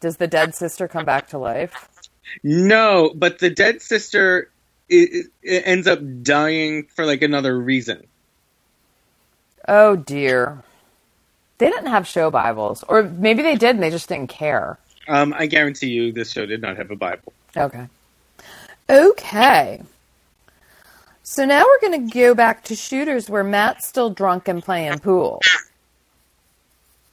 Does 0.00 0.16
the 0.16 0.26
dead 0.26 0.56
sister 0.56 0.88
come 0.88 1.04
back 1.04 1.28
to 1.28 1.38
life? 1.38 1.88
No, 2.42 3.12
but 3.14 3.38
the 3.38 3.50
dead 3.50 3.80
sister 3.80 4.50
i 4.90 5.06
i 5.44 5.48
ends 5.48 5.86
up 5.86 6.00
dying 6.22 6.88
for 6.94 7.06
like 7.06 7.22
another 7.22 7.56
reason. 7.56 8.08
Oh, 9.68 9.94
dear. 9.94 10.64
They 11.62 11.70
didn't 11.70 11.90
have 11.90 12.08
show 12.08 12.28
Bibles. 12.28 12.82
Or 12.88 13.04
maybe 13.04 13.44
they 13.44 13.54
did 13.54 13.76
and 13.76 13.82
they 13.84 13.90
just 13.90 14.08
didn't 14.08 14.30
care. 14.30 14.80
Um, 15.06 15.32
I 15.32 15.46
guarantee 15.46 15.90
you, 15.90 16.10
this 16.10 16.32
show 16.32 16.44
did 16.44 16.60
not 16.60 16.76
have 16.76 16.90
a 16.90 16.96
Bible. 16.96 17.32
Okay. 17.56 17.86
Okay. 18.90 19.80
So 21.22 21.44
now 21.44 21.64
we're 21.64 21.88
going 21.88 22.08
to 22.08 22.12
go 22.12 22.34
back 22.34 22.64
to 22.64 22.74
shooters 22.74 23.30
where 23.30 23.44
Matt's 23.44 23.86
still 23.86 24.10
drunk 24.10 24.48
and 24.48 24.60
playing 24.60 24.98
pool. 24.98 25.40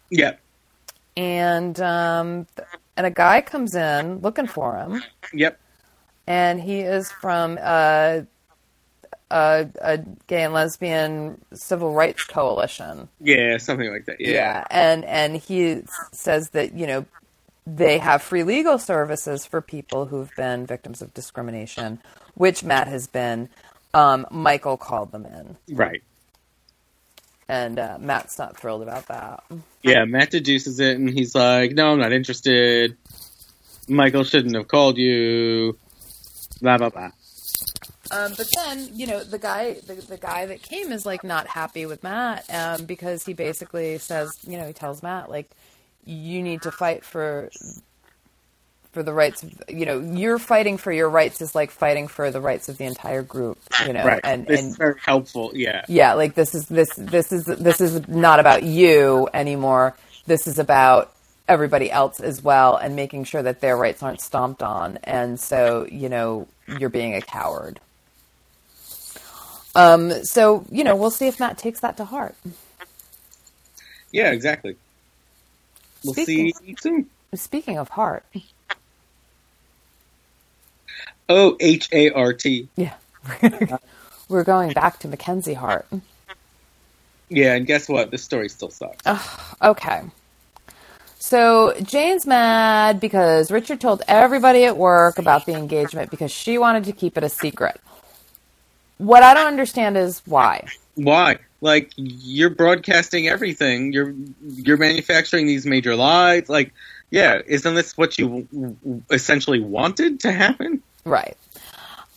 Yep, 0.10 0.39
And 1.16 1.80
um, 1.80 2.47
and 2.97 3.06
a 3.06 3.12
guy 3.12 3.41
comes 3.41 3.76
in 3.76 4.18
looking 4.22 4.47
for 4.47 4.76
him, 4.78 5.04
yep, 5.32 5.60
and 6.26 6.60
he 6.60 6.80
is 6.80 7.12
from 7.12 7.60
uh, 7.62 8.22
a, 9.32 9.67
a 9.82 9.97
gay 10.27 10.43
and 10.43 10.53
lesbian 10.53 11.39
civil 11.53 11.93
rights 11.93 12.23
coalition. 12.23 13.09
yeah, 13.19 13.57
something 13.57 13.89
like 13.91 14.05
that. 14.05 14.19
Yeah, 14.19 14.65
and 14.69 15.05
and 15.05 15.38
he 15.38 15.84
says 16.11 16.49
that 16.51 16.73
you 16.73 16.88
know 16.88 17.05
they 17.65 17.99
have 17.99 18.21
free 18.21 18.43
legal 18.43 18.77
services 18.80 19.45
for 19.45 19.61
people 19.61 20.05
who've 20.05 20.32
been 20.36 20.65
victims 20.65 21.01
of 21.01 21.13
discrimination, 21.13 22.01
which 22.36 22.63
Matt 22.63 22.88
has 22.88 23.07
been. 23.07 23.49
Um, 23.93 24.27
Michael 24.30 24.77
called 24.77 25.11
them 25.11 25.25
in, 25.25 25.57
right. 25.75 26.03
and 27.47 27.80
uh, 27.80 27.97
Matt's 27.99 28.38
not 28.38 28.55
thrilled 28.55 28.84
about 28.84 29.07
that. 29.07 29.43
Yeah, 29.82 30.05
Matt 30.05 30.30
deduces 30.30 30.80
it, 30.80 30.97
and 30.97 31.09
he's 31.09 31.34
like, 31.34 31.71
"No, 31.71 31.91
I'm 31.91 31.99
not 31.99 32.11
interested. 32.11 32.95
Michael 33.88 34.23
shouldn't 34.23 34.55
have 34.55 34.67
called 34.67 34.97
you." 34.97 35.77
Blah 36.61 36.77
blah 36.77 36.89
blah. 36.89 37.11
Um, 38.12 38.34
but 38.38 38.47
then, 38.55 38.89
you 38.93 39.07
know, 39.07 39.24
the 39.24 39.39
guy, 39.39 39.76
the, 39.86 39.95
the 39.95 40.18
guy 40.18 40.45
that 40.45 40.62
came 40.62 40.91
is 40.91 41.05
like 41.05 41.24
not 41.24 41.47
happy 41.47 41.86
with 41.86 42.03
Matt 42.03 42.45
um, 42.53 42.86
because 42.86 43.24
he 43.26 43.34
basically 43.34 43.97
says, 43.97 44.32
you 44.47 44.57
know, 44.57 44.68
he 44.68 44.74
tells 44.74 45.03
Matt 45.03 45.30
like, 45.30 45.49
you 46.05 46.41
need 46.41 46.64
to 46.64 46.72
fight 46.72 47.03
for 47.03 47.49
for 48.91 49.03
the 49.03 49.14
rights. 49.14 49.43
Of, 49.43 49.62
you 49.68 49.86
know, 49.86 49.99
you're 49.99 50.39
fighting 50.39 50.78
for 50.78 50.91
your 50.91 51.10
rights 51.10 51.41
is 51.41 51.53
like 51.53 51.72
fighting 51.72 52.07
for 52.07 52.32
the 52.32 52.41
rights 52.41 52.70
of 52.70 52.78
the 52.78 52.86
entire 52.86 53.22
group. 53.22 53.60
You 53.86 53.93
know, 53.93 54.05
right. 54.05 54.22
and 54.24 54.47
this 54.47 54.60
and 54.60 54.70
is 54.70 54.78
very 54.78 54.99
helpful. 54.99 55.51
Yeah. 55.53 55.86
yeah, 55.88 56.14
like 56.14 56.34
this 56.34 56.55
is 56.55 56.66
this 56.68 56.89
this 56.95 57.32
is 57.32 57.45
this 57.45 57.82
is 57.82 58.07
not 58.07 58.39
about 58.39 58.64
you 58.64 59.30
anymore. 59.34 59.95
This 60.26 60.47
is 60.47 60.57
about 60.57 61.14
everybody 61.47 61.91
else 61.91 62.20
as 62.20 62.41
well 62.43 62.78
and 62.78 62.95
making 62.95 63.24
sure 63.24 63.41
that 63.41 63.60
their 63.60 63.76
rights 63.76 64.03
aren't 64.03 64.22
stomped 64.22 64.62
on. 64.62 64.97
And 65.03 65.39
so, 65.39 65.88
you 65.91 66.07
know, 66.07 66.47
you're 66.80 66.89
being 66.89 67.16
a 67.16 67.22
coward. 67.22 67.80
Um, 69.76 70.11
so, 70.24 70.65
you 70.72 70.84
know, 70.84 70.95
we'll 70.95 71.11
see 71.11 71.28
if 71.28 71.39
Matt 71.39 71.57
takes 71.57 71.80
that 71.82 71.97
to 71.97 72.05
heart. 72.05 72.36
Yeah, 74.11 74.32
exactly. 74.32 74.76
We'll 76.03 76.13
Speaking- 76.13 76.53
see 76.53 76.76
soon. 76.80 77.09
Speaking 77.36 77.78
of 77.78 77.89
heart, 77.89 78.24
Oh, 81.32 81.55
H 81.59 81.89
A 81.91 82.09
R 82.09 82.34
T. 82.34 82.67
yeah, 82.76 82.95
we're 84.30 84.43
going 84.43 84.72
back 84.74 84.97
to 84.99 85.07
Mackenzie 85.07 85.53
Hart. 85.53 85.86
Yeah, 87.30 87.53
and 87.53 87.67
guess 87.67 87.88
what? 87.88 88.09
This 88.09 88.24
story 88.24 88.49
still 88.49 88.72
sucks. 88.72 89.05
Okay. 89.61 90.01
So 91.20 91.76
Jane's 91.84 92.26
mad 92.26 92.99
because 92.99 93.51
Richard 93.51 93.80
told 93.80 94.01
everybody 94.07 94.65
at 94.65 94.76
work 94.78 95.20
about 95.20 95.45
the 95.45 95.53
engagement 95.53 96.09
because 96.09 96.32
she 96.32 96.57
wanted 96.57 96.86
to 96.86 96.91
keep 96.93 97.15
it 97.17 97.24
a 97.24 97.30
secret. 97.30 97.80
What 99.00 99.24
I 99.24 99.34
don't 99.34 99.47
understand 99.47 99.97
is 99.97 100.22
why. 100.26 100.68
Why? 100.95 101.39
Like 101.62 101.91
you're 101.95 102.52
broadcasting 102.52 103.28
everything. 103.28 103.91
You're 103.91 104.14
you're 104.47 104.78
manufacturing 104.78 105.47
these 105.47 105.66
major 105.66 105.95
lies. 105.95 106.47
Like, 106.47 106.72
yeah, 107.10 107.41
isn't 107.47 107.76
this 107.76 107.97
what 107.97 108.18
you 108.18 108.47
essentially 109.10 109.60
wanted 109.60 110.20
to 110.22 110.32
happen? 110.32 110.84
Right. 111.04 111.36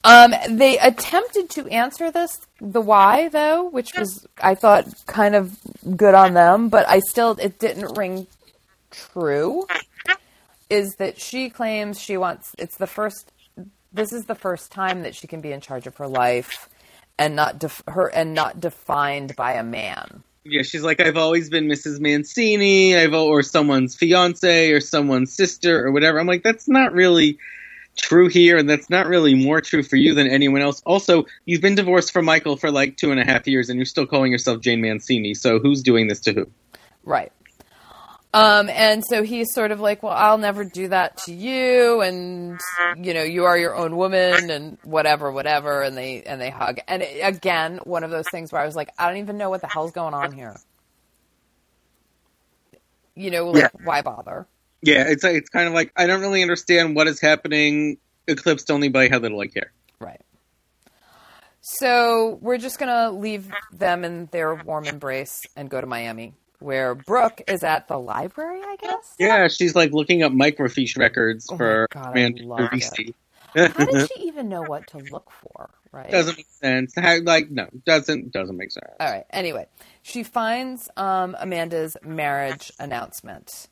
Um, 0.05 0.35
they 0.51 0.79
attempted 0.79 1.49
to 1.51 1.69
answer 1.69 2.11
this, 2.11 2.41
the 2.61 2.81
why 2.81 3.29
though, 3.29 3.69
which 3.69 3.93
was 3.97 4.27
I 4.41 4.57
thought 4.57 4.87
kind 5.07 5.37
of 5.37 5.57
good 5.97 6.15
on 6.15 6.35
them, 6.35 6.69
but 6.69 6.89
I 6.89 6.99
still 6.99 7.37
it 7.41 7.59
didn't 7.59 7.97
ring 7.97 8.27
true. 8.91 9.67
Is 10.69 10.95
that 10.99 11.21
she 11.21 11.51
claims 11.51 12.01
she 12.01 12.17
wants? 12.17 12.55
It's 12.59 12.77
the 12.77 12.87
first. 12.87 13.31
This 13.93 14.13
is 14.13 14.25
the 14.25 14.35
first 14.35 14.73
time 14.73 15.03
that 15.03 15.15
she 15.15 15.27
can 15.27 15.41
be 15.41 15.53
in 15.53 15.61
charge 15.61 15.87
of 15.87 15.97
her 15.99 16.09
life, 16.09 16.69
and 17.23 17.37
not 17.37 17.61
def- 17.61 17.85
her 17.87 18.09
and 18.09 18.35
not 18.35 18.59
defined 18.59 19.37
by 19.37 19.53
a 19.53 19.63
man. 19.63 20.25
Yeah, 20.45 20.63
she's 20.63 20.83
like, 20.83 21.01
I've 21.01 21.17
always 21.17 21.49
been 21.49 21.69
Mrs. 21.69 22.01
Mancini, 22.01 22.97
I've 22.97 23.15
or 23.15 23.45
someone's 23.45 23.95
fiance 23.95 24.73
or 24.73 24.81
someone's 24.81 25.33
sister 25.33 25.87
or 25.87 25.93
whatever. 25.93 26.19
I'm 26.19 26.27
like, 26.27 26.43
that's 26.43 26.67
not 26.67 26.93
really 26.93 27.39
true 27.97 28.29
here, 28.29 28.57
and 28.57 28.69
that's 28.69 28.91
not 28.91 29.07
really 29.07 29.37
more 29.37 29.61
true 29.61 29.85
for 29.85 29.95
you 29.95 30.15
than 30.15 30.27
anyone 30.27 30.63
else. 30.63 30.83
Also, 30.85 31.27
you've 31.45 31.61
been 31.61 31.77
divorced 31.77 32.13
from 32.13 32.25
Michael 32.25 32.57
for 32.57 32.73
like 32.73 32.97
two 32.97 33.13
and 33.13 33.21
a 33.21 33.25
half 33.25 33.47
years, 33.47 33.69
and 33.69 33.79
you're 33.79 33.87
still 33.87 34.07
calling 34.07 34.33
yourself 34.33 34.61
Jane 34.61 34.81
Mancini. 34.81 35.35
So 35.35 35.61
who's 35.61 35.85
doing 35.85 36.09
this 36.09 36.19
to 36.23 36.33
who? 36.33 36.51
Right. 37.05 37.31
Um, 38.35 38.71
and 38.71 39.05
so 39.07 39.23
he's 39.23 39.53
sort 39.53 39.73
of 39.73 39.81
like, 39.81 40.03
well, 40.03 40.15
I'll 40.15 40.39
never 40.39 40.65
do 40.65 40.89
that 40.89 41.19
to 41.27 41.35
you, 41.35 42.01
and 42.01 42.59
you 42.95 43.13
know, 43.13 43.23
you 43.23 43.45
are 43.45 43.59
your 43.59 43.77
own 43.77 43.97
woman, 43.97 44.51
and 44.51 44.79
whatever, 44.85 45.31
whatever. 45.31 45.83
And 45.83 45.97
they 45.97 46.23
and 46.23 46.41
they 46.41 46.49
hug. 46.51 46.79
And 46.89 47.03
it, 47.03 47.21
again, 47.23 47.81
one 47.85 48.05
of 48.05 48.11
those 48.11 48.29
things 48.31 48.51
where 48.51 48.63
I 48.63 48.67
was 48.67 48.75
like, 48.75 48.89
I 48.99 49.09
don't 49.09 49.19
even 49.19 49.37
know 49.37 49.51
what 49.51 49.61
the 49.61 49.67
hell's 49.67 49.93
going 49.93 50.15
on 50.15 50.33
here. 50.33 50.57
You 53.15 53.31
know, 53.31 53.51
like 53.51 53.59
Yeah. 53.59 53.69
why 53.85 54.01
bother? 54.01 54.47
Yeah, 54.83 55.05
it's 55.09 55.25
it's 55.25 55.51
kind 55.51 55.69
of 55.69 55.75
like 55.75 55.93
I 55.97 56.07
don't 56.07 56.21
really 56.23 56.43
understand 56.43 56.97
what 56.97 57.07
is 57.09 57.21
happening, 57.21 57.99
eclipsed 58.27 58.71
only 58.71 58.89
by 58.89 59.09
how 59.11 59.19
little 59.19 59.41
I 59.41 59.47
care. 59.49 59.73
Right. 60.01 60.21
So 61.61 62.39
we're 62.41 62.59
just 62.59 62.79
gonna 62.79 63.11
leave 63.13 63.49
them 63.73 64.05
in 64.05 64.27
their 64.33 64.55
warm 64.55 64.87
embrace 64.87 65.39
and 65.57 65.71
go 65.71 65.81
to 65.81 65.87
Miami, 65.87 66.35
where 66.63 66.95
Brooke 66.95 67.43
is 67.49 67.63
at 67.63 67.89
the 67.89 67.99
library, 67.99 68.61
I 68.63 68.77
guess. 68.81 69.15
Yeah, 69.19 69.49
she's 69.49 69.75
like 69.75 69.93
looking 69.93 70.23
up 70.23 70.33
microfiche 70.33 70.97
records 70.97 71.47
Oh 71.51 71.57
for 71.57 71.89
God. 71.91 72.15
How 73.55 73.85
did 73.85 74.09
she 74.09 74.23
even 74.23 74.49
know 74.49 74.63
what 74.63 74.87
to 74.89 74.99
look 74.99 75.31
for? 75.31 75.71
Right. 75.93 76.11
doesn't 76.11 76.39
make 76.39 76.47
sense. 76.49 76.95
How, 76.97 77.21
like 77.21 77.51
no, 77.51 77.69
doesn't 77.85 78.33
doesn't 78.33 78.57
make 78.57 78.73
sense. 78.73 78.87
All 78.99 79.11
right. 79.11 79.25
Anyway, 79.31 79.67
she 80.03 80.23
finds 80.23 80.89
um, 80.97 81.37
Amanda's 81.39 81.99
marriage 82.03 82.73
announcement 82.79 83.69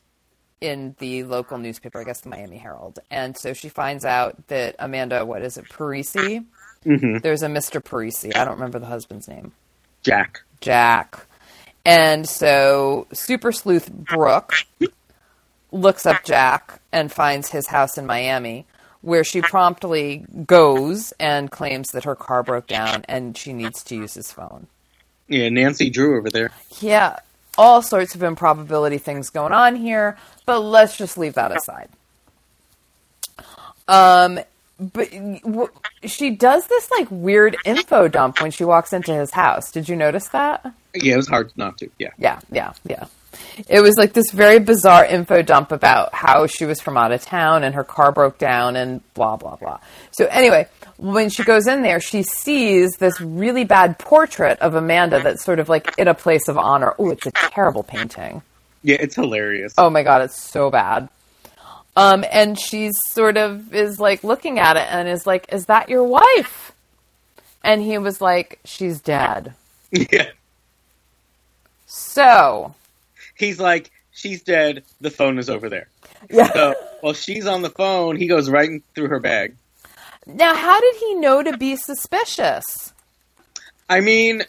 in 0.59 0.95
the 0.99 1.23
local 1.23 1.57
newspaper, 1.57 1.99
I 1.99 2.03
guess 2.03 2.21
the 2.21 2.29
Miami 2.29 2.57
Herald, 2.57 2.99
and 3.09 3.35
so 3.35 3.53
she 3.53 3.69
finds 3.69 4.05
out 4.05 4.47
that 4.49 4.75
Amanda, 4.77 5.25
what 5.25 5.41
is 5.41 5.57
it, 5.57 5.65
Parezi? 5.65 6.45
hmm 6.83 7.17
There's 7.17 7.41
a 7.41 7.47
Mr. 7.47 7.81
Parezi. 7.81 8.35
I 8.35 8.45
don't 8.45 8.53
remember 8.53 8.77
the 8.77 8.85
husband's 8.85 9.27
name. 9.27 9.53
Jack. 10.03 10.43
Jack. 10.61 11.25
And 11.85 12.27
so 12.27 13.07
Super 13.11 13.51
Sleuth 13.51 13.91
Brooke 13.91 14.53
looks 15.71 16.05
up 16.05 16.23
Jack 16.23 16.81
and 16.91 17.11
finds 17.11 17.49
his 17.49 17.67
house 17.67 17.97
in 17.97 18.05
Miami, 18.05 18.65
where 19.01 19.23
she 19.23 19.41
promptly 19.41 20.25
goes 20.45 21.11
and 21.19 21.49
claims 21.49 21.89
that 21.89 22.03
her 22.03 22.15
car 22.15 22.43
broke 22.43 22.67
down 22.67 23.03
and 23.07 23.37
she 23.37 23.53
needs 23.53 23.83
to 23.85 23.95
use 23.95 24.13
his 24.13 24.31
phone. 24.31 24.67
Yeah, 25.27 25.49
Nancy 25.49 25.89
Drew 25.89 26.17
over 26.17 26.29
there. 26.29 26.51
Yeah, 26.81 27.17
all 27.57 27.81
sorts 27.81 28.15
of 28.15 28.21
improbability 28.21 28.97
things 28.97 29.29
going 29.29 29.53
on 29.53 29.75
here, 29.75 30.17
but 30.45 30.59
let's 30.59 30.97
just 30.97 31.17
leave 31.17 31.33
that 31.35 31.55
aside. 31.55 31.89
Um, 33.87 34.39
but 34.81 35.11
w- 35.11 35.69
she 36.05 36.31
does 36.31 36.65
this 36.67 36.89
like 36.91 37.07
weird 37.11 37.55
info 37.65 38.07
dump 38.07 38.41
when 38.41 38.51
she 38.51 38.63
walks 38.63 38.93
into 38.93 39.13
his 39.13 39.31
house. 39.31 39.71
Did 39.71 39.87
you 39.87 39.95
notice 39.95 40.27
that? 40.29 40.65
Yeah, 40.95 41.13
it 41.13 41.17
was 41.17 41.27
hard 41.27 41.51
not 41.55 41.77
to. 41.77 41.89
Yeah. 41.99 42.09
Yeah, 42.17 42.39
yeah, 42.51 42.73
yeah. 42.87 43.05
It 43.69 43.81
was 43.81 43.95
like 43.97 44.13
this 44.13 44.31
very 44.31 44.59
bizarre 44.59 45.05
info 45.05 45.41
dump 45.41 45.71
about 45.71 46.13
how 46.13 46.47
she 46.47 46.65
was 46.65 46.81
from 46.81 46.97
out 46.97 47.11
of 47.11 47.21
town 47.21 47.63
and 47.63 47.75
her 47.75 47.83
car 47.83 48.11
broke 48.11 48.37
down 48.37 48.75
and 48.75 49.01
blah, 49.13 49.37
blah, 49.37 49.55
blah. 49.55 49.79
So, 50.11 50.25
anyway, 50.25 50.67
when 50.97 51.29
she 51.29 51.43
goes 51.43 51.65
in 51.67 51.81
there, 51.81 51.99
she 52.01 52.23
sees 52.23 52.91
this 52.99 53.21
really 53.21 53.63
bad 53.63 53.99
portrait 53.99 54.59
of 54.59 54.75
Amanda 54.75 55.21
that's 55.21 55.43
sort 55.43 55.59
of 55.59 55.69
like 55.69 55.97
in 55.97 56.07
a 56.07 56.13
place 56.13 56.47
of 56.49 56.57
honor. 56.57 56.93
Oh, 56.99 57.09
it's 57.11 57.25
a 57.25 57.31
terrible 57.31 57.83
painting. 57.83 58.41
Yeah, 58.83 58.97
it's 58.99 59.15
hilarious. 59.15 59.73
Oh 59.77 59.89
my 59.89 60.03
God, 60.03 60.23
it's 60.23 60.41
so 60.41 60.69
bad. 60.69 61.07
Um, 61.95 62.23
and 62.31 62.57
she's 62.57 62.93
sort 63.09 63.37
of 63.37 63.73
is 63.73 63.99
like 63.99 64.23
looking 64.23 64.59
at 64.59 64.77
it 64.77 64.87
and 64.89 65.07
is 65.07 65.27
like, 65.27 65.51
Is 65.51 65.65
that 65.65 65.89
your 65.89 66.03
wife? 66.03 66.71
And 67.63 67.81
he 67.81 67.97
was 67.97 68.21
like, 68.21 68.59
She's 68.65 69.01
dead. 69.01 69.53
Yeah. 69.91 70.29
So, 71.85 72.73
He's 73.35 73.59
like, 73.59 73.91
she's 74.11 74.43
dead. 74.43 74.83
The 75.01 75.09
phone 75.09 75.39
is 75.39 75.49
over 75.49 75.67
there. 75.67 75.87
yeah. 76.29 76.53
So 76.53 76.75
while 77.01 77.13
she's 77.13 77.47
on 77.47 77.63
the 77.63 77.69
phone, 77.69 78.15
he 78.15 78.27
goes 78.27 78.49
right 78.49 78.69
in 78.69 78.83
through 78.93 79.07
her 79.07 79.19
bag. 79.19 79.55
Now, 80.27 80.53
how 80.55 80.79
did 80.79 80.95
he 80.97 81.15
know 81.15 81.41
to 81.41 81.57
be 81.57 81.75
suspicious? 81.75 82.93
I 83.89 84.01
mean, 84.01 84.43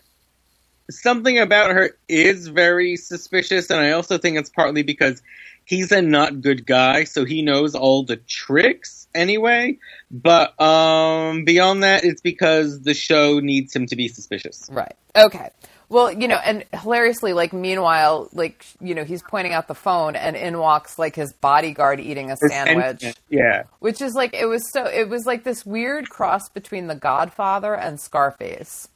something 0.91 1.39
about 1.39 1.71
her 1.71 1.97
is 2.09 2.49
very 2.49 2.97
suspicious, 2.97 3.71
and 3.71 3.81
I 3.81 3.93
also 3.93 4.19
think 4.19 4.37
it's 4.37 4.51
partly 4.51 4.83
because 4.83 5.23
he's 5.65 5.93
a 5.93 6.03
not 6.03 6.41
good 6.41 6.67
guy, 6.67 7.05
so 7.05 7.25
he 7.25 7.43
knows 7.43 7.75
all 7.75 8.05
the 8.05 8.17
tricks 8.17 9.07
anyway. 9.15 9.79
But 10.11 10.61
um, 10.61 11.45
beyond 11.45 11.83
that, 11.83 12.05
it's 12.05 12.21
because 12.21 12.81
the 12.83 12.95
show 12.95 13.41
needs 13.41 13.75
him 13.75 13.87
to 13.87 13.97
be 13.97 14.09
suspicious. 14.09 14.69
Right. 14.71 14.95
Okay. 15.17 15.51
Well, 15.89 16.11
you 16.11 16.27
know, 16.27 16.37
and 16.43 16.65
hilariously, 16.73 17.35
like, 17.35 17.53
meanwhile, 17.53 18.31
like, 18.33 18.65
you 18.81 18.95
know, 18.95 19.05
he's 19.05 19.23
pointing 19.23 19.53
out 19.53 19.69
the 19.69 19.75
phone, 19.75 20.17
and 20.17 20.37
in 20.37 20.59
walks, 20.59 20.99
like, 20.99 21.15
his 21.15 21.35
bodyguard 21.35 22.01
eating 22.01 22.31
a 22.31 22.37
sandwich, 22.39 23.15
yeah, 23.29 23.65
which 23.81 24.01
is 24.01 24.15
like, 24.15 24.33
it 24.33 24.47
was 24.47 24.63
so, 24.73 24.87
it 24.87 25.11
was 25.11 25.27
like 25.27 25.45
this 25.45 25.67
weird 25.67 26.09
cross 26.09 26.49
between 26.49 26.87
The 26.87 26.95
Godfather 26.95 27.75
and 27.75 28.01
Scarface. 28.01 28.89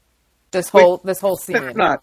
This 0.53 0.71
whole, 0.71 0.97
this 1.05 1.21
whole 1.21 1.37
scene. 1.37 1.61
that's 1.61 1.77
not. 1.77 2.03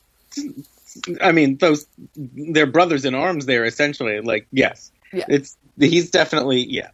I 1.21 1.31
mean, 1.31 1.57
those 1.57 1.87
they're 2.15 2.65
brothers 2.67 3.05
in 3.05 3.15
arms. 3.15 3.45
There, 3.45 3.65
essentially, 3.65 4.19
like 4.21 4.47
yes, 4.51 4.91
Yeah. 5.11 5.25
it's 5.27 5.57
he's 5.79 6.09
definitely 6.11 6.63
yeah. 6.69 6.89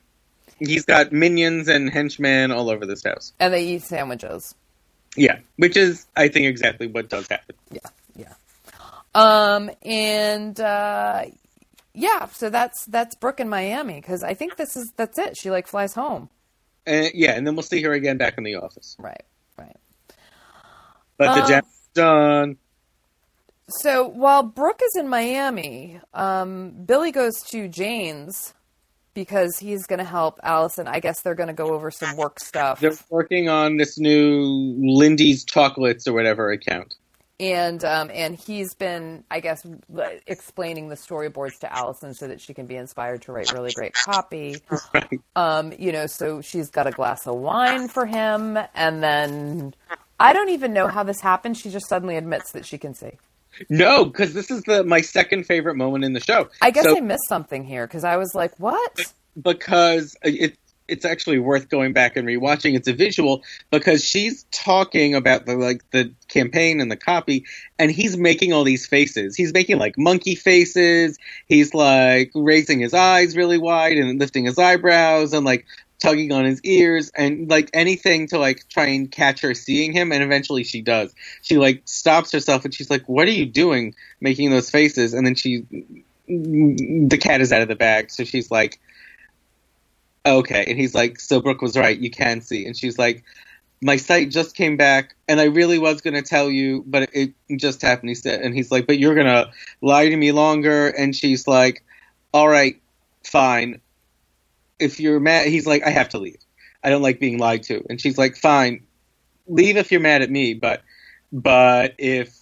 He's 0.60 0.84
got 0.86 1.12
minions 1.14 1.70
and 1.70 1.90
henchmen 1.90 2.52
all 2.52 2.70
over 2.70 2.86
this 2.86 3.04
house. 3.04 3.32
And 3.40 3.54
they 3.54 3.64
eat 3.66 3.84
sandwiches. 3.84 4.56
Yeah, 5.16 5.40
which 5.56 5.78
is, 5.78 6.06
I 6.18 6.28
think, 6.28 6.46
exactly 6.48 6.88
what 6.88 7.08
does 7.10 7.28
happen. 7.30 7.56
Yeah, 7.72 7.80
yeah. 8.16 8.34
Um, 9.16 9.72
and 9.84 10.60
uh, 10.60 11.26
yeah, 11.94 12.28
so 12.28 12.50
that's 12.50 12.86
that's 12.86 13.16
Brooke 13.16 13.40
in 13.40 13.50
Miami 13.50 13.96
because 13.96 14.22
I 14.22 14.34
think 14.34 14.56
this 14.58 14.76
is 14.76 14.92
that's 14.98 15.18
it. 15.18 15.38
She 15.38 15.50
like 15.50 15.66
flies 15.68 15.94
home. 15.94 16.30
And 16.86 17.12
yeah, 17.14 17.32
and 17.32 17.46
then 17.48 17.56
we'll 17.56 17.64
see 17.64 17.82
her 17.84 17.94
again 17.94 18.18
back 18.18 18.38
in 18.38 18.44
the 18.44 18.56
office. 18.56 18.96
Right, 19.00 19.24
right. 19.58 19.76
But 21.18 21.36
the 21.36 21.42
Um, 21.44 21.50
job's 21.50 21.90
done. 21.94 22.58
So 23.70 24.08
while 24.08 24.44
Brooke 24.44 24.82
is 24.84 24.96
in 25.00 25.08
Miami, 25.10 26.00
um, 26.14 26.72
Billy 26.86 27.12
goes 27.12 27.42
to 27.52 27.68
Jane's 27.68 28.54
because 29.14 29.58
he's 29.60 29.86
going 29.86 30.00
to 30.00 30.06
help 30.06 30.40
Allison. 30.44 30.88
I 30.88 31.00
guess 31.00 31.22
they're 31.22 31.36
going 31.36 31.48
to 31.48 31.54
go 31.54 31.74
over 31.74 31.92
some 31.92 32.16
work 32.18 32.40
stuff. 32.40 32.80
They're 32.80 32.98
working 33.10 33.50
on 33.50 33.78
this 33.78 34.00
new 34.00 34.76
Lindy's 34.80 35.44
Chocolates 35.44 36.08
or 36.08 36.14
whatever 36.14 36.52
account. 36.52 36.96
and 37.40 37.84
um, 37.86 38.12
and 38.14 38.36
he's 38.36 38.74
been, 38.76 39.24
I 39.32 39.40
guess, 39.40 39.66
explaining 40.28 40.90
the 40.90 40.96
storyboards 40.96 41.60
to 41.60 41.74
Allison 41.74 42.14
so 42.14 42.28
that 42.28 42.42
she 42.42 42.54
can 42.54 42.66
be 42.66 42.76
inspired 42.76 43.22
to 43.24 43.32
write 43.32 43.52
really 43.54 43.72
great 43.72 43.94
copy. 43.94 44.58
Right. 44.94 45.22
Um, 45.36 45.74
you 45.78 45.92
know, 45.92 46.08
so 46.08 46.42
she's 46.42 46.70
got 46.70 46.88
a 46.88 46.92
glass 46.92 47.26
of 47.28 47.36
wine 47.36 47.88
for 47.88 48.06
him, 48.06 48.58
and 48.76 49.02
then 49.02 49.74
I 50.20 50.34
don't 50.34 50.50
even 50.50 50.74
know 50.74 50.88
how 50.88 51.04
this 51.04 51.22
happened. 51.22 51.58
She 51.58 51.70
just 51.70 51.88
suddenly 51.88 52.18
admits 52.18 52.52
that 52.52 52.66
she 52.66 52.78
can 52.78 52.94
see. 52.94 53.12
No, 53.70 54.06
because 54.06 54.34
this 54.34 54.52
is 54.52 54.64
the 54.64 54.84
my 54.84 55.02
second 55.02 55.46
favorite 55.46 55.76
moment 55.76 56.04
in 56.04 56.14
the 56.14 56.20
show. 56.20 56.50
I 56.62 56.72
guess 56.72 56.86
So- 56.86 56.98
I 56.98 57.02
missed 57.02 57.28
something 57.28 57.64
here 57.64 57.88
because 57.88 58.04
I 58.04 58.18
was 58.18 58.34
like, 58.36 58.58
"What?" 58.60 59.00
because 59.42 60.16
uh, 60.26 60.30
it 60.30 60.58
it's 60.88 61.06
actually 61.06 61.38
worth 61.38 61.70
going 61.70 61.94
back 61.94 62.18
and 62.18 62.28
rewatching. 62.28 62.76
It's 62.76 62.88
a 62.88 62.94
visual 62.94 63.44
because 63.70 64.04
she's 64.04 64.44
talking 64.52 65.14
about 65.14 65.46
the 65.46 65.56
like 65.56 65.84
the 65.92 66.14
campaign 66.28 66.82
and 66.82 66.92
the 66.92 66.98
copy, 66.98 67.46
and 67.78 67.92
he's 67.92 68.18
making 68.18 68.54
all 68.54 68.64
these 68.64 68.88
faces. 68.88 69.36
He's 69.36 69.54
making 69.54 69.78
like 69.78 69.98
monkey 69.98 70.36
faces. 70.36 71.18
He's 71.48 71.74
like 71.74 72.32
raising 72.34 72.80
his 72.80 72.94
eyes 72.94 73.38
really 73.38 73.58
wide 73.58 73.98
and 73.98 74.20
lifting 74.20 74.46
his 74.46 74.58
eyebrows 74.58 75.34
and 75.34 75.46
like 75.46 75.66
tugging 76.00 76.32
on 76.32 76.46
his 76.46 76.62
ears 76.64 77.12
and 77.16 77.50
like 77.50 77.70
anything 77.74 78.28
to 78.28 78.38
like 78.38 78.68
try 78.70 78.86
and 78.86 79.12
catch 79.12 79.42
her 79.42 79.54
seeing 79.54 79.92
him 79.92 80.12
and 80.12 80.24
eventually 80.24 80.64
she 80.64 80.82
does 80.82 81.14
she 81.42 81.58
like 81.58 81.82
stops 81.86 82.32
herself 82.32 82.64
and 82.64 82.74
she's 82.74 82.90
like 82.90 83.08
what 83.10 83.28
are 83.28 83.32
you 83.32 83.46
doing 83.46 83.94
making 84.22 84.50
those 84.50 84.70
faces 84.70 85.14
and 85.14 85.28
then 85.28 85.36
she 85.36 85.66
the 86.28 87.20
cat 87.22 87.42
is 87.42 87.52
out 87.52 87.62
of 87.62 87.68
the 87.68 87.76
bag 87.76 88.10
so 88.10 88.24
she's 88.24 88.50
like 88.50 88.80
okay. 90.26 90.66
And 90.68 90.78
he's 90.78 90.96
like, 90.96 91.20
so 91.20 91.42
Brooke 91.42 91.62
was 91.62 91.78
right. 91.78 91.98
You 91.98 92.12
can 92.12 92.42
see. 92.42 92.66
And 92.66 92.76
she's 92.76 92.98
like, 92.98 93.24
my 93.82 93.96
sight 93.96 94.30
just 94.30 94.56
came 94.56 94.76
back, 94.76 95.16
and 95.30 95.40
I 95.40 95.46
really 95.46 95.80
was 95.80 96.02
going 96.02 96.16
to 96.16 96.22
tell 96.22 96.50
you, 96.50 96.84
but 96.86 97.10
it 97.14 97.34
just 97.56 97.82
happened. 97.82 98.10
He 98.10 98.16
said, 98.16 98.42
and 98.42 98.54
he's 98.54 98.72
like, 98.72 98.88
but 98.88 99.00
you're 99.00 99.16
going 99.16 99.28
to 99.28 99.52
lie 99.82 100.10
to 100.10 100.18
me 100.18 100.34
longer. 100.34 100.88
And 100.88 101.16
she's 101.16 101.48
like, 101.48 101.84
all 102.34 102.50
right, 102.50 102.82
fine. 103.24 103.80
If 104.80 105.00
you're 105.00 105.20
mad, 105.20 105.48
he's 105.48 105.68
like, 105.68 105.84
I 105.84 105.90
have 105.90 106.10
to 106.10 106.18
leave. 106.20 106.40
I 106.84 106.90
don't 106.90 107.02
like 107.02 107.20
being 107.20 107.38
lied 107.38 107.64
to. 107.64 107.84
And 107.90 108.00
she's 108.00 108.18
like, 108.18 108.36
fine, 108.36 108.86
leave 109.48 109.78
if 109.78 109.92
you're 109.92 110.02
mad 110.02 110.22
at 110.22 110.30
me, 110.30 110.54
but 110.54 110.82
but 111.32 111.96
if 111.98 112.36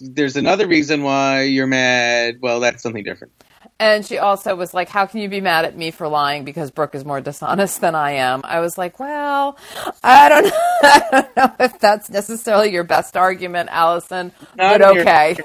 there's 0.00 0.36
another 0.36 0.66
reason 0.66 1.02
why 1.02 1.42
you're 1.42 1.66
mad, 1.66 2.38
well, 2.40 2.60
that's 2.60 2.82
something 2.82 3.04
different. 3.04 3.32
And 3.78 4.04
she 4.04 4.18
also 4.18 4.54
was 4.54 4.74
like, 4.74 4.90
How 4.90 5.06
can 5.06 5.20
you 5.20 5.28
be 5.28 5.40
mad 5.40 5.64
at 5.64 5.76
me 5.76 5.90
for 5.90 6.06
lying 6.06 6.44
because 6.44 6.70
Brooke 6.70 6.94
is 6.94 7.04
more 7.04 7.20
dishonest 7.20 7.80
than 7.80 7.94
I 7.94 8.12
am? 8.12 8.42
I 8.44 8.60
was 8.60 8.76
like, 8.76 9.00
Well, 9.00 9.56
I 10.02 10.28
don't 10.28 10.44
know, 10.44 10.50
I 10.82 11.08
don't 11.10 11.36
know 11.36 11.54
if 11.60 11.78
that's 11.78 12.10
necessarily 12.10 12.72
your 12.72 12.84
best 12.84 13.16
argument, 13.16 13.70
Allison, 13.72 14.32
Not 14.54 14.80
but 14.80 14.98
okay. 14.98 15.38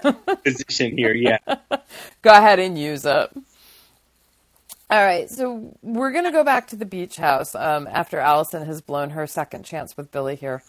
Position 0.44 0.98
here, 0.98 1.14
yeah. 1.14 1.38
go 2.22 2.32
ahead 2.32 2.60
and 2.60 2.78
use 2.78 3.06
it. 3.06 3.32
All 4.90 5.04
right, 5.04 5.30
so 5.30 5.76
we're 5.82 6.12
going 6.12 6.26
to 6.26 6.32
go 6.32 6.44
back 6.44 6.68
to 6.68 6.76
the 6.76 6.86
beach 6.86 7.16
house 7.18 7.56
um, 7.56 7.88
after 7.92 8.20
Allison 8.20 8.66
has 8.68 8.82
blown 8.82 9.10
her 9.12 9.26
second 9.26 9.64
chance 9.66 9.98
with 9.98 10.12
Billy 10.12 10.36
here, 10.36 10.62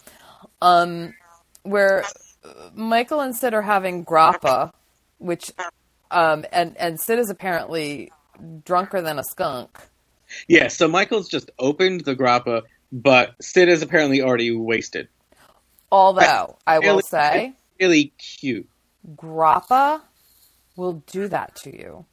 um, 0.59 1.13
where 1.61 2.03
uh, 2.43 2.69
Michael 2.73 3.19
and 3.19 3.35
Sid 3.35 3.53
are 3.53 3.61
having 3.61 4.03
grappa, 4.03 4.71
which 5.19 5.51
um, 6.09 6.45
and 6.51 6.75
and 6.77 6.99
Sid 6.99 7.19
is 7.19 7.29
apparently 7.29 8.11
drunker 8.65 9.01
than 9.01 9.19
a 9.19 9.23
skunk. 9.23 9.77
Yeah, 10.47 10.67
so 10.69 10.87
Michael's 10.87 11.29
just 11.29 11.51
opened 11.59 12.01
the 12.05 12.15
grappa, 12.15 12.63
but 12.91 13.35
Sid 13.39 13.69
is 13.69 13.83
apparently 13.83 14.21
already 14.23 14.51
wasted. 14.51 15.09
Although 15.91 16.57
I 16.65 16.79
will 16.79 16.87
Really- 16.87 17.01
say, 17.03 17.53
Really 17.79 18.05
cute. 18.17 18.67
grappa 19.15 20.01
will 20.75 21.03
do 21.05 21.27
that 21.27 21.55
to 21.57 21.69
you. 21.77 22.05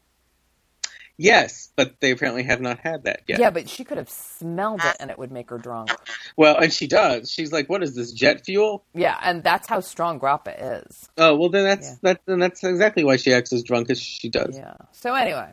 Yes, 1.17 1.71
but 1.77 2.01
they 2.01 2.11
apparently 2.11 2.43
have 2.43 2.61
not 2.61 2.81
had 2.81 3.05
that 3.05 3.21
yet. 3.29 3.39
Yeah, 3.39 3.51
but 3.51 3.69
she 3.69 3.85
could 3.85 3.99
have 3.99 4.11
smelled 4.11 4.81
it 4.83 4.97
and 4.99 5.11
it 5.13 5.19
would 5.19 5.31
make 5.31 5.51
her 5.51 5.59
drunk. 5.59 5.91
Well, 6.37 6.57
and 6.57 6.73
she 6.73 6.89
does. 6.89 7.31
She's 7.31 7.53
like, 7.53 7.69
"What 7.69 7.85
is 7.85 7.95
this 7.95 8.11
jet 8.11 8.45
fuel?" 8.45 8.85
Yeah, 8.95 9.17
and 9.23 9.45
that's 9.45 9.69
how 9.69 9.79
strong 9.79 10.19
grappa 10.19 10.83
is. 10.87 11.09
Oh, 11.17 11.37
well, 11.37 11.51
then 11.51 11.63
that's 11.65 11.89
Yeah. 11.89 11.95
that. 12.03 12.21
Then 12.27 12.41
that's 12.41 12.65
exactly 12.65 13.05
why 13.05 13.17
she 13.17 13.33
acts 13.33 13.53
as 13.53 13.63
drunk 13.63 13.91
as 13.91 14.01
she 14.01 14.29
does. 14.29 14.57
Yeah. 14.57 14.75
So 14.91 15.15
anyway, 15.15 15.51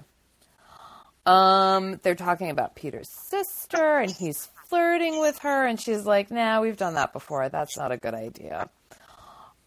um, 1.27 1.99
they're 2.01 2.15
talking 2.15 2.49
about 2.49 2.73
Peter's 2.75 3.09
sister, 3.09 3.99
and 3.99 4.09
he's 4.11 4.49
flirting 4.67 5.19
with 5.19 5.37
her, 5.39 5.67
and 5.67 5.79
she's 5.79 6.05
like, 6.07 6.31
"Nah, 6.31 6.59
we've 6.61 6.77
done 6.77 6.95
that 6.95 7.13
before. 7.13 7.49
That's 7.49 7.77
not 7.77 7.91
a 7.91 7.97
good 7.97 8.15
idea." 8.15 8.67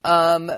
Um, 0.03 0.51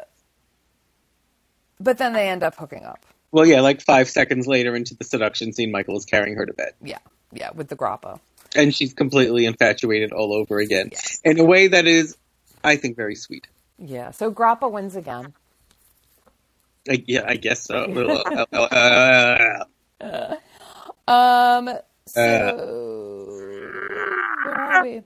but 1.79 1.99
then 1.99 2.15
they 2.15 2.29
end 2.31 2.43
up 2.43 2.55
hooking 2.57 2.85
up. 2.85 3.05
Well, 3.33 3.47
yeah, 3.47 3.61
like 3.61 3.81
five 3.83 4.09
seconds 4.09 4.47
later 4.47 4.75
into 4.77 4.95
the 4.95 5.05
seduction 5.05 5.53
scene, 5.53 5.71
Michael 5.71 5.97
is 5.97 6.05
carrying 6.05 6.37
her 6.37 6.47
to 6.47 6.53
bed, 6.55 6.73
Yeah, 6.83 6.99
yeah, 7.33 7.51
with 7.55 7.69
the 7.69 7.77
grappa. 7.77 8.21
and 8.55 8.75
she's 8.75 8.95
completely 8.95 9.45
infatuated 9.47 10.13
all 10.13 10.33
over 10.33 10.59
again 10.59 10.89
Yes. 10.93 11.21
in 11.25 11.39
a 11.39 11.45
way 11.45 11.69
that 11.69 11.87
is, 11.87 12.17
I 12.65 12.77
think, 12.77 12.97
very 12.97 13.15
sweet. 13.17 13.47
Yeah. 13.79 14.11
So 14.13 14.31
grappa 14.33 14.71
wins 14.71 14.97
again. 14.97 15.35
I, 16.89 17.03
yeah, 17.07 17.25
I 17.27 17.37
guess 17.37 17.63
so. 17.63 17.77
Uh, 18.53 18.57
uh, 18.57 19.65
uh, 20.01 20.37
Um. 21.09 21.71
So 22.07 23.27
where 24.43 24.55
are 24.55 24.83
we? 24.83 25.03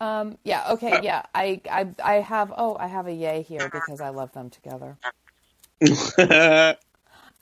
Um. 0.00 0.38
Yeah. 0.44 0.72
Okay. 0.72 1.00
Yeah. 1.02 1.22
I. 1.34 1.60
I. 1.70 1.88
I 2.02 2.14
have. 2.14 2.52
Oh, 2.56 2.76
I 2.78 2.86
have 2.86 3.06
a 3.06 3.12
yay 3.12 3.42
here 3.42 3.68
because 3.68 4.00
I 4.00 4.08
love 4.10 4.32
them 4.32 4.48
together. 4.50 4.96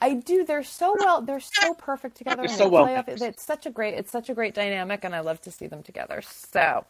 I 0.03 0.15
do. 0.15 0.43
They're 0.43 0.65
so 0.65 0.97
well. 0.99 1.21
They're 1.21 1.39
so 1.39 1.73
perfect 1.75 2.17
together. 2.17 2.41
They're 2.41 2.49
and 2.49 2.57
so 2.57 2.67
well. 2.67 3.05
It's 3.07 3.41
such 3.41 3.65
a 3.65 3.69
great. 3.69 3.93
It's 3.93 4.11
such 4.11 4.29
a 4.29 4.33
great 4.33 4.53
dynamic, 4.53 5.05
and 5.05 5.15
I 5.15 5.21
love 5.21 5.41
to 5.43 5.51
see 5.51 5.67
them 5.67 5.81
together. 5.81 6.21
So 6.21 6.85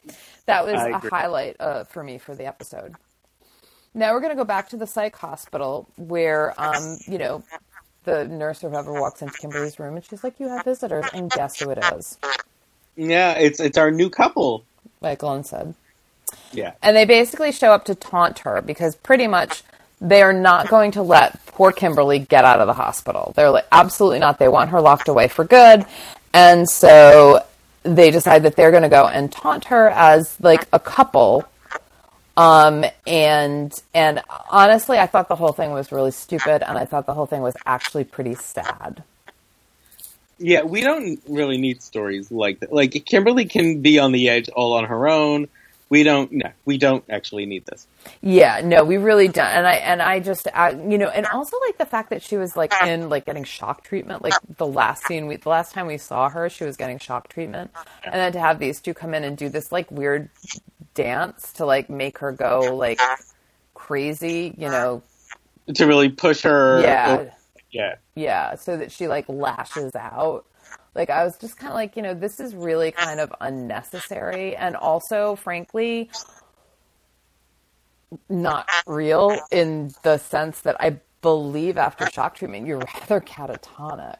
that 0.47 0.65
was 0.65 0.73
a 0.73 0.97
highlight 0.97 1.57
uh, 1.59 1.83
for 1.83 2.03
me 2.03 2.17
for 2.17 2.33
the 2.33 2.47
episode. 2.47 2.95
Now 3.93 4.13
we're 4.13 4.19
going 4.19 4.31
to 4.31 4.35
go 4.35 4.45
back 4.45 4.69
to 4.69 4.77
the 4.77 4.87
psych 4.87 5.15
hospital 5.15 5.87
where, 5.95 6.59
um, 6.59 6.97
you 7.05 7.19
know, 7.19 7.43
the 8.05 8.27
nurse 8.27 8.63
or 8.63 8.71
whoever 8.71 8.99
walks 8.99 9.21
into 9.21 9.37
Kimberly's 9.37 9.77
room 9.77 9.95
and 9.95 10.03
she's 10.03 10.23
like, 10.23 10.39
"You 10.39 10.49
have 10.49 10.65
visitors," 10.65 11.05
and 11.13 11.29
guess 11.29 11.59
who 11.59 11.69
it 11.69 11.79
is? 11.95 12.17
yeah, 12.95 13.33
it's 13.33 13.59
it's 13.59 13.77
our 13.77 13.91
new 13.91 14.09
couple. 14.09 14.65
Like 15.01 15.19
Glenn 15.19 15.43
said. 15.43 15.75
Yeah, 16.51 16.73
And 16.81 16.97
they 16.97 17.05
basically 17.05 17.51
show 17.51 17.73
up 17.73 17.85
to 17.85 17.95
taunt 17.95 18.39
her 18.39 18.61
because 18.61 18.95
pretty 18.95 19.27
much 19.27 19.63
they 20.01 20.21
are 20.21 20.33
not 20.33 20.69
going 20.69 20.91
to 20.91 21.03
let 21.03 21.45
poor 21.47 21.71
Kimberly 21.71 22.19
get 22.19 22.45
out 22.45 22.59
of 22.59 22.67
the 22.67 22.73
hospital. 22.73 23.33
They're 23.35 23.51
like, 23.51 23.67
absolutely 23.71 24.19
not. 24.19 24.39
They 24.39 24.47
want 24.49 24.71
her 24.71 24.81
locked 24.81 25.07
away 25.07 25.27
for 25.29 25.45
good. 25.45 25.85
And 26.33 26.69
so 26.69 27.45
they 27.83 28.11
decide 28.11 28.43
that 28.43 28.55
they're 28.55 28.71
going 28.71 28.83
to 28.83 28.89
go 28.89 29.07
and 29.07 29.31
taunt 29.31 29.65
her 29.65 29.89
as 29.89 30.37
like 30.41 30.67
a 30.73 30.79
couple. 30.79 31.45
Um, 32.37 32.85
and, 33.07 33.73
and 33.93 34.21
honestly, 34.49 34.97
I 34.99 35.07
thought 35.07 35.29
the 35.29 35.35
whole 35.35 35.53
thing 35.53 35.71
was 35.71 35.91
really 35.91 36.11
stupid 36.11 36.63
and 36.67 36.77
I 36.77 36.85
thought 36.85 37.05
the 37.05 37.13
whole 37.13 37.27
thing 37.27 37.41
was 37.41 37.55
actually 37.65 38.05
pretty 38.05 38.35
sad. 38.35 39.03
yeah. 40.39 40.63
We 40.63 40.81
don't 40.81 41.21
really 41.27 41.57
need 41.57 41.81
stories 41.83 42.31
like 42.31 42.59
that. 42.61 42.73
Like 42.73 42.91
Kimberly 43.05 43.45
can 43.45 43.81
be 43.81 43.99
on 43.99 44.11
the 44.11 44.29
edge 44.29 44.49
all 44.49 44.73
on 44.73 44.85
her 44.85 45.07
own. 45.07 45.47
We 45.93 46.01
don't. 46.01 46.31
No, 46.31 46.49
we 46.65 46.79
don't 46.79 47.03
actually 47.07 47.45
need 47.45 47.67
this. 47.67 47.87
Yeah, 48.19 48.61
no, 48.63 48.83
we 48.83 48.97
really 48.97 49.27
don't. 49.27 49.45
And 49.45 49.67
I 49.67 49.73
and 49.73 50.01
I 50.01 50.21
just 50.21 50.47
uh, 50.51 50.73
you 50.89 50.97
know, 50.97 51.07
and 51.09 51.27
also 51.27 51.55
like 51.67 51.77
the 51.77 51.85
fact 51.85 52.09
that 52.09 52.23
she 52.23 52.35
was 52.35 52.57
like 52.57 52.73
in 52.83 53.09
like 53.09 53.27
getting 53.27 53.43
shock 53.43 53.83
treatment. 53.83 54.23
Like 54.23 54.33
the 54.57 54.65
last 54.65 55.05
scene, 55.05 55.27
we 55.27 55.35
the 55.35 55.49
last 55.49 55.71
time 55.71 55.85
we 55.85 55.99
saw 55.99 56.29
her, 56.29 56.49
she 56.49 56.63
was 56.63 56.77
getting 56.77 56.97
shock 56.97 57.27
treatment, 57.27 57.69
and 58.03 58.15
then 58.15 58.31
to 58.31 58.39
have 58.39 58.57
these 58.57 58.81
two 58.81 58.95
come 58.95 59.13
in 59.13 59.23
and 59.23 59.37
do 59.37 59.49
this 59.49 59.71
like 59.71 59.91
weird 59.91 60.31
dance 60.95 61.53
to 61.53 61.65
like 61.67 61.91
make 61.91 62.17
her 62.17 62.31
go 62.31 62.75
like 62.75 62.99
crazy, 63.75 64.55
you 64.57 64.69
know? 64.69 65.03
To 65.75 65.85
really 65.85 66.09
push 66.09 66.41
her. 66.41 66.81
Yeah, 66.81 67.25
yeah. 67.69 67.95
yeah, 68.15 68.55
so 68.55 68.77
that 68.77 68.91
she 68.91 69.07
like 69.07 69.29
lashes 69.29 69.93
out. 69.93 70.47
Like 70.95 71.09
I 71.09 71.23
was 71.23 71.37
just 71.37 71.57
kind 71.57 71.69
of 71.71 71.75
like, 71.75 71.95
you 71.95 72.01
know, 72.03 72.13
this 72.13 72.39
is 72.39 72.53
really 72.55 72.91
kind 72.91 73.19
of 73.19 73.33
unnecessary 73.41 74.55
and 74.55 74.75
also 74.75 75.35
frankly 75.35 76.09
not 78.29 78.67
real 78.85 79.37
in 79.51 79.91
the 80.03 80.17
sense 80.17 80.61
that 80.61 80.75
I 80.79 80.97
believe 81.21 81.77
after 81.77 82.05
shock 82.09 82.35
treatment 82.35 82.67
you're 82.67 82.77
rather 82.79 83.19
catatonic. 83.21 84.17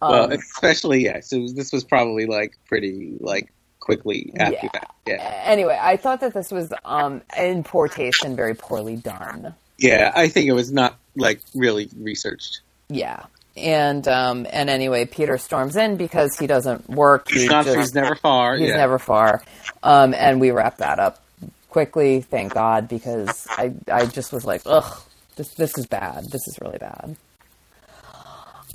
Well, 0.00 0.24
Um, 0.24 0.32
especially 0.32 1.04
yeah. 1.04 1.20
So 1.20 1.46
this 1.54 1.72
was 1.72 1.84
probably 1.84 2.26
like 2.26 2.56
pretty 2.66 3.16
like 3.20 3.52
quickly 3.78 4.32
after 4.38 4.54
Yeah. 4.62 4.68
that. 4.72 4.90
Yeah. 5.06 5.42
anyway, 5.44 5.78
I 5.80 5.96
thought 5.96 6.20
that 6.20 6.34
this 6.34 6.50
was 6.50 6.72
um 6.84 7.22
in 7.38 7.62
portation 7.62 8.34
very 8.34 8.54
poorly 8.54 8.96
done. 8.96 9.54
Yeah, 9.78 10.12
I 10.14 10.28
think 10.28 10.46
it 10.48 10.52
was 10.52 10.72
not 10.72 10.98
like 11.16 11.40
really 11.54 11.88
researched. 11.96 12.60
Yeah. 12.88 13.24
And 13.56 14.06
um 14.08 14.46
and 14.50 14.70
anyway, 14.70 15.04
Peter 15.04 15.36
storms 15.38 15.76
in 15.76 15.96
because 15.96 16.38
he 16.38 16.46
doesn't 16.46 16.88
work. 16.88 17.28
He 17.28 17.40
He's 17.40 17.50
not. 17.50 17.64
just- 17.66 17.76
he's 17.78 17.94
never 17.94 18.14
far. 18.14 18.56
He's 18.56 18.68
yeah. 18.70 18.76
never 18.76 18.98
far. 18.98 19.42
Um, 19.82 20.14
and 20.14 20.40
we 20.40 20.50
wrap 20.50 20.78
that 20.78 20.98
up 20.98 21.22
quickly, 21.68 22.20
thank 22.20 22.52
God, 22.54 22.86
because 22.88 23.46
I, 23.50 23.72
I 23.90 24.04
just 24.06 24.32
was 24.32 24.44
like, 24.44 24.60
ugh, 24.66 25.00
this, 25.36 25.48
this 25.54 25.76
is 25.78 25.86
bad. 25.86 26.24
This 26.30 26.46
is 26.46 26.58
really 26.60 26.76
bad. 26.78 27.16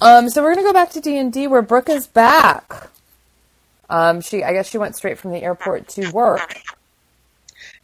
Um, 0.02 0.30
so 0.30 0.44
we're 0.44 0.54
gonna 0.54 0.68
go 0.68 0.74
back 0.74 0.92
to 0.92 1.02
D 1.02 1.18
and 1.18 1.32
D 1.34 1.48
where 1.48 1.62
Brooke 1.62 1.90
is 1.90 2.08
back. 2.08 2.90
Um, 3.90 4.22
she, 4.22 4.44
I 4.44 4.52
guess 4.54 4.68
she 4.70 4.78
went 4.78 4.96
straight 4.96 5.18
from 5.18 5.32
the 5.32 5.42
airport 5.42 5.88
to 5.90 6.12
work. 6.12 6.60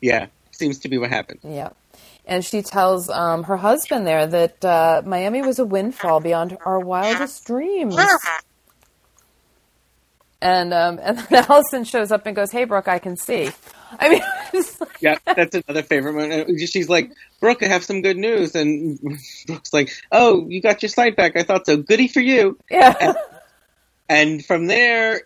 Yeah, 0.02 0.28
seems 0.52 0.80
to 0.80 0.90
be 0.90 0.98
what 0.98 1.10
happened. 1.10 1.40
Yeah. 1.44 1.70
And 2.26 2.44
she 2.46 2.62
tells 2.62 3.10
um, 3.10 3.44
her 3.44 3.58
husband 3.58 4.08
there 4.08 4.26
that 4.26 4.64
uh, 4.64 5.02
Miami 5.06 5.42
was 5.42 5.60
a 5.60 5.66
windfall 5.66 6.22
beyond 6.22 6.58
our 6.66 6.80
wildest 6.80 7.46
dreams. 7.46 7.96
And 10.42 10.74
um, 10.74 11.00
and 11.02 11.18
then 11.20 11.46
Allison 11.50 11.84
shows 11.86 12.12
up 12.12 12.26
and 12.26 12.36
goes, 12.36 12.52
"Hey, 12.52 12.66
Brooke, 12.66 12.88
I 12.88 13.00
can 13.00 13.16
see." 13.16 13.50
I 14.00 14.10
mean, 14.10 14.22
like- 14.80 15.02
Yeah, 15.02 15.18
that's 15.26 15.56
another 15.56 15.84
favorite 15.84 16.14
moment. 16.14 16.60
She's 16.70 16.90
like, 16.90 17.12
Brooke, 17.40 17.62
I 17.64 17.68
have 17.68 17.84
some 17.84 18.02
good 18.02 18.18
news, 18.18 18.56
and 18.56 19.00
Brooke's 19.48 19.72
like, 19.74 19.92
Oh, 20.12 20.48
you 20.50 20.62
got 20.62 20.82
your 20.82 20.90
sight 20.90 21.16
back. 21.16 21.38
I 21.38 21.44
thought 21.44 21.66
so. 21.66 21.78
Goody 21.78 22.08
for 22.08 22.20
you. 22.20 22.58
yeah, 22.72 23.14
And 24.10 24.44
from 24.44 24.66
there, 24.68 25.22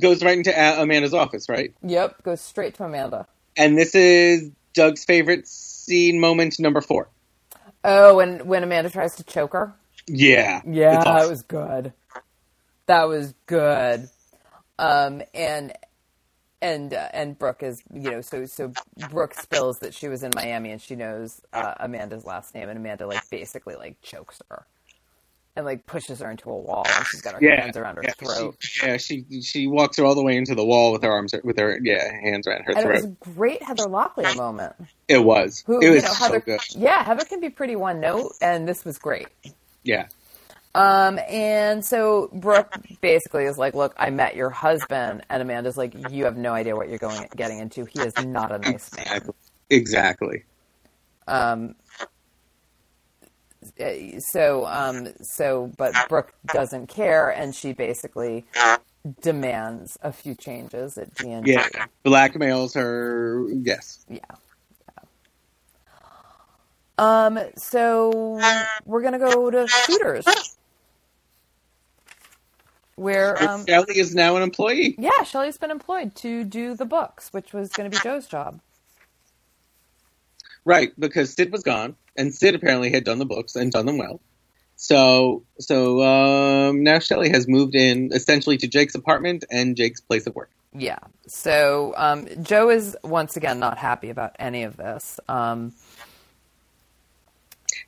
goes 0.00 0.24
right 0.24 0.38
into 0.38 0.50
Amanda's 0.80 1.12
office, 1.14 1.48
right? 1.48 1.72
yep, 1.82 2.22
goes 2.22 2.40
straight 2.40 2.74
to 2.76 2.84
Amanda. 2.84 3.26
And 3.56 3.76
this 3.76 3.94
is 3.94 4.50
Doug's 4.72 5.04
favorite 5.04 5.46
scene 5.88 6.20
moment 6.20 6.56
number 6.60 6.80
four. 6.82 7.10
Oh, 7.84 8.16
when 8.16 8.46
when 8.46 8.64
Amanda 8.64 8.90
tries 8.90 9.16
to 9.16 9.24
choke 9.24 9.54
her. 9.54 9.74
Yeah, 10.08 10.62
Yeah, 10.64 11.04
it's 11.04 11.04
that 11.04 11.28
was 11.28 11.42
good. 11.42 11.92
That 12.86 13.04
was 13.08 13.34
good. 13.46 14.08
Um, 14.78 15.22
and 15.34 15.72
and 16.60 16.94
uh, 16.94 17.08
and 17.12 17.38
Brooke 17.38 17.62
is 17.62 17.82
you 17.92 18.10
know 18.10 18.20
so 18.20 18.46
so 18.46 18.72
Brooke 19.10 19.34
spills 19.34 19.78
that 19.80 19.94
she 19.94 20.08
was 20.08 20.22
in 20.22 20.32
Miami 20.34 20.70
and 20.70 20.80
she 20.80 20.96
knows 20.96 21.40
uh, 21.52 21.74
Amanda's 21.80 22.24
last 22.24 22.54
name 22.54 22.68
and 22.68 22.78
Amanda 22.78 23.06
like 23.06 23.28
basically 23.30 23.76
like 23.76 24.00
chokes 24.02 24.40
her 24.50 24.66
and 25.58 25.66
like 25.66 25.84
pushes 25.86 26.20
her 26.20 26.30
into 26.30 26.48
a 26.48 26.56
wall 26.56 26.86
and 26.88 27.06
she's 27.08 27.20
got 27.20 27.34
her 27.34 27.40
yeah, 27.42 27.60
hands 27.60 27.76
around 27.76 27.96
her 27.96 28.02
yeah, 28.04 28.12
throat. 28.12 28.56
She, 28.60 28.86
yeah, 28.86 28.96
she 28.96 29.24
she 29.42 29.66
walks 29.66 29.96
her 29.98 30.04
all 30.04 30.14
the 30.14 30.22
way 30.22 30.36
into 30.36 30.54
the 30.54 30.64
wall 30.64 30.92
with 30.92 31.02
her 31.02 31.10
arms 31.10 31.34
with 31.42 31.58
her 31.58 31.80
yeah 31.82 32.12
hands 32.22 32.46
around 32.46 32.62
her 32.62 32.70
and 32.70 32.78
it 32.78 32.82
throat. 32.82 32.94
was 32.94 33.04
a 33.04 33.34
great 33.34 33.62
Heather 33.62 33.86
Locklear 33.86 34.34
moment. 34.36 34.74
It 35.08 35.24
was. 35.24 35.64
Who 35.66 35.80
it 35.80 35.90
was 35.90 36.04
know 36.04 36.12
so 36.12 36.40
good. 36.40 36.60
Yeah, 36.76 37.02
Heather 37.04 37.24
can 37.24 37.40
be 37.40 37.50
pretty 37.50 37.74
one 37.74 38.00
note, 38.00 38.34
and 38.40 38.68
this 38.68 38.84
was 38.84 38.98
great. 38.98 39.26
Yeah. 39.82 40.06
Um, 40.74 41.18
and 41.28 41.84
so 41.84 42.30
Brooke 42.32 42.72
basically 43.00 43.44
is 43.44 43.58
like, 43.58 43.74
"Look, 43.74 43.94
I 43.98 44.10
met 44.10 44.36
your 44.36 44.50
husband," 44.50 45.24
and 45.28 45.42
Amanda's 45.42 45.76
like, 45.76 45.94
"You 46.12 46.24
have 46.26 46.36
no 46.36 46.52
idea 46.52 46.76
what 46.76 46.88
you're 46.88 46.98
going 46.98 47.26
getting 47.34 47.58
into. 47.58 47.84
He 47.84 47.98
is 48.00 48.14
not 48.24 48.52
a 48.52 48.58
nice 48.58 48.94
man." 48.94 49.06
Exactly. 49.06 49.34
Exactly. 49.70 50.44
Um, 51.26 51.74
so, 54.20 54.66
um, 54.66 55.08
so, 55.22 55.70
but 55.76 55.94
Brooke 56.08 56.32
doesn't 56.52 56.88
care, 56.88 57.30
and 57.30 57.54
she 57.54 57.72
basically 57.72 58.44
demands 59.20 59.96
a 60.02 60.12
few 60.12 60.34
changes 60.34 60.98
at 60.98 61.14
D 61.14 61.30
and 61.30 61.44
D. 61.44 61.52
Yeah. 61.52 61.86
Blackmails 62.04 62.74
her. 62.74 63.46
Yes. 63.50 64.04
Yeah. 64.08 64.18
Um, 66.98 67.38
so 67.56 68.40
we're 68.84 69.02
gonna 69.02 69.20
go 69.20 69.50
to 69.50 69.68
shooters. 69.68 70.24
Where 72.96 73.40
um 73.40 73.64
Shelly 73.66 73.96
is 73.98 74.12
now 74.16 74.34
an 74.34 74.42
employee. 74.42 74.96
yeah, 74.98 75.22
Shelley's 75.22 75.56
been 75.56 75.70
employed 75.70 76.16
to 76.16 76.42
do 76.42 76.74
the 76.74 76.84
books, 76.84 77.28
which 77.32 77.52
was 77.52 77.70
gonna 77.70 77.90
be 77.90 77.98
Joe's 78.02 78.26
job. 78.26 78.60
Right, 80.64 80.92
because 80.98 81.32
Sid 81.32 81.50
was 81.52 81.62
gone, 81.62 81.96
and 82.16 82.34
Sid 82.34 82.54
apparently 82.54 82.90
had 82.90 83.04
done 83.04 83.18
the 83.18 83.26
books 83.26 83.56
and 83.56 83.72
done 83.72 83.86
them 83.86 83.98
well. 83.98 84.20
So 84.76 85.42
so 85.58 86.02
um, 86.04 86.84
now 86.84 87.00
Shelley 87.00 87.30
has 87.30 87.48
moved 87.48 87.74
in 87.74 88.10
essentially 88.12 88.56
to 88.58 88.68
Jake's 88.68 88.94
apartment 88.94 89.44
and 89.50 89.76
Jake's 89.76 90.00
place 90.00 90.26
of 90.26 90.36
work. 90.36 90.50
Yeah. 90.72 90.98
So 91.26 91.94
um, 91.96 92.28
Joe 92.42 92.70
is 92.70 92.96
once 93.02 93.36
again 93.36 93.58
not 93.58 93.76
happy 93.76 94.10
about 94.10 94.36
any 94.38 94.62
of 94.62 94.76
this. 94.76 95.18
Um, 95.28 95.72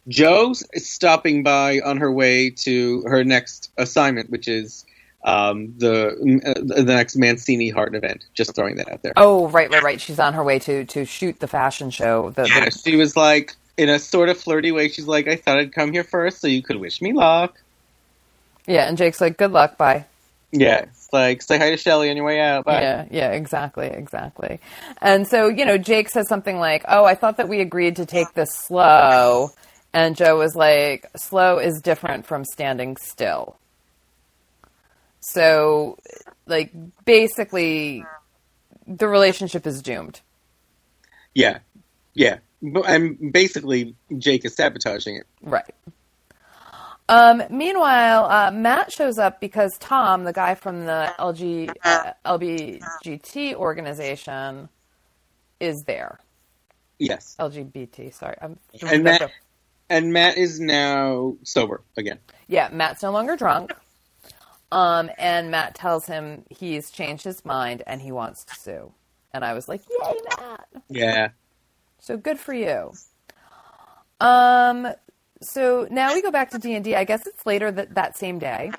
Joe's 0.08 0.64
stopping 0.74 1.44
by 1.44 1.80
on 1.80 1.98
her 1.98 2.10
way 2.10 2.50
to 2.50 3.02
her 3.02 3.22
next 3.22 3.70
assignment, 3.76 4.30
which 4.30 4.48
is 4.48 4.84
um, 5.24 5.74
the 5.78 6.16
the 6.64 6.82
next 6.82 7.16
Mancini 7.16 7.68
Hart 7.70 7.94
event. 7.94 8.24
Just 8.34 8.54
throwing 8.54 8.76
that 8.76 8.90
out 8.90 9.02
there. 9.02 9.12
oh, 9.16 9.48
right, 9.48 9.70
right, 9.70 9.82
right. 9.82 10.00
She's 10.00 10.18
on 10.18 10.34
her 10.34 10.42
way 10.44 10.58
to 10.60 10.84
to 10.86 11.04
shoot 11.04 11.40
the 11.40 11.48
fashion 11.48 11.90
show. 11.90 12.30
The, 12.30 12.42
the- 12.42 12.48
Yeah, 12.48 12.68
she 12.84 12.96
was 12.96 13.16
like 13.16 13.54
in 13.76 13.88
a 13.88 13.98
sort 13.98 14.28
of 14.28 14.38
flirty 14.38 14.72
way. 14.72 14.88
She's 14.88 15.06
like, 15.06 15.28
"I 15.28 15.36
thought 15.36 15.58
I'd 15.58 15.72
come 15.74 15.92
here 15.92 16.04
first, 16.04 16.40
so 16.40 16.46
you 16.46 16.62
could 16.62 16.76
wish 16.76 17.00
me 17.02 17.12
luck." 17.12 17.58
yeah, 18.66 18.88
and 18.88 18.96
Jake's 18.98 19.20
like, 19.20 19.36
"Good 19.36 19.52
luck, 19.52 19.76
bye." 19.76 20.04
Yeah, 20.52 20.86
like 21.12 21.42
say 21.42 21.58
hi 21.58 21.70
to 21.70 21.76
Shelley 21.76 22.10
on 22.10 22.16
your 22.16 22.24
way 22.26 22.40
out. 22.40 22.64
Bye. 22.64 22.80
Yeah, 22.80 23.04
yeah, 23.10 23.30
exactly, 23.32 23.86
exactly. 23.86 24.58
And 25.00 25.26
so, 25.28 25.48
you 25.48 25.64
know, 25.64 25.78
Jake 25.78 26.08
says 26.08 26.28
something 26.28 26.58
like, 26.58 26.84
"Oh, 26.88 27.04
I 27.04 27.14
thought 27.14 27.36
that 27.36 27.48
we 27.48 27.60
agreed 27.60 27.96
to 27.96 28.06
take 28.06 28.32
this 28.34 28.50
slow," 28.52 29.50
and 29.92 30.16
Joe 30.16 30.38
was 30.38 30.56
like, 30.56 31.06
"Slow 31.16 31.58
is 31.58 31.80
different 31.82 32.26
from 32.26 32.44
standing 32.44 32.96
still." 32.96 33.56
So, 35.32 35.96
like, 36.46 36.72
basically, 37.04 38.04
the 38.86 39.06
relationship 39.06 39.66
is 39.66 39.80
doomed. 39.82 40.20
yeah, 41.34 41.58
yeah. 42.14 42.38
And 42.62 43.32
basically, 43.32 43.94
Jake 44.18 44.44
is 44.44 44.54
sabotaging 44.54 45.16
it. 45.16 45.26
Right. 45.40 45.74
Um, 47.08 47.42
meanwhile, 47.50 48.24
uh, 48.26 48.50
Matt 48.50 48.92
shows 48.92 49.18
up 49.18 49.40
because 49.40 49.70
Tom, 49.80 50.24
the 50.24 50.32
guy 50.32 50.54
from 50.54 50.84
the 50.84 51.12
LG, 51.18 51.72
uh, 51.82 52.12
LBGT 52.24 53.54
organization, 53.54 54.68
is 55.58 55.82
there. 55.86 56.20
Yes, 56.98 57.34
LGBT, 57.40 58.12
sorry. 58.12 58.36
I'm, 58.42 58.58
and 58.82 59.04
Matt 59.04 59.30
and 59.88 60.12
Matt 60.12 60.36
is 60.36 60.60
now 60.60 61.36
sober 61.44 61.82
again. 61.96 62.18
yeah, 62.46 62.68
Matt's 62.70 63.02
no 63.02 63.10
longer 63.10 63.36
drunk. 63.36 63.72
Um, 64.72 65.10
and 65.18 65.50
Matt 65.50 65.74
tells 65.74 66.06
him 66.06 66.44
he's 66.48 66.90
changed 66.90 67.24
his 67.24 67.44
mind 67.44 67.82
and 67.86 68.00
he 68.00 68.12
wants 68.12 68.44
to 68.44 68.54
sue. 68.54 68.92
And 69.32 69.44
I 69.44 69.54
was 69.54 69.68
like, 69.68 69.82
yay, 69.88 70.14
Matt. 70.38 70.68
Yeah, 70.88 71.28
So 71.98 72.16
good 72.16 72.38
for 72.38 72.54
you. 72.54 72.92
Um, 74.20 74.88
so 75.42 75.88
now 75.90 76.12
we 76.14 76.22
go 76.22 76.30
back 76.30 76.50
to 76.50 76.58
D 76.58 76.74
and 76.74 76.86
I 76.88 77.04
guess 77.04 77.26
it's 77.26 77.46
later 77.46 77.70
that 77.72 77.94
that 77.94 78.16
same 78.18 78.38
day, 78.38 78.72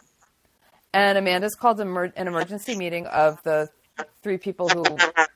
and 0.94 1.18
Amanda's 1.18 1.56
called 1.56 1.80
emer- 1.80 2.14
an 2.16 2.28
emergency 2.28 2.76
meeting 2.76 3.08
of 3.08 3.42
the 3.44 3.70
three 4.22 4.38
people 4.38 4.70
who 4.70 4.86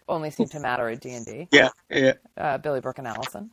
only 0.08 0.30
seem 0.30 0.48
to 0.50 0.60
matter 0.60 0.88
at 0.90 1.02
D 1.02 1.10
and 1.12 1.26
D: 1.26 1.48
yeah, 1.52 1.70
yeah. 1.90 2.14
uh, 2.38 2.58
Billy, 2.60 2.82
Brooke, 2.82 3.00
and 3.00 3.08
Allison. 3.08 3.50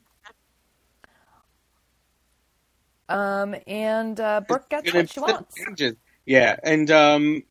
Um, 3.08 3.54
and 3.66 4.18
uh, 4.20 4.40
Brooke 4.46 4.68
gets 4.70 4.92
what 4.92 5.08
she 5.10 5.20
wants. 5.20 5.54
changes. 5.56 5.96
Yeah, 6.26 6.56
and 6.62 6.90
um, 6.90 7.42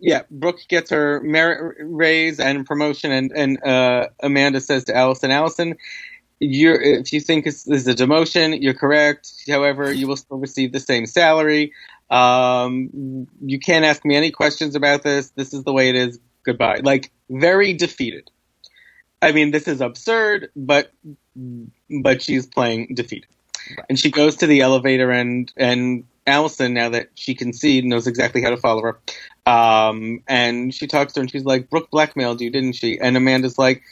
yeah, 0.00 0.22
Brooke 0.30 0.60
gets 0.68 0.90
her 0.90 1.20
merit 1.20 1.76
raise 1.80 2.40
and 2.40 2.66
promotion, 2.66 3.12
and 3.12 3.32
and 3.34 3.64
uh, 3.64 4.08
Amanda 4.22 4.60
says 4.60 4.84
to 4.84 4.96
Allison, 4.96 5.30
Allison, 5.30 5.76
you're 6.40 6.80
if 6.80 7.12
you 7.12 7.20
think 7.20 7.44
this 7.44 7.66
is 7.66 7.86
a 7.86 7.94
demotion, 7.94 8.60
you're 8.60 8.74
correct. 8.74 9.32
However, 9.48 9.92
you 9.92 10.06
will 10.06 10.16
still 10.16 10.38
receive 10.38 10.72
the 10.72 10.80
same 10.80 11.06
salary. 11.06 11.72
Um, 12.10 13.26
you 13.40 13.58
can't 13.58 13.84
ask 13.84 14.04
me 14.04 14.16
any 14.16 14.30
questions 14.30 14.74
about 14.74 15.02
this. 15.02 15.30
This 15.30 15.54
is 15.54 15.64
the 15.64 15.72
way 15.72 15.88
it 15.88 15.96
is. 15.96 16.18
Goodbye. 16.44 16.80
Like 16.82 17.10
very 17.28 17.72
defeated. 17.72 18.30
I 19.22 19.32
mean, 19.32 19.50
this 19.50 19.66
is 19.66 19.80
absurd, 19.80 20.50
but 20.54 20.92
but 22.02 22.22
she's 22.22 22.46
playing 22.46 22.94
defeated. 22.94 23.28
And 23.88 23.98
she 23.98 24.10
goes 24.10 24.36
to 24.36 24.46
the 24.46 24.60
elevator, 24.60 25.10
and 25.10 25.52
and 25.56 26.04
Allison, 26.26 26.74
now 26.74 26.88
that 26.88 27.10
she 27.14 27.34
can 27.34 27.52
see, 27.52 27.80
knows 27.80 28.06
exactly 28.06 28.42
how 28.42 28.50
to 28.50 28.56
follow 28.56 28.82
her. 28.82 28.98
Um, 29.46 30.22
and 30.26 30.74
she 30.74 30.86
talks 30.86 31.12
to 31.12 31.20
her, 31.20 31.22
and 31.22 31.30
she's 31.30 31.44
like, 31.44 31.70
"Brooke 31.70 31.90
blackmailed 31.90 32.40
you, 32.40 32.50
didn't 32.50 32.74
she?" 32.74 32.98
And 32.98 33.16
Amanda's 33.16 33.58
like, 33.58 33.82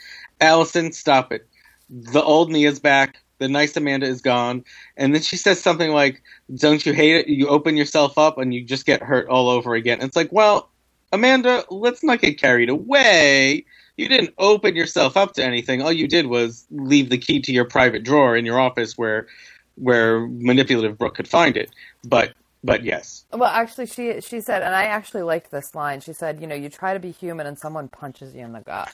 "Allison, 0.41 0.93
stop 0.93 1.33
it. 1.33 1.47
The 1.89 2.23
old 2.23 2.51
Nia's 2.51 2.81
back. 2.81 3.19
The 3.39 3.49
nice 3.49 3.77
Amanda 3.77 4.07
is 4.07 4.21
gone." 4.21 4.65
And 4.97 5.15
then 5.15 5.23
she 5.23 5.37
says 5.37 5.61
something 5.61 5.93
like, 5.93 6.23
"Don't 6.55 6.85
you 6.85 6.93
hate 6.93 7.17
it? 7.17 7.29
You 7.29 7.49
open 7.49 7.77
yourself 7.77 8.19
up, 8.19 8.39
and 8.39 8.53
you 8.53 8.65
just 8.65 8.87
get 8.87 9.03
hurt 9.03 9.29
all 9.29 9.49
over 9.49 9.75
again." 9.75 10.01
And 10.01 10.09
it's 10.09 10.17
like, 10.17 10.33
well, 10.33 10.71
Amanda, 11.13 11.65
let's 11.71 12.03
not 12.03 12.21
get 12.21 12.41
carried 12.41 12.69
away. 12.69 13.65
You 13.97 14.09
didn't 14.09 14.35
open 14.39 14.75
yourself 14.75 15.17
up 15.17 15.35
to 15.35 15.45
anything. 15.45 15.81
All 15.81 15.93
you 15.93 16.09
did 16.09 16.27
was 16.27 16.67
leave 16.73 17.11
the 17.11 17.19
key 17.19 17.41
to 17.43 17.53
your 17.53 17.65
private 17.65 18.03
drawer 18.03 18.37
in 18.37 18.45
your 18.45 18.59
office 18.59 18.99
where 18.99 19.29
where 19.77 20.27
manipulative 20.29 20.99
Brooke 20.99 21.17
could 21.17 21.29
find 21.29 21.57
it. 21.57 21.71
But 22.05 22.35
but 22.65 22.85
yes. 22.85 23.27
Well, 23.33 23.51
actually, 23.51 23.87
she 23.87 24.21
she 24.23 24.41
said, 24.41 24.63
and 24.63 24.75
I 24.75 24.85
actually 24.85 25.23
liked 25.23 25.51
this 25.51 25.75
line. 25.75 26.01
She 26.01 26.13
said, 26.15 26.41
"You 26.41 26.47
know, 26.49 26.55
you 26.57 26.71
try 26.71 26.95
to 26.95 27.01
be 27.01 27.13
human, 27.13 27.47
and 27.47 27.59
someone 27.59 27.89
punches 27.89 28.35
you 28.35 28.43
in 28.45 28.53
the 28.53 28.61
gut." 28.63 28.93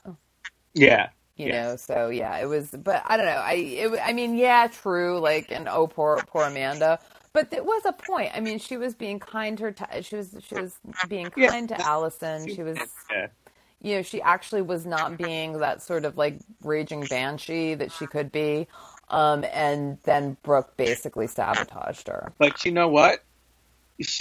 Yeah. 0.75 1.11
you 1.37 1.49
Yeah. 1.49 1.63
know 1.63 1.77
so 1.77 2.11
yeah 2.11 2.39
it 2.39 2.47
was 2.47 2.71
but 2.73 3.03
i 3.07 3.17
don't 3.17 3.27
know 3.27 3.33
i 3.33 3.55
it, 3.55 4.01
i 4.05 4.13
mean 4.13 4.37
yeah 4.37 4.69
true 4.69 5.19
like 5.21 5.51
and 5.51 5.69
oh 5.69 5.89
poor 5.89 6.25
poor 6.29 6.45
amanda 6.47 7.01
but 7.35 7.51
there 7.51 7.65
was 7.65 7.83
a 7.87 7.93
point 7.95 8.31
i 8.35 8.41
mean 8.41 8.59
she 8.59 8.77
was 8.79 8.95
being 8.95 9.19
kind 9.19 9.59
to 9.59 9.65
her 9.65 10.03
she 10.03 10.17
was 10.17 10.37
she 10.47 10.57
was 10.57 10.79
being 11.09 11.33
Yeah. 11.37 11.51
kind 11.51 11.69
to 11.71 11.81
allison 11.81 12.49
she 12.49 12.63
was 12.63 12.81
Yeah. 13.11 13.29
you 13.81 13.97
know 13.97 14.03
she 14.03 14.23
actually 14.23 14.63
was 14.63 14.87
not 14.87 15.19
being 15.19 15.59
that 15.61 15.83
sort 15.83 16.05
of 16.05 16.17
like 16.19 16.41
raging 16.63 17.07
banshee 17.07 17.75
that 17.75 17.93
she 17.93 18.07
could 18.07 18.33
be 18.33 18.69
um 19.11 19.45
and 19.53 19.99
then 20.05 20.37
brooke 20.43 20.77
basically 20.77 21.27
sabotaged 21.27 22.09
her 22.09 22.33
But 22.39 22.65
you 22.65 22.73
know 22.73 22.89
what? 22.89 23.23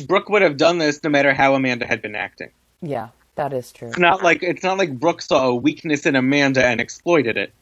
Brooke 0.08 0.28
would 0.30 0.42
have 0.42 0.58
done 0.58 0.78
this 0.78 1.02
no 1.04 1.10
matter 1.10 1.34
how 1.34 1.56
Amanda 1.56 1.86
had 1.88 2.02
been 2.02 2.16
acting. 2.16 2.50
yeah 2.82 3.10
that 3.36 3.54
is 3.54 3.72
true 3.72 3.88
It's 3.88 3.98
not 3.98 4.22
like 4.24 4.44
it's 4.44 4.64
not 4.64 4.78
like 4.78 5.00
Brooke 5.00 5.22
saw 5.22 5.48
a 5.48 5.56
weakness 5.56 6.06
in 6.06 6.16
Amanda 6.18 6.66
and 6.66 6.82
exploited 6.82 7.38
it. 7.38 7.54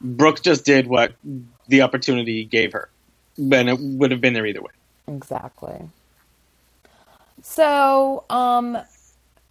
Brooke 0.00 0.42
just 0.42 0.64
did 0.64 0.86
what 0.86 1.12
the 1.68 1.82
opportunity 1.82 2.44
gave 2.44 2.72
her. 2.72 2.88
And 3.36 3.68
it 3.68 3.78
would 3.78 4.10
have 4.12 4.22
been 4.22 4.32
there 4.32 4.46
either 4.46 4.62
way. 4.62 4.70
Exactly. 5.08 5.78
So, 7.42 8.24
um, 8.30 8.78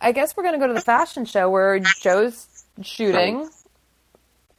I 0.01 0.11
guess 0.11 0.35
we're 0.35 0.43
going 0.43 0.53
to 0.55 0.59
go 0.59 0.67
to 0.67 0.73
the 0.73 0.81
fashion 0.81 1.25
show 1.25 1.49
where 1.49 1.79
Joe's 2.01 2.65
shooting 2.81 3.47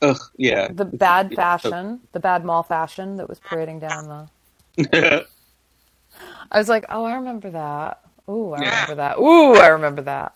Ugh, 0.02 0.20
yeah. 0.36 0.68
the 0.68 0.84
bad 0.84 1.34
fashion, 1.34 2.00
the 2.12 2.20
bad 2.20 2.44
mall 2.44 2.62
fashion 2.62 3.16
that 3.16 3.28
was 3.28 3.38
parading 3.38 3.80
down 3.80 4.28
the. 4.78 5.26
I 6.50 6.58
was 6.58 6.68
like, 6.68 6.84
oh, 6.88 7.04
I 7.04 7.14
remember 7.14 7.50
that. 7.50 8.00
Ooh, 8.28 8.52
I 8.52 8.60
remember 8.60 8.94
that. 8.96 9.18
Ooh, 9.18 9.54
I 9.54 9.68
remember 9.68 10.02
that. 10.02 10.34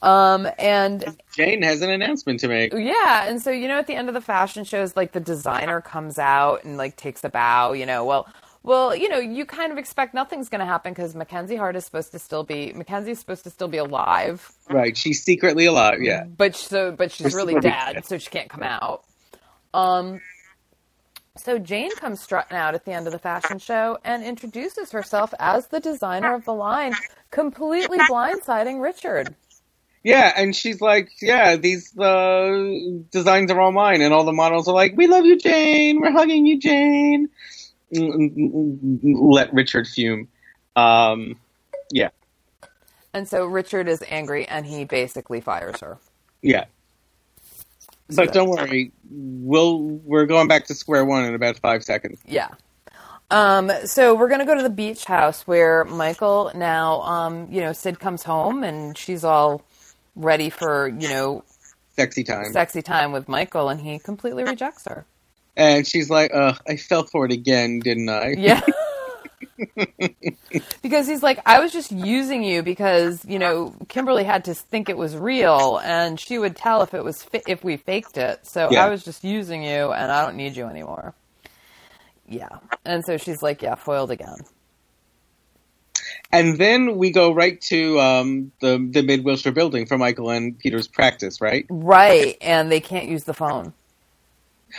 Um, 0.00 0.48
and 0.58 1.16
Jane 1.34 1.62
has 1.62 1.82
an 1.82 1.90
announcement 1.90 2.40
to 2.40 2.48
make. 2.48 2.72
yeah, 2.72 3.28
and 3.28 3.42
so 3.42 3.50
you 3.50 3.66
know, 3.66 3.78
at 3.78 3.86
the 3.86 3.94
end 3.94 4.08
of 4.08 4.14
the 4.14 4.20
fashion 4.20 4.64
shows, 4.64 4.96
like 4.96 5.12
the 5.12 5.20
designer 5.20 5.80
comes 5.80 6.18
out 6.18 6.64
and 6.64 6.76
like 6.76 6.96
takes 6.96 7.24
a 7.24 7.28
bow. 7.28 7.72
You 7.72 7.86
know, 7.86 8.04
well, 8.04 8.28
well, 8.62 8.94
you 8.94 9.08
know, 9.08 9.18
you 9.18 9.46
kind 9.46 9.72
of 9.72 9.78
expect 9.78 10.14
nothing's 10.14 10.48
going 10.48 10.60
to 10.60 10.66
happen 10.66 10.92
because 10.92 11.14
Mackenzie 11.14 11.56
Hart 11.56 11.76
is 11.76 11.84
supposed 11.84 12.12
to 12.12 12.18
still 12.18 12.44
be 12.44 12.72
Mackenzie's 12.72 13.18
supposed 13.18 13.44
to 13.44 13.50
still 13.50 13.68
be 13.68 13.78
alive, 13.78 14.50
Right, 14.68 14.96
she's 14.96 15.22
secretly 15.22 15.66
alive, 15.66 16.02
yeah. 16.02 16.24
but 16.24 16.54
so 16.56 16.92
but 16.92 17.12
she's 17.12 17.34
really 17.34 17.54
dead, 17.60 17.94
dead. 17.94 18.06
so 18.06 18.18
she 18.18 18.30
can't 18.30 18.50
come 18.50 18.62
out. 18.62 19.04
Um, 19.72 20.20
so 21.36 21.58
Jane 21.58 21.94
comes 21.96 22.20
strutting 22.20 22.56
out 22.56 22.74
at 22.74 22.84
the 22.84 22.92
end 22.92 23.06
of 23.06 23.12
the 23.12 23.18
fashion 23.18 23.58
show 23.58 23.96
and 24.04 24.24
introduces 24.24 24.90
herself 24.90 25.32
as 25.38 25.68
the 25.68 25.78
designer 25.78 26.34
of 26.34 26.44
the 26.44 26.52
line, 26.54 26.94
completely 27.30 27.98
blindsiding 27.98 28.82
Richard. 28.82 29.34
Yeah, 30.02 30.32
and 30.36 30.54
she's 30.54 30.80
like, 30.80 31.10
yeah, 31.20 31.56
these 31.56 31.96
uh, 31.98 32.70
designs 33.10 33.50
are 33.50 33.60
all 33.60 33.72
mine, 33.72 34.00
and 34.00 34.12
all 34.14 34.24
the 34.24 34.32
models 34.32 34.66
are 34.68 34.74
like, 34.74 34.96
we 34.96 35.06
love 35.06 35.26
you, 35.26 35.36
Jane. 35.38 36.00
We're 36.00 36.12
hugging 36.12 36.46
you, 36.46 36.58
Jane. 36.58 37.28
Let 37.90 39.52
Richard 39.52 39.86
fume. 39.86 40.28
Um, 40.76 41.36
yeah, 41.90 42.10
And 43.14 43.26
so 43.26 43.46
Richard 43.46 43.88
is 43.88 44.04
angry 44.08 44.46
and 44.46 44.66
he 44.66 44.84
basically 44.84 45.40
fires 45.40 45.80
her. 45.80 45.98
yeah. 46.42 46.66
But 48.14 48.32
don't 48.32 48.48
worry, 48.48 48.92
we'll 49.10 49.80
we're 49.80 50.24
going 50.24 50.48
back 50.48 50.64
to 50.66 50.74
square 50.74 51.04
one 51.04 51.24
in 51.24 51.34
about 51.34 51.58
five 51.58 51.84
seconds. 51.84 52.18
Yeah. 52.26 52.48
Um, 53.30 53.70
so 53.84 54.14
we're 54.14 54.30
gonna 54.30 54.46
go 54.46 54.54
to 54.54 54.62
the 54.62 54.70
beach 54.70 55.04
house 55.04 55.46
where 55.46 55.84
Michael 55.84 56.50
now, 56.54 57.02
um, 57.02 57.48
you 57.50 57.60
know, 57.60 57.74
Sid 57.74 58.00
comes 58.00 58.22
home 58.22 58.64
and 58.64 58.96
she's 58.96 59.24
all 59.24 59.62
ready 60.16 60.48
for 60.48 60.88
you 60.88 61.08
know 61.10 61.44
Sexy 61.96 62.24
time, 62.24 62.52
sexy 62.52 62.80
time 62.80 63.12
with 63.12 63.28
Michael, 63.28 63.68
and 63.68 63.80
he 63.80 63.98
completely 63.98 64.44
rejects 64.44 64.86
her. 64.86 65.04
And 65.58 65.86
she's 65.86 66.10
like, 66.10 66.32
"Ugh, 66.34 66.58
I 66.68 66.76
fell 66.78 67.04
for 67.04 67.26
it 67.26 67.32
again, 67.32 67.82
didn't 67.82 68.10
I?" 68.10 68.36
Yeah. 68.36 68.62
because 70.82 71.08
he's 71.08 71.22
like, 71.22 71.40
I 71.46 71.60
was 71.60 71.72
just 71.72 71.92
using 71.92 72.44
you 72.44 72.62
because 72.62 73.24
you 73.26 73.38
know 73.38 73.74
Kimberly 73.88 74.24
had 74.24 74.44
to 74.46 74.54
think 74.54 74.88
it 74.88 74.98
was 74.98 75.16
real, 75.16 75.80
and 75.84 76.20
she 76.20 76.38
would 76.38 76.56
tell 76.56 76.82
if 76.82 76.94
it 76.94 77.04
was 77.04 77.22
fi- 77.24 77.44
if 77.46 77.64
we 77.64 77.76
faked 77.78 78.18
it. 78.18 78.46
So 78.46 78.70
Yeah. 78.70 78.78
I 78.78 78.90
was 78.90 79.04
just 79.04 79.24
using 79.24 79.62
you, 79.64 79.92
and 79.92 80.12
I 80.12 80.24
don't 80.26 80.36
need 80.36 80.56
you 80.56 80.66
anymore. 80.66 81.14
Yeah, 82.28 82.60
and 82.84 83.04
so 83.04 83.18
she's 83.18 83.42
like, 83.42 83.62
yeah, 83.62 83.76
foiled 83.76 84.10
again. 84.12 84.38
And 86.32 86.58
then 86.58 86.96
we 86.98 87.10
go 87.10 87.32
right 87.34 87.60
to 87.62 88.00
um, 88.00 88.52
the 88.60 88.78
the 88.92 89.02
Mid 89.02 89.24
Wilshire 89.24 89.52
building 89.52 89.86
for 89.86 89.98
Michael 89.98 90.30
and 90.30 90.58
Peter's 90.58 90.88
practice, 90.88 91.40
right? 91.40 91.66
Right, 91.70 92.36
and 92.42 92.72
they 92.72 92.80
can't 92.80 93.08
use 93.08 93.24
the 93.24 93.34
phone. 93.34 93.74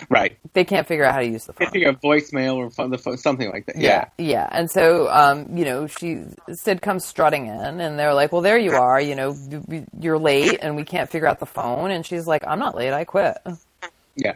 Right. 0.09 0.37
They 0.53 0.63
can't 0.63 0.87
figure 0.87 1.03
out 1.03 1.13
how 1.13 1.19
to 1.21 1.27
use 1.27 1.45
the 1.45 1.53
They 1.53 1.65
phone. 1.65 1.71
figure 1.73 1.89
a 1.89 1.95
voicemail 1.95 2.55
or 2.55 2.69
phone, 2.69 2.89
the 2.91 2.97
phone, 2.97 3.17
something 3.17 3.49
like 3.51 3.65
that. 3.65 3.77
Yeah. 3.77 4.05
yeah. 4.17 4.47
And 4.51 4.69
so, 4.69 5.09
um, 5.09 5.57
you 5.57 5.65
know, 5.65 5.87
she 5.87 6.23
Sid 6.51 6.81
comes 6.81 7.05
strutting 7.05 7.47
in, 7.47 7.79
and 7.81 7.97
they're 7.97 8.13
like, 8.13 8.31
"Well, 8.31 8.41
there 8.41 8.57
you 8.57 8.73
are. 8.73 9.01
You 9.01 9.15
know, 9.15 9.35
you- 9.69 9.85
you're 9.99 10.19
late, 10.19 10.59
and 10.61 10.75
we 10.75 10.83
can't 10.83 11.09
figure 11.09 11.27
out 11.27 11.39
the 11.39 11.45
phone." 11.45 11.91
And 11.91 12.05
she's 12.05 12.27
like, 12.27 12.43
"I'm 12.47 12.59
not 12.59 12.75
late. 12.75 12.93
I 12.93 13.03
quit." 13.03 13.37
Yeah. 14.15 14.35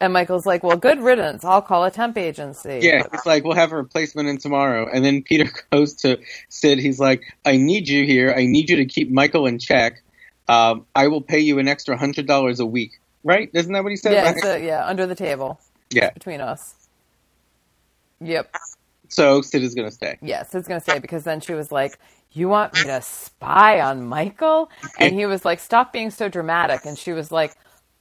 And 0.00 0.12
Michael's 0.12 0.44
like, 0.44 0.62
"Well, 0.62 0.76
good 0.76 1.00
riddance. 1.00 1.44
I'll 1.44 1.62
call 1.62 1.84
a 1.84 1.90
temp 1.90 2.18
agency." 2.18 2.80
Yeah, 2.82 3.04
it's 3.12 3.24
like 3.26 3.44
we'll 3.44 3.54
have 3.54 3.72
a 3.72 3.76
replacement 3.76 4.28
in 4.28 4.38
tomorrow, 4.38 4.88
and 4.92 5.04
then 5.04 5.22
Peter 5.22 5.50
goes 5.70 5.94
to 6.02 6.18
Sid. 6.48 6.78
He's 6.78 6.98
like, 6.98 7.22
"I 7.44 7.56
need 7.56 7.88
you 7.88 8.04
here. 8.04 8.34
I 8.36 8.46
need 8.46 8.68
you 8.70 8.76
to 8.76 8.84
keep 8.86 9.10
Michael 9.10 9.46
in 9.46 9.58
check. 9.58 10.02
Um, 10.48 10.84
I 10.94 11.08
will 11.08 11.22
pay 11.22 11.38
you 11.38 11.58
an 11.58 11.68
extra 11.68 11.96
hundred 11.96 12.26
dollars 12.26 12.60
a 12.60 12.66
week." 12.66 12.98
Right? 13.24 13.50
Isn't 13.52 13.72
that 13.72 13.82
what 13.82 13.90
he 13.90 13.96
said? 13.96 14.12
yeah, 14.12 14.32
Right? 14.32 14.62
a, 14.62 14.64
yeah, 14.64 14.86
under 14.86 15.06
the 15.06 15.14
table 15.14 15.60
yeah. 15.90 16.10
between 16.10 16.40
us. 16.40 16.74
Yep. 18.20 18.54
So 19.08 19.42
Sid 19.42 19.62
is 19.62 19.74
going 19.74 19.88
to 19.88 19.94
stay. 19.94 20.18
Yes, 20.22 20.50
Sid's 20.50 20.68
gonna 20.68 20.80
stay 20.80 20.98
because 20.98 21.24
then 21.24 21.40
she 21.40 21.52
was 21.54 21.70
like, 21.70 21.98
"You 22.32 22.48
want 22.48 22.74
me 22.74 22.84
to 22.84 23.00
spy 23.02 23.80
on 23.80 24.04
Michael?" 24.06 24.70
And 24.98 25.14
he 25.14 25.26
was 25.26 25.44
like, 25.44 25.60
"Stop 25.60 25.92
being 25.92 26.10
so 26.10 26.28
dramatic." 26.28 26.84
And 26.84 26.98
she 26.98 27.12
was 27.12 27.30
like, 27.30 27.54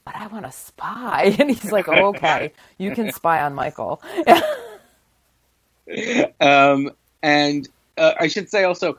"But 0.05 0.15
I 0.15 0.27
want 0.27 0.45
to 0.45 0.51
spy." 0.51 1.35
And 1.39 1.49
he's 1.49 1.71
like, 1.71 1.87
oh, 1.87 2.07
"Okay, 2.07 2.53
you 2.77 2.91
can 2.91 3.11
spy 3.11 3.41
on 3.41 3.53
Michael." 3.53 4.01
Um, 6.39 6.91
and 7.21 7.67
uh, 7.97 8.13
I 8.19 8.27
should 8.27 8.49
say 8.49 8.63
also, 8.63 8.93
uh, 8.93 8.95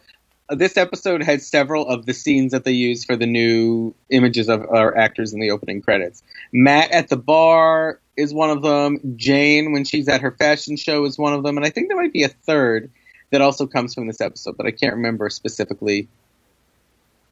Uh, 0.49 0.55
this 0.55 0.77
episode 0.77 1.23
had 1.23 1.41
several 1.43 1.87
of 1.89 2.05
the 2.07 2.13
scenes 2.13 2.53
that 2.53 2.65
they 2.65 2.73
use 2.73 3.05
for 3.05 3.17
the 3.17 3.27
new 3.27 3.95
images 4.11 4.49
of 4.49 4.63
our 4.69 4.97
actors 4.97 5.33
in 5.33 5.41
the 5.41 5.51
opening 5.51 5.81
credits. 5.81 6.23
Matt 6.53 6.91
at 6.93 7.09
the 7.09 7.17
bar 7.17 7.99
is 8.17 8.33
one 8.35 8.51
of 8.51 8.63
them. 8.63 9.15
Jane, 9.17 9.73
when 9.73 9.85
she's 9.85 10.07
at 10.09 10.21
her 10.21 10.31
fashion 10.33 10.77
show, 10.77 11.05
is 11.07 11.19
one 11.19 11.33
of 11.33 11.43
them. 11.43 11.57
And 11.57 11.65
I 11.65 11.71
think 11.71 11.89
there 11.89 11.97
might 11.97 12.13
be 12.13 12.25
a 12.25 12.29
third 12.29 12.91
that 13.31 13.41
also 13.41 13.67
comes 13.67 13.95
from 13.95 14.07
this 14.07 14.21
episode, 14.21 14.57
but 14.57 14.67
I 14.67 14.71
can't 14.71 14.95
remember 14.95 15.29
specifically 15.31 16.09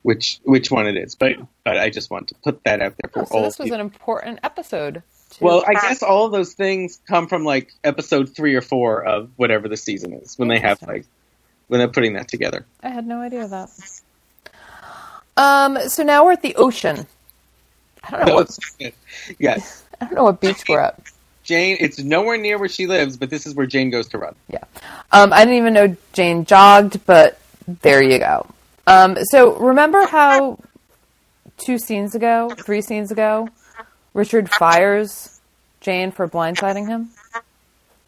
which 0.02 0.40
which 0.44 0.70
one 0.70 0.86
it 0.86 0.96
is. 0.96 1.14
But 1.14 1.32
but 1.64 1.78
I 1.78 1.90
just 1.90 2.10
want 2.10 2.28
to 2.28 2.34
put 2.42 2.64
that 2.64 2.80
out 2.80 2.94
there 3.00 3.10
for 3.12 3.22
Oh, 3.22 3.24
so 3.26 3.34
all. 3.36 3.42
this 3.42 3.58
was 3.58 3.66
people. 3.66 3.74
an 3.76 3.80
important 3.82 4.40
episode. 4.42 5.02
to- 5.30 5.44
Well, 5.44 5.62
I 5.66 5.74
guess 5.74 6.02
all 6.02 6.26
of 6.26 6.32
those 6.32 6.54
things 6.54 6.98
come 7.06 7.28
from 7.28 7.44
like 7.44 7.72
episode 7.84 8.34
three 8.34 8.54
or 8.54 8.62
four 8.62 9.04
of 9.04 9.30
whatever 9.36 9.68
the 9.68 9.76
season 9.76 10.12
is 10.14 10.36
when 10.38 10.48
they 10.48 10.58
have 10.58 10.82
like 10.82 11.04
when 11.72 11.78
they're 11.78 11.88
putting 11.88 12.12
that 12.12 12.28
together. 12.28 12.66
I 12.82 12.90
had 12.90 13.06
no 13.06 13.22
idea 13.22 13.48
that. 13.48 13.70
Um. 15.38 15.78
So 15.88 16.02
now 16.02 16.26
we're 16.26 16.32
at 16.32 16.42
the 16.42 16.54
ocean. 16.56 17.06
I 18.04 18.10
don't 18.10 18.26
know 18.26 18.34
what 18.34 18.58
yes, 19.38 19.82
I 20.00 20.04
don't 20.04 20.14
know 20.14 20.24
what 20.24 20.38
beach 20.38 20.64
we're 20.68 20.80
at. 20.80 21.00
Jane. 21.44 21.78
It's 21.80 21.98
nowhere 21.98 22.36
near 22.36 22.58
where 22.58 22.68
she 22.68 22.86
lives, 22.86 23.16
but 23.16 23.30
this 23.30 23.46
is 23.46 23.54
where 23.54 23.64
Jane 23.64 23.88
goes 23.88 24.06
to 24.08 24.18
run. 24.18 24.34
Yeah. 24.50 24.64
Um, 25.12 25.32
I 25.32 25.46
didn't 25.46 25.54
even 25.54 25.72
know 25.72 25.96
Jane 26.12 26.44
jogged, 26.44 27.06
but 27.06 27.40
there 27.66 28.02
you 28.02 28.18
go. 28.18 28.46
Um, 28.86 29.16
so 29.30 29.56
remember 29.56 30.04
how 30.04 30.58
two 31.56 31.78
scenes 31.78 32.14
ago, 32.14 32.50
three 32.66 32.82
scenes 32.82 33.10
ago, 33.10 33.48
Richard 34.12 34.50
fires 34.50 35.40
Jane 35.80 36.12
for 36.12 36.28
blindsiding 36.28 36.86
him? 36.86 37.08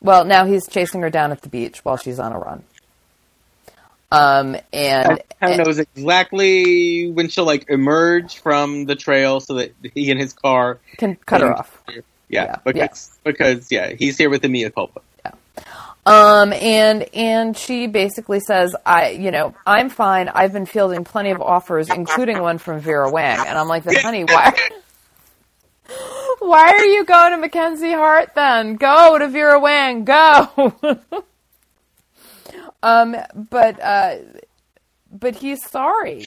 Well, 0.02 0.26
now 0.26 0.44
he's 0.44 0.68
chasing 0.68 1.00
her 1.00 1.08
down 1.08 1.32
at 1.32 1.40
the 1.40 1.48
beach 1.48 1.82
while 1.82 1.96
she's 1.96 2.18
on 2.18 2.32
a 2.32 2.38
run. 2.38 2.62
Um, 4.14 4.56
and 4.72 5.22
of 5.40 5.56
knows 5.58 5.78
exactly 5.78 7.10
when 7.10 7.28
she'll 7.28 7.44
like 7.44 7.68
emerge 7.68 8.38
from 8.38 8.84
the 8.84 8.94
trail 8.94 9.40
so 9.40 9.54
that 9.54 9.74
he 9.94 10.10
and 10.10 10.20
his 10.20 10.32
car. 10.32 10.78
can 10.96 11.16
cut 11.26 11.40
her 11.40 11.52
off. 11.52 11.82
Yeah, 11.88 12.00
Yeah, 12.28 12.56
because 12.64 13.18
because 13.24 13.70
yeah, 13.70 13.92
he's 13.92 14.16
here 14.18 14.30
with 14.30 14.42
the 14.42 14.48
mea 14.48 14.70
culpa. 14.70 15.00
Yeah. 15.24 15.32
Um, 16.06 16.52
and 16.52 17.08
and 17.14 17.56
she 17.56 17.86
basically 17.86 18.40
says, 18.40 18.76
I, 18.84 19.10
you 19.10 19.30
know, 19.30 19.54
I'm 19.66 19.88
fine. 19.88 20.28
I've 20.28 20.52
been 20.52 20.66
fielding 20.66 21.04
plenty 21.04 21.30
of 21.30 21.40
offers, 21.40 21.88
including 21.90 22.40
one 22.40 22.58
from 22.58 22.80
Vera 22.80 23.10
Wang. 23.10 23.38
And 23.46 23.58
I'm 23.58 23.68
like, 23.68 23.84
then, 23.84 23.96
honey, 23.96 24.24
why? 24.24 24.54
Why 26.38 26.70
are 26.70 26.84
you 26.84 27.04
going 27.04 27.32
to 27.32 27.38
Mackenzie 27.38 27.92
Hart 27.92 28.30
then? 28.34 28.76
Go 28.76 29.18
to 29.18 29.28
Vera 29.28 29.58
Wang. 29.60 30.04
Go. 30.04 30.74
um, 32.85 33.16
but 33.51 33.80
uh, 33.82 34.16
but 35.11 35.37
he's 35.37 35.64
sorry. 35.68 36.24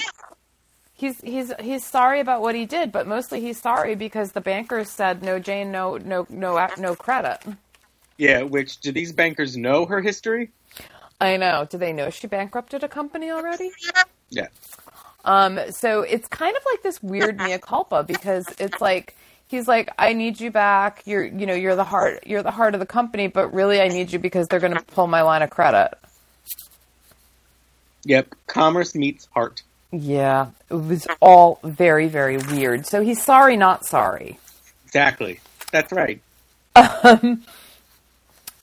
He's 0.93 1.21
he's 1.21 1.53
he's 1.59 1.85
sorry 1.85 2.19
about 2.19 2.41
what 2.41 2.55
he 2.55 2.65
did, 2.65 2.91
but 2.91 3.07
mostly 3.07 3.39
he's 3.41 3.61
sorry 3.61 3.93
because 3.93 4.31
the 4.31 4.41
bankers 4.41 4.89
said 4.89 5.21
no, 5.21 5.37
Jane, 5.37 5.71
no, 5.71 5.97
no, 5.97 6.25
no, 6.29 6.67
no 6.79 6.95
credit. 6.95 7.39
Yeah, 8.17 8.41
which 8.41 8.79
do 8.79 8.91
these 8.91 9.11
bankers 9.13 9.55
know 9.55 9.85
her 9.85 10.01
history? 10.01 10.49
I 11.21 11.37
know. 11.37 11.67
Do 11.69 11.77
they 11.77 11.93
know 11.93 12.09
she 12.09 12.25
bankrupted 12.25 12.83
a 12.83 12.87
company 12.87 13.29
already? 13.29 13.71
Yeah. 14.29 14.47
Um, 15.25 15.59
so 15.69 16.01
it's 16.01 16.27
kind 16.27 16.55
of 16.55 16.63
like 16.71 16.81
this 16.81 17.03
weird 17.03 17.37
mea 17.37 17.59
culpa 17.59 18.03
because 18.03 18.47
it's 18.59 18.81
like 18.81 19.15
he's 19.47 19.67
like, 19.67 19.89
I 19.99 20.13
need 20.13 20.39
you 20.39 20.49
back. 20.49 21.03
You're, 21.05 21.25
you 21.25 21.45
know, 21.45 21.53
you're 21.53 21.75
the 21.75 21.83
heart, 21.83 22.25
you're 22.25 22.43
the 22.43 22.51
heart 22.51 22.73
of 22.73 22.79
the 22.79 22.85
company, 22.85 23.27
but 23.27 23.53
really, 23.53 23.81
I 23.81 23.89
need 23.89 24.11
you 24.11 24.19
because 24.19 24.47
they're 24.47 24.59
going 24.59 24.73
to 24.73 24.83
pull 24.83 25.07
my 25.07 25.21
line 25.21 25.43
of 25.43 25.49
credit. 25.49 25.93
Yep. 28.07 28.35
Commerce 28.47 28.95
meets 28.95 29.27
heart. 29.33 29.63
Yeah, 29.91 30.47
it 30.69 30.75
was 30.75 31.07
all 31.19 31.59
very, 31.63 32.07
very 32.07 32.37
weird. 32.37 32.85
So 32.85 33.01
he's 33.01 33.21
sorry, 33.21 33.57
not 33.57 33.85
sorry. 33.85 34.39
Exactly. 34.85 35.39
That's 35.71 35.91
right. 35.91 36.21
Um, 36.75 37.43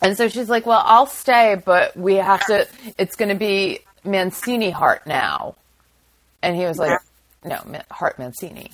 and 0.01 0.17
so 0.17 0.29
she's 0.29 0.49
like, 0.49 0.67
"Well, 0.67 0.83
I'll 0.85 1.07
stay, 1.07 1.61
but 1.63 1.97
we 1.97 2.15
have 2.15 2.45
to. 2.47 2.67
It's 2.99 3.17
going 3.17 3.29
to 3.29 3.35
be 3.35 3.81
Mancini 4.05 4.71
Hart 4.71 5.07
now." 5.07 5.57
And 6.43 6.57
he 6.57 6.65
was 6.65 6.79
like, 6.79 6.99
"No, 7.45 7.61
Hart 7.91 8.19
Mancini." 8.19 8.71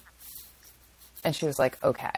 And 1.25 1.35
she 1.35 1.47
was 1.47 1.59
like, 1.59 1.83
"Okay." 1.83 2.11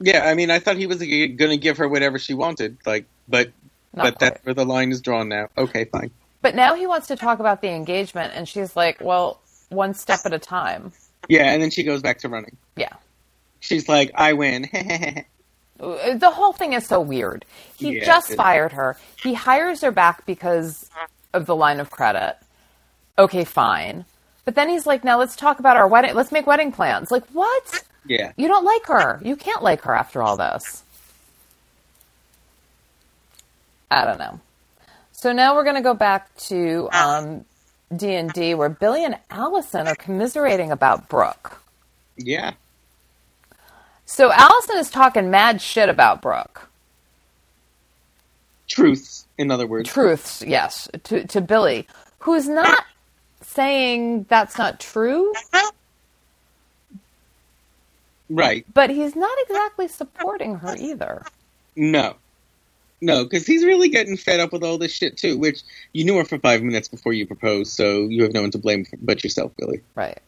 Yeah, 0.00 0.24
I 0.24 0.34
mean, 0.34 0.50
I 0.50 0.58
thought 0.58 0.76
he 0.76 0.86
was 0.86 0.98
going 0.98 1.36
to 1.36 1.56
give 1.58 1.78
her 1.78 1.88
whatever 1.88 2.18
she 2.18 2.34
wanted, 2.34 2.78
like, 2.86 3.04
but 3.28 3.50
Not 3.92 4.04
but 4.04 4.18
that's 4.18 4.44
where 4.44 4.54
the 4.54 4.64
line 4.64 4.92
is 4.92 5.00
drawn 5.02 5.28
now. 5.28 5.48
Okay, 5.58 5.84
fine. 5.84 6.10
But 6.42 6.54
now 6.54 6.74
he 6.74 6.86
wants 6.86 7.08
to 7.08 7.16
talk 7.16 7.38
about 7.38 7.60
the 7.60 7.68
engagement, 7.70 8.32
and 8.34 8.48
she's 8.48 8.76
like, 8.76 9.00
"Well, 9.00 9.40
one 9.68 9.94
step 9.94 10.20
at 10.24 10.32
a 10.32 10.38
time." 10.38 10.92
Yeah, 11.28 11.52
and 11.52 11.62
then 11.62 11.70
she 11.70 11.84
goes 11.84 12.02
back 12.02 12.18
to 12.20 12.28
running. 12.28 12.56
Yeah. 12.76 12.94
She's 13.60 13.88
like, 13.88 14.10
"I 14.14 14.32
win." 14.34 14.68
The 15.78 16.30
whole 16.30 16.52
thing 16.52 16.74
is 16.74 16.86
so 16.86 17.00
weird. 17.00 17.46
He 17.76 17.92
Yeah, 17.96 18.04
just 18.04 18.34
fired 18.34 18.72
her. 18.72 18.98
He 19.22 19.32
hires 19.32 19.80
her 19.80 19.90
back 19.90 20.26
because 20.26 20.90
of 21.32 21.46
the 21.46 21.56
line 21.56 21.80
of 21.80 21.90
credit. 21.90 22.36
Okay, 23.18 23.44
fine. 23.44 24.04
But 24.44 24.56
then 24.56 24.68
he's 24.68 24.86
like, 24.86 25.04
"Now 25.04 25.18
let's 25.18 25.36
talk 25.36 25.58
about 25.58 25.78
our 25.78 25.88
wedding. 25.88 26.14
Let's 26.14 26.32
make 26.32 26.46
wedding 26.46 26.72
plans." 26.72 27.10
Like, 27.10 27.26
what? 27.28 27.82
yeah, 28.04 28.32
You 28.36 28.48
don't 28.48 28.64
like 28.64 28.86
her. 28.86 29.20
You 29.24 29.36
can't 29.36 29.62
like 29.62 29.82
her 29.82 29.94
after 29.94 30.22
all 30.22 30.36
this. 30.36 30.82
I 33.90 34.04
don't 34.04 34.18
know. 34.18 34.40
So 35.20 35.32
now 35.32 35.56
we're 35.56 35.64
going 35.64 35.76
to 35.76 35.82
go 35.82 35.94
back 35.94 36.34
to 36.48 36.88
um, 36.94 37.46
D 37.96 38.14
and 38.14 38.32
D, 38.32 38.54
where 38.54 38.70
Billy 38.70 39.04
and 39.04 39.18
Allison 39.30 39.88
are 39.88 39.96
commiserating 39.96 40.72
about 40.72 41.08
Brooke. 41.08 41.62
yeah, 42.16 42.52
So 44.06 44.32
Allison 44.32 44.78
is 44.78 44.90
talking 44.90 45.30
mad 45.30 45.60
shit 45.62 45.88
about 45.90 46.22
Brooke. 46.22 46.70
truths. 48.68 49.26
In 49.38 49.50
other 49.50 49.66
words, 49.66 49.92
Truths, 49.92 50.42
yes, 50.46 50.88
to 51.04 51.26
to 51.28 51.40
Billy, 51.40 51.88
who's 52.20 52.48
not 52.48 52.84
saying 53.42 54.26
that's 54.28 54.58
not 54.58 54.80
true, 54.80 55.36
right? 58.30 58.66
but 58.74 58.90
he's 58.90 59.16
not 59.16 59.36
exactly 59.42 59.88
supporting 59.88 60.56
her 60.56 60.76
either. 60.78 61.26
No, 61.76 62.16
no, 63.00 63.24
because 63.24 63.46
he's 63.46 63.64
really 63.64 63.88
getting 63.88 64.16
fed 64.16 64.40
up 64.40 64.52
with 64.52 64.62
all 64.62 64.78
this 64.78 64.92
shit 64.92 65.16
too. 65.16 65.38
Which 65.38 65.62
you 65.92 66.04
knew 66.04 66.16
her 66.18 66.24
for 66.24 66.38
five 66.38 66.62
minutes 66.62 66.88
before 66.88 67.12
you 67.12 67.26
proposed, 67.26 67.72
so 67.72 68.06
you 68.06 68.22
have 68.22 68.32
no 68.32 68.42
one 68.42 68.50
to 68.52 68.58
blame 68.58 68.86
but 69.00 69.22
yourself, 69.24 69.52
Billy. 69.56 69.80
Right. 69.94 70.18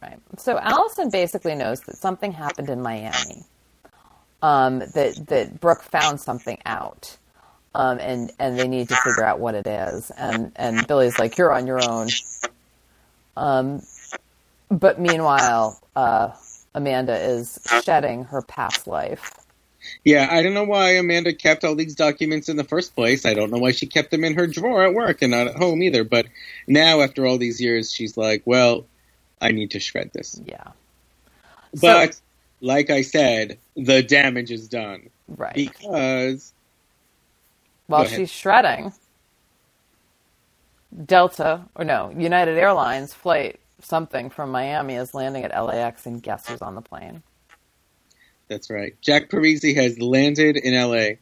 Right. 0.00 0.18
So 0.38 0.58
Allison 0.58 1.10
basically 1.10 1.54
knows 1.54 1.80
that 1.82 1.96
something 1.96 2.32
happened 2.32 2.68
in 2.70 2.82
Miami. 2.82 3.44
Um, 4.42 4.80
that 4.80 5.26
that 5.28 5.60
Brooke 5.60 5.82
found 5.82 6.20
something 6.20 6.58
out. 6.66 7.16
um, 7.74 7.98
and 8.00 8.32
and 8.38 8.58
they 8.58 8.68
need 8.68 8.88
to 8.88 8.96
figure 8.96 9.24
out 9.24 9.38
what 9.40 9.54
it 9.54 9.66
is. 9.66 10.10
And 10.12 10.52
and 10.56 10.86
Billy's 10.86 11.18
like, 11.18 11.38
"You're 11.38 11.52
on 11.52 11.66
your 11.66 11.80
own." 11.88 12.08
Um, 13.36 13.82
but 14.70 15.00
meanwhile, 15.00 15.80
uh, 15.96 16.30
Amanda 16.74 17.16
is 17.18 17.58
shedding 17.84 18.24
her 18.24 18.42
past 18.42 18.86
life. 18.86 19.32
Yeah, 20.04 20.28
I 20.30 20.42
don't 20.42 20.54
know 20.54 20.64
why 20.64 20.90
Amanda 20.90 21.32
kept 21.32 21.64
all 21.64 21.74
these 21.74 21.94
documents 21.94 22.48
in 22.48 22.56
the 22.56 22.64
first 22.64 22.94
place. 22.94 23.24
I 23.24 23.34
don't 23.34 23.50
know 23.50 23.58
why 23.58 23.72
she 23.72 23.86
kept 23.86 24.10
them 24.10 24.24
in 24.24 24.34
her 24.34 24.46
drawer 24.46 24.84
at 24.84 24.94
work 24.94 25.22
and 25.22 25.30
not 25.30 25.48
at 25.48 25.56
home 25.56 25.82
either. 25.82 26.04
But 26.04 26.26
now, 26.66 27.00
after 27.00 27.26
all 27.26 27.38
these 27.38 27.60
years, 27.60 27.92
she's 27.92 28.16
like, 28.16 28.42
well, 28.44 28.86
I 29.40 29.52
need 29.52 29.70
to 29.72 29.80
shred 29.80 30.10
this. 30.12 30.40
Yeah. 30.44 30.68
But, 31.80 32.14
so, 32.14 32.20
like 32.60 32.90
I 32.90 33.02
said, 33.02 33.58
the 33.76 34.02
damage 34.02 34.50
is 34.50 34.68
done. 34.68 35.10
Right. 35.28 35.54
Because. 35.54 36.52
While 37.86 38.04
she's 38.06 38.30
shredding, 38.30 38.92
Delta, 41.04 41.64
or 41.74 41.84
no, 41.84 42.12
United 42.16 42.56
Airlines 42.56 43.12
flight 43.12 43.58
something 43.80 44.30
from 44.30 44.50
Miami 44.50 44.94
is 44.94 45.12
landing 45.12 45.44
at 45.44 45.50
LAX, 45.64 46.06
and 46.06 46.22
guess 46.22 46.48
who's 46.48 46.62
on 46.62 46.74
the 46.74 46.80
plane? 46.80 47.22
That's 48.52 48.68
right. 48.68 48.94
Jack 49.00 49.30
Parezi 49.30 49.74
has 49.76 49.98
landed 49.98 50.58
in 50.58 50.74
LA 50.74 51.16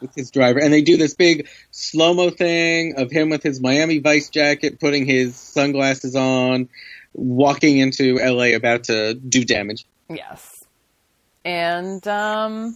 with 0.00 0.12
his 0.16 0.32
driver, 0.32 0.58
and 0.58 0.72
they 0.72 0.82
do 0.82 0.96
this 0.96 1.14
big 1.14 1.48
slow 1.70 2.12
mo 2.12 2.30
thing 2.30 2.94
of 2.96 3.12
him 3.12 3.30
with 3.30 3.44
his 3.44 3.60
Miami 3.60 3.98
Vice 3.98 4.28
jacket, 4.30 4.80
putting 4.80 5.06
his 5.06 5.36
sunglasses 5.36 6.16
on, 6.16 6.68
walking 7.14 7.78
into 7.78 8.16
LA, 8.16 8.56
about 8.56 8.84
to 8.84 9.14
do 9.14 9.44
damage. 9.44 9.86
Yes, 10.08 10.64
and 11.44 12.04
um, 12.08 12.74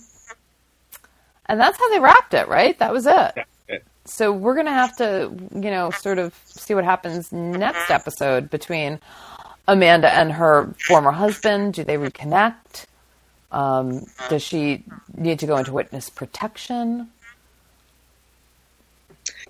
and 1.47 1.61
that's 1.61 1.77
how 1.77 1.91
they 1.91 1.99
wrapped 1.99 2.33
it, 2.35 2.47
right? 2.47 2.79
That 2.79 2.93
was 2.93 3.07
it. 3.09 3.35
it. 3.67 3.85
So 4.05 4.31
we're 4.33 4.55
gonna 4.55 4.73
have 4.73 4.97
to, 4.99 5.33
you 5.53 5.71
know, 5.73 5.91
sort 5.91 6.21
of 6.21 6.33
see 6.45 6.75
what 6.75 6.85
happens 6.85 7.33
next 7.33 7.91
episode 7.91 8.51
between 8.51 9.01
Amanda 9.67 10.13
and 10.15 10.31
her 10.31 10.73
former 10.87 11.11
husband. 11.11 11.75
Do 11.75 11.83
they 11.83 11.97
reconnect? 11.97 12.87
Um, 13.55 14.07
does 14.29 14.43
she 14.43 14.83
need 15.17 15.39
to 15.39 15.47
go 15.47 15.57
into 15.57 15.73
witness 15.73 16.11
protection? 16.11 17.09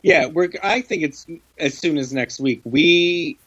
Yeah, 0.02 0.26
we're. 0.26 0.50
I 0.62 0.82
think 0.82 1.02
it's 1.02 1.26
as 1.58 1.78
soon 1.78 1.96
as 1.96 2.12
next 2.12 2.38
week. 2.38 2.60
We 2.64 3.38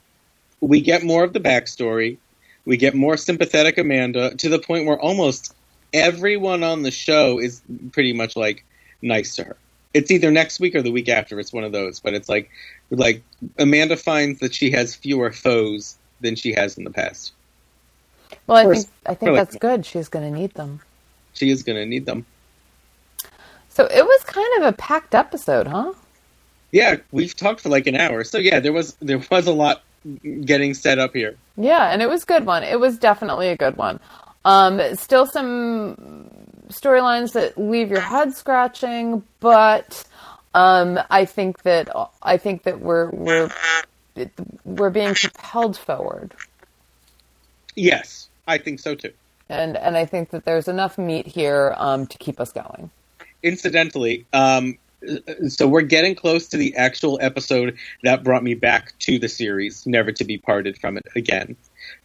we 0.60 0.82
get 0.82 1.04
more 1.04 1.24
of 1.24 1.34
the 1.34 1.40
backstory. 1.40 2.18
We 2.66 2.76
get 2.76 2.96
more 2.96 3.18
sympathetic 3.18 3.78
Amanda 3.78 4.36
to 4.36 4.50
the 4.50 4.58
point 4.58 4.88
where 4.88 5.00
almost 5.00 5.54
everyone 5.94 6.64
on 6.64 6.82
the 6.82 6.90
show 6.90 7.40
is 7.40 7.62
pretty 7.92 8.14
much 8.14 8.36
like 8.36 8.66
nice 9.04 9.36
to 9.36 9.44
her. 9.44 9.58
It's 9.94 10.10
either 10.10 10.32
next 10.32 10.60
week 10.60 10.74
or 10.74 10.82
the 10.82 10.92
week 10.92 11.08
after. 11.08 11.40
It's 11.40 11.54
one 11.54 11.66
of 11.66 11.72
those, 11.72 12.00
but 12.00 12.16
it's 12.16 12.28
like 12.28 12.50
like 12.90 13.22
Amanda 13.60 13.96
finds 13.96 14.40
that 14.40 14.56
she 14.56 14.72
has 14.72 14.96
fewer 14.96 15.32
foes 15.32 16.00
than 16.20 16.36
she 16.36 16.54
has 16.54 16.80
in 16.80 16.84
the 16.84 16.90
past. 16.90 17.34
Well, 18.48 18.58
I 18.58 18.74
think 18.74 18.88
I 19.06 19.14
think 19.14 19.36
that's 19.36 19.56
good. 19.58 19.86
She's 19.86 20.08
going 20.08 20.32
to 20.32 20.40
need 20.40 20.54
them. 20.54 20.82
She 21.34 21.50
is 21.52 21.64
going 21.64 21.78
to 21.78 21.86
need 21.86 22.06
them. 22.06 22.26
So 23.70 23.86
it 23.86 24.04
was 24.04 24.24
kind 24.24 24.48
of 24.58 24.74
a 24.74 24.78
packed 24.78 25.14
episode, 25.14 25.68
huh? 25.68 25.94
Yeah, 26.72 26.98
we've 27.12 27.36
talked 27.36 27.62
for 27.62 27.70
like 27.70 27.88
an 27.88 27.96
hour. 27.96 28.24
So 28.24 28.38
yeah, 28.38 28.60
there 28.60 28.74
was 28.74 28.94
there 29.02 29.22
was 29.30 29.48
a 29.48 29.54
lot 29.54 29.84
getting 30.46 30.74
set 30.74 31.00
up 31.00 31.14
here. 31.14 31.36
Yeah, 31.58 31.92
and 31.92 32.02
it 32.02 32.10
was 32.10 32.24
a 32.24 32.26
good 32.26 32.46
one. 32.46 32.64
It 32.64 32.80
was 32.80 32.98
definitely 32.98 33.50
a 33.50 33.58
good 33.58 33.78
one. 33.78 34.00
Um, 34.46 34.82
still 34.96 35.26
some 35.26 36.30
storylines 36.70 37.34
that 37.34 37.58
leave 37.58 37.90
your 37.90 38.00
head 38.00 38.34
scratching, 38.34 39.24
but 39.40 40.04
um, 40.54 41.00
I 41.10 41.26
think 41.26 41.64
that 41.64 41.90
I 42.22 42.38
think 42.38 42.64
that 42.64 42.80
we're 42.80 43.10
we're 43.10 43.52
we're 44.66 44.90
being 44.90 45.14
propelled 45.14 45.78
forward. 45.78 46.34
Yes, 47.76 48.30
I 48.48 48.58
think 48.58 48.80
so 48.80 48.96
too. 48.96 49.12
And 49.50 49.78
and 49.78 49.96
I 49.98 50.06
think 50.06 50.32
that 50.32 50.46
there's 50.46 50.68
enough 50.68 50.98
meat 50.98 51.28
here 51.28 51.74
um, 51.78 52.08
to 52.08 52.18
keep 52.18 52.40
us 52.40 52.52
going. 52.52 52.90
Incidentally, 53.44 54.26
um, 54.34 54.78
so 55.48 55.68
we're 55.68 55.82
getting 55.82 56.16
close 56.16 56.48
to 56.50 56.58
the 56.58 56.76
actual 56.76 57.20
episode 57.22 57.78
that 58.04 58.24
brought 58.24 58.44
me 58.44 58.56
back 58.56 58.98
to 59.00 59.20
the 59.20 59.30
series, 59.30 59.86
never 59.86 60.12
to 60.12 60.24
be 60.24 60.38
parted 60.38 60.78
from 60.78 60.98
it 60.98 61.06
again, 61.16 61.56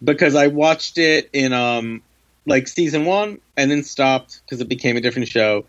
because 0.05 0.35
I 0.35 0.49
watched 0.49 0.99
it 0.99 1.31
in 1.33 1.53
um 1.53 2.03
like 2.47 2.67
season 2.67 3.05
one 3.05 3.41
and 3.57 3.71
then 3.71 3.83
stopped 3.83 4.41
because 4.45 4.61
it 4.61 4.69
became 4.69 4.97
a 4.97 5.01
different 5.01 5.29
show. 5.29 5.65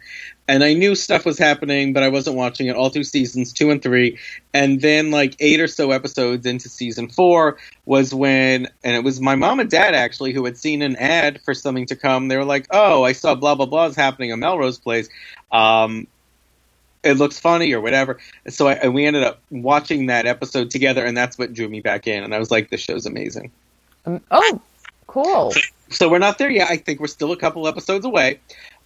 And 0.48 0.64
I 0.64 0.74
knew 0.74 0.96
stuff 0.96 1.26
was 1.26 1.38
happening, 1.38 1.94
but 1.94 2.04
I 2.04 2.10
wasn't 2.10 2.36
watching 2.36 2.68
it 2.68 2.76
all 2.76 2.90
through 2.90 3.06
seasons 3.06 3.54
two 3.54 3.72
and 3.72 3.82
three. 3.82 4.18
And 4.54 4.82
then, 4.82 5.10
like 5.10 5.36
eight 5.40 5.62
or 5.62 5.68
so 5.68 5.92
episodes 5.92 6.46
into 6.46 6.68
season 6.68 7.08
four, 7.08 7.58
was 7.86 8.14
when, 8.14 8.68
and 8.84 8.96
it 8.96 9.04
was 9.04 9.22
my 9.22 9.36
mom 9.36 9.62
and 9.62 9.70
dad 9.70 9.96
actually 9.96 10.34
who 10.34 10.44
had 10.44 10.58
seen 10.58 10.82
an 10.82 10.98
ad 10.98 11.42
for 11.42 11.54
something 11.54 11.86
to 11.88 11.96
come. 11.96 12.28
They 12.28 12.36
were 12.36 12.46
like, 12.46 12.68
"Oh, 12.72 13.04
I 13.04 13.14
saw 13.14 13.36
blah 13.36 13.56
blah 13.56 13.68
blah 13.68 13.86
is 13.86 13.96
happening 13.96 14.32
at 14.32 14.40
Melrose 14.40 14.80
Place. 14.80 15.08
Um, 15.52 16.08
it 17.04 17.14
looks 17.14 17.40
funny 17.40 17.72
or 17.72 17.80
whatever." 17.80 18.20
So 18.50 18.68
I, 18.68 18.90
we 18.90 19.06
ended 19.06 19.24
up 19.24 19.40
watching 19.50 20.08
that 20.08 20.26
episode 20.26 20.72
together, 20.72 21.06
and 21.06 21.16
that's 21.16 21.38
what 21.38 21.54
drew 21.54 21.70
me 21.70 21.80
back 21.80 22.06
in. 22.06 22.22
And 22.22 22.36
I 22.36 22.40
was 22.40 22.52
like, 22.52 22.70
"This 22.70 22.82
show's 22.82 23.06
amazing." 23.06 23.50
Um, 24.06 24.20
oh, 24.30 24.62
cool 25.14 25.52
so 25.94 26.10
we're 26.10 26.20
not 26.20 26.38
there 26.38 26.50
yet. 26.50 26.70
I 26.70 26.78
think 26.78 27.00
we're 27.00 27.08
still 27.08 27.32
a 27.32 27.38
couple 27.38 27.68
episodes 27.68 28.06
away. 28.06 28.40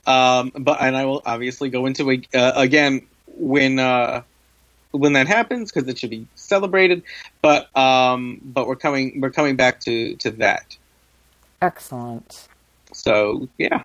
Um, 0.06 0.52
but 0.56 0.78
and 0.80 0.96
I 0.96 1.06
will 1.06 1.22
obviously 1.26 1.70
go 1.70 1.86
into 1.86 2.10
it 2.12 2.28
uh, 2.34 2.54
again 2.56 3.06
when 3.28 3.80
uh, 3.80 4.22
when 4.92 5.14
that 5.14 5.28
happens 5.28 5.72
because 5.72 5.88
it 5.90 5.98
should 5.98 6.10
be 6.10 6.28
celebrated. 6.36 7.04
But 7.42 7.76
um, 7.76 8.40
but 8.44 8.68
we're 8.68 8.76
coming 8.76 9.20
we're 9.20 9.32
coming 9.32 9.56
back 9.56 9.82
to 9.82 10.16
to 10.18 10.32
that. 10.32 10.78
Excellent. 11.62 12.48
So 12.94 13.50
yeah. 13.58 13.84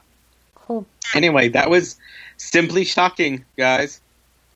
Cool. 0.54 0.86
Anyway, 1.14 1.48
that 1.48 1.68
was 1.68 1.96
simply 2.36 2.84
shocking, 2.84 3.44
guys. 3.56 4.00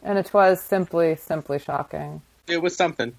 And 0.03 0.19
it 0.19 0.33
was 0.33 0.61
simply 0.61 1.17
simply 1.17 1.59
shocking. 1.59 2.23
It 2.47 2.63
was 2.63 2.77
something. 2.77 3.13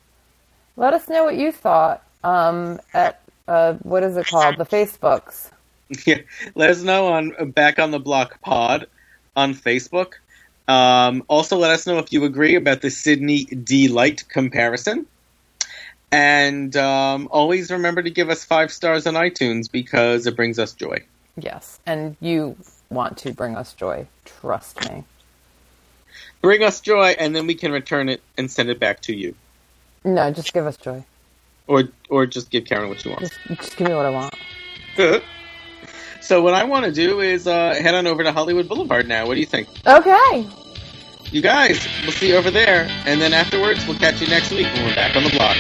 Let 0.78 0.94
us 0.94 1.10
know 1.10 1.26
what 1.26 1.36
you 1.36 1.52
thought 1.52 2.04
um, 2.24 2.80
at 2.94 3.22
uh, 3.48 3.74
what 3.84 4.04
is 4.04 4.18
it 4.18 4.28
called? 4.28 4.58
The 4.58 4.66
Facebooks. 4.66 5.52
Yeah, 6.06 6.18
let 6.54 6.70
us 6.70 6.84
know 6.84 7.08
on 7.08 7.52
Back 7.52 7.80
on 7.80 7.92
the 7.92 8.00
Block 8.00 8.42
Pod 8.42 8.88
on 9.38 9.54
Facebook. 9.54 10.16
Um, 10.68 11.24
also, 11.30 11.56
let 11.56 11.72
us 11.72 11.88
know 11.88 11.98
if 11.98 12.12
you 12.12 12.26
agree 12.26 12.56
about 12.56 12.82
the 12.82 12.90
Sydney 12.90 13.46
Deee-Lite 13.46 14.28
comparison. 14.28 15.06
And 16.12 16.76
um, 16.76 17.30
always 17.32 17.72
remember 17.72 18.04
to 18.04 18.10
give 18.10 18.30
us 18.30 18.44
five 18.44 18.70
stars 18.72 19.08
on 19.08 19.14
iTunes 19.14 19.72
because 19.72 20.28
it 20.28 20.36
brings 20.36 20.60
us 20.60 20.74
joy. 20.74 21.04
Yes, 21.38 21.80
and 21.86 22.18
you 22.20 22.58
want 22.90 23.18
to 23.20 23.34
bring 23.34 23.56
us 23.56 23.74
joy. 23.74 24.08
Trust 24.26 24.90
me. 24.90 25.04
Bring 26.42 26.64
us 26.64 26.82
joy, 26.82 27.16
and 27.18 27.36
then 27.36 27.48
we 27.48 27.56
can 27.56 27.72
return 27.72 28.10
it 28.10 28.22
and 28.38 28.50
send 28.50 28.70
it 28.70 28.80
back 28.80 29.02
to 29.04 29.14
you. 29.14 29.36
No, 30.04 30.32
just 30.32 30.54
give 30.54 30.66
us 30.66 30.78
joy. 30.78 31.04
Or 31.68 31.84
or 32.10 32.26
just 32.26 32.50
give 32.50 32.66
Karen 32.66 32.90
what 32.90 33.02
she 33.02 33.10
wants. 33.10 33.30
Just, 33.30 33.62
just 33.62 33.78
give 33.78 33.88
me 33.88 33.94
what 33.94 34.06
I 34.06 34.10
want. 34.10 34.34
so 36.22 36.42
what 36.42 36.54
I 36.54 36.64
want 36.64 36.86
to 36.86 36.92
do 36.92 37.20
is 37.20 37.46
uh, 37.48 37.74
head 37.76 37.94
on 37.94 38.08
over 38.08 38.24
to 38.24 38.32
Hollywood 38.32 38.70
Boulevard 38.70 39.08
now. 39.08 39.28
What 39.28 39.34
do 39.34 39.40
you 39.42 39.46
think? 39.46 39.68
Okay. 39.86 40.48
You 41.30 41.42
guys, 41.42 41.86
we'll 42.04 42.14
see 42.14 42.30
you 42.30 42.38
over 42.38 42.50
there, 42.50 42.88
and 43.06 43.20
then 43.20 43.34
afterwards 43.34 43.86
we'll 43.86 43.98
catch 44.00 44.22
you 44.22 44.28
next 44.28 44.52
week 44.52 44.68
when 44.68 44.86
we're 44.86 44.96
back 44.96 45.16
on 45.18 45.24
the 45.24 45.30
block. 45.30 45.58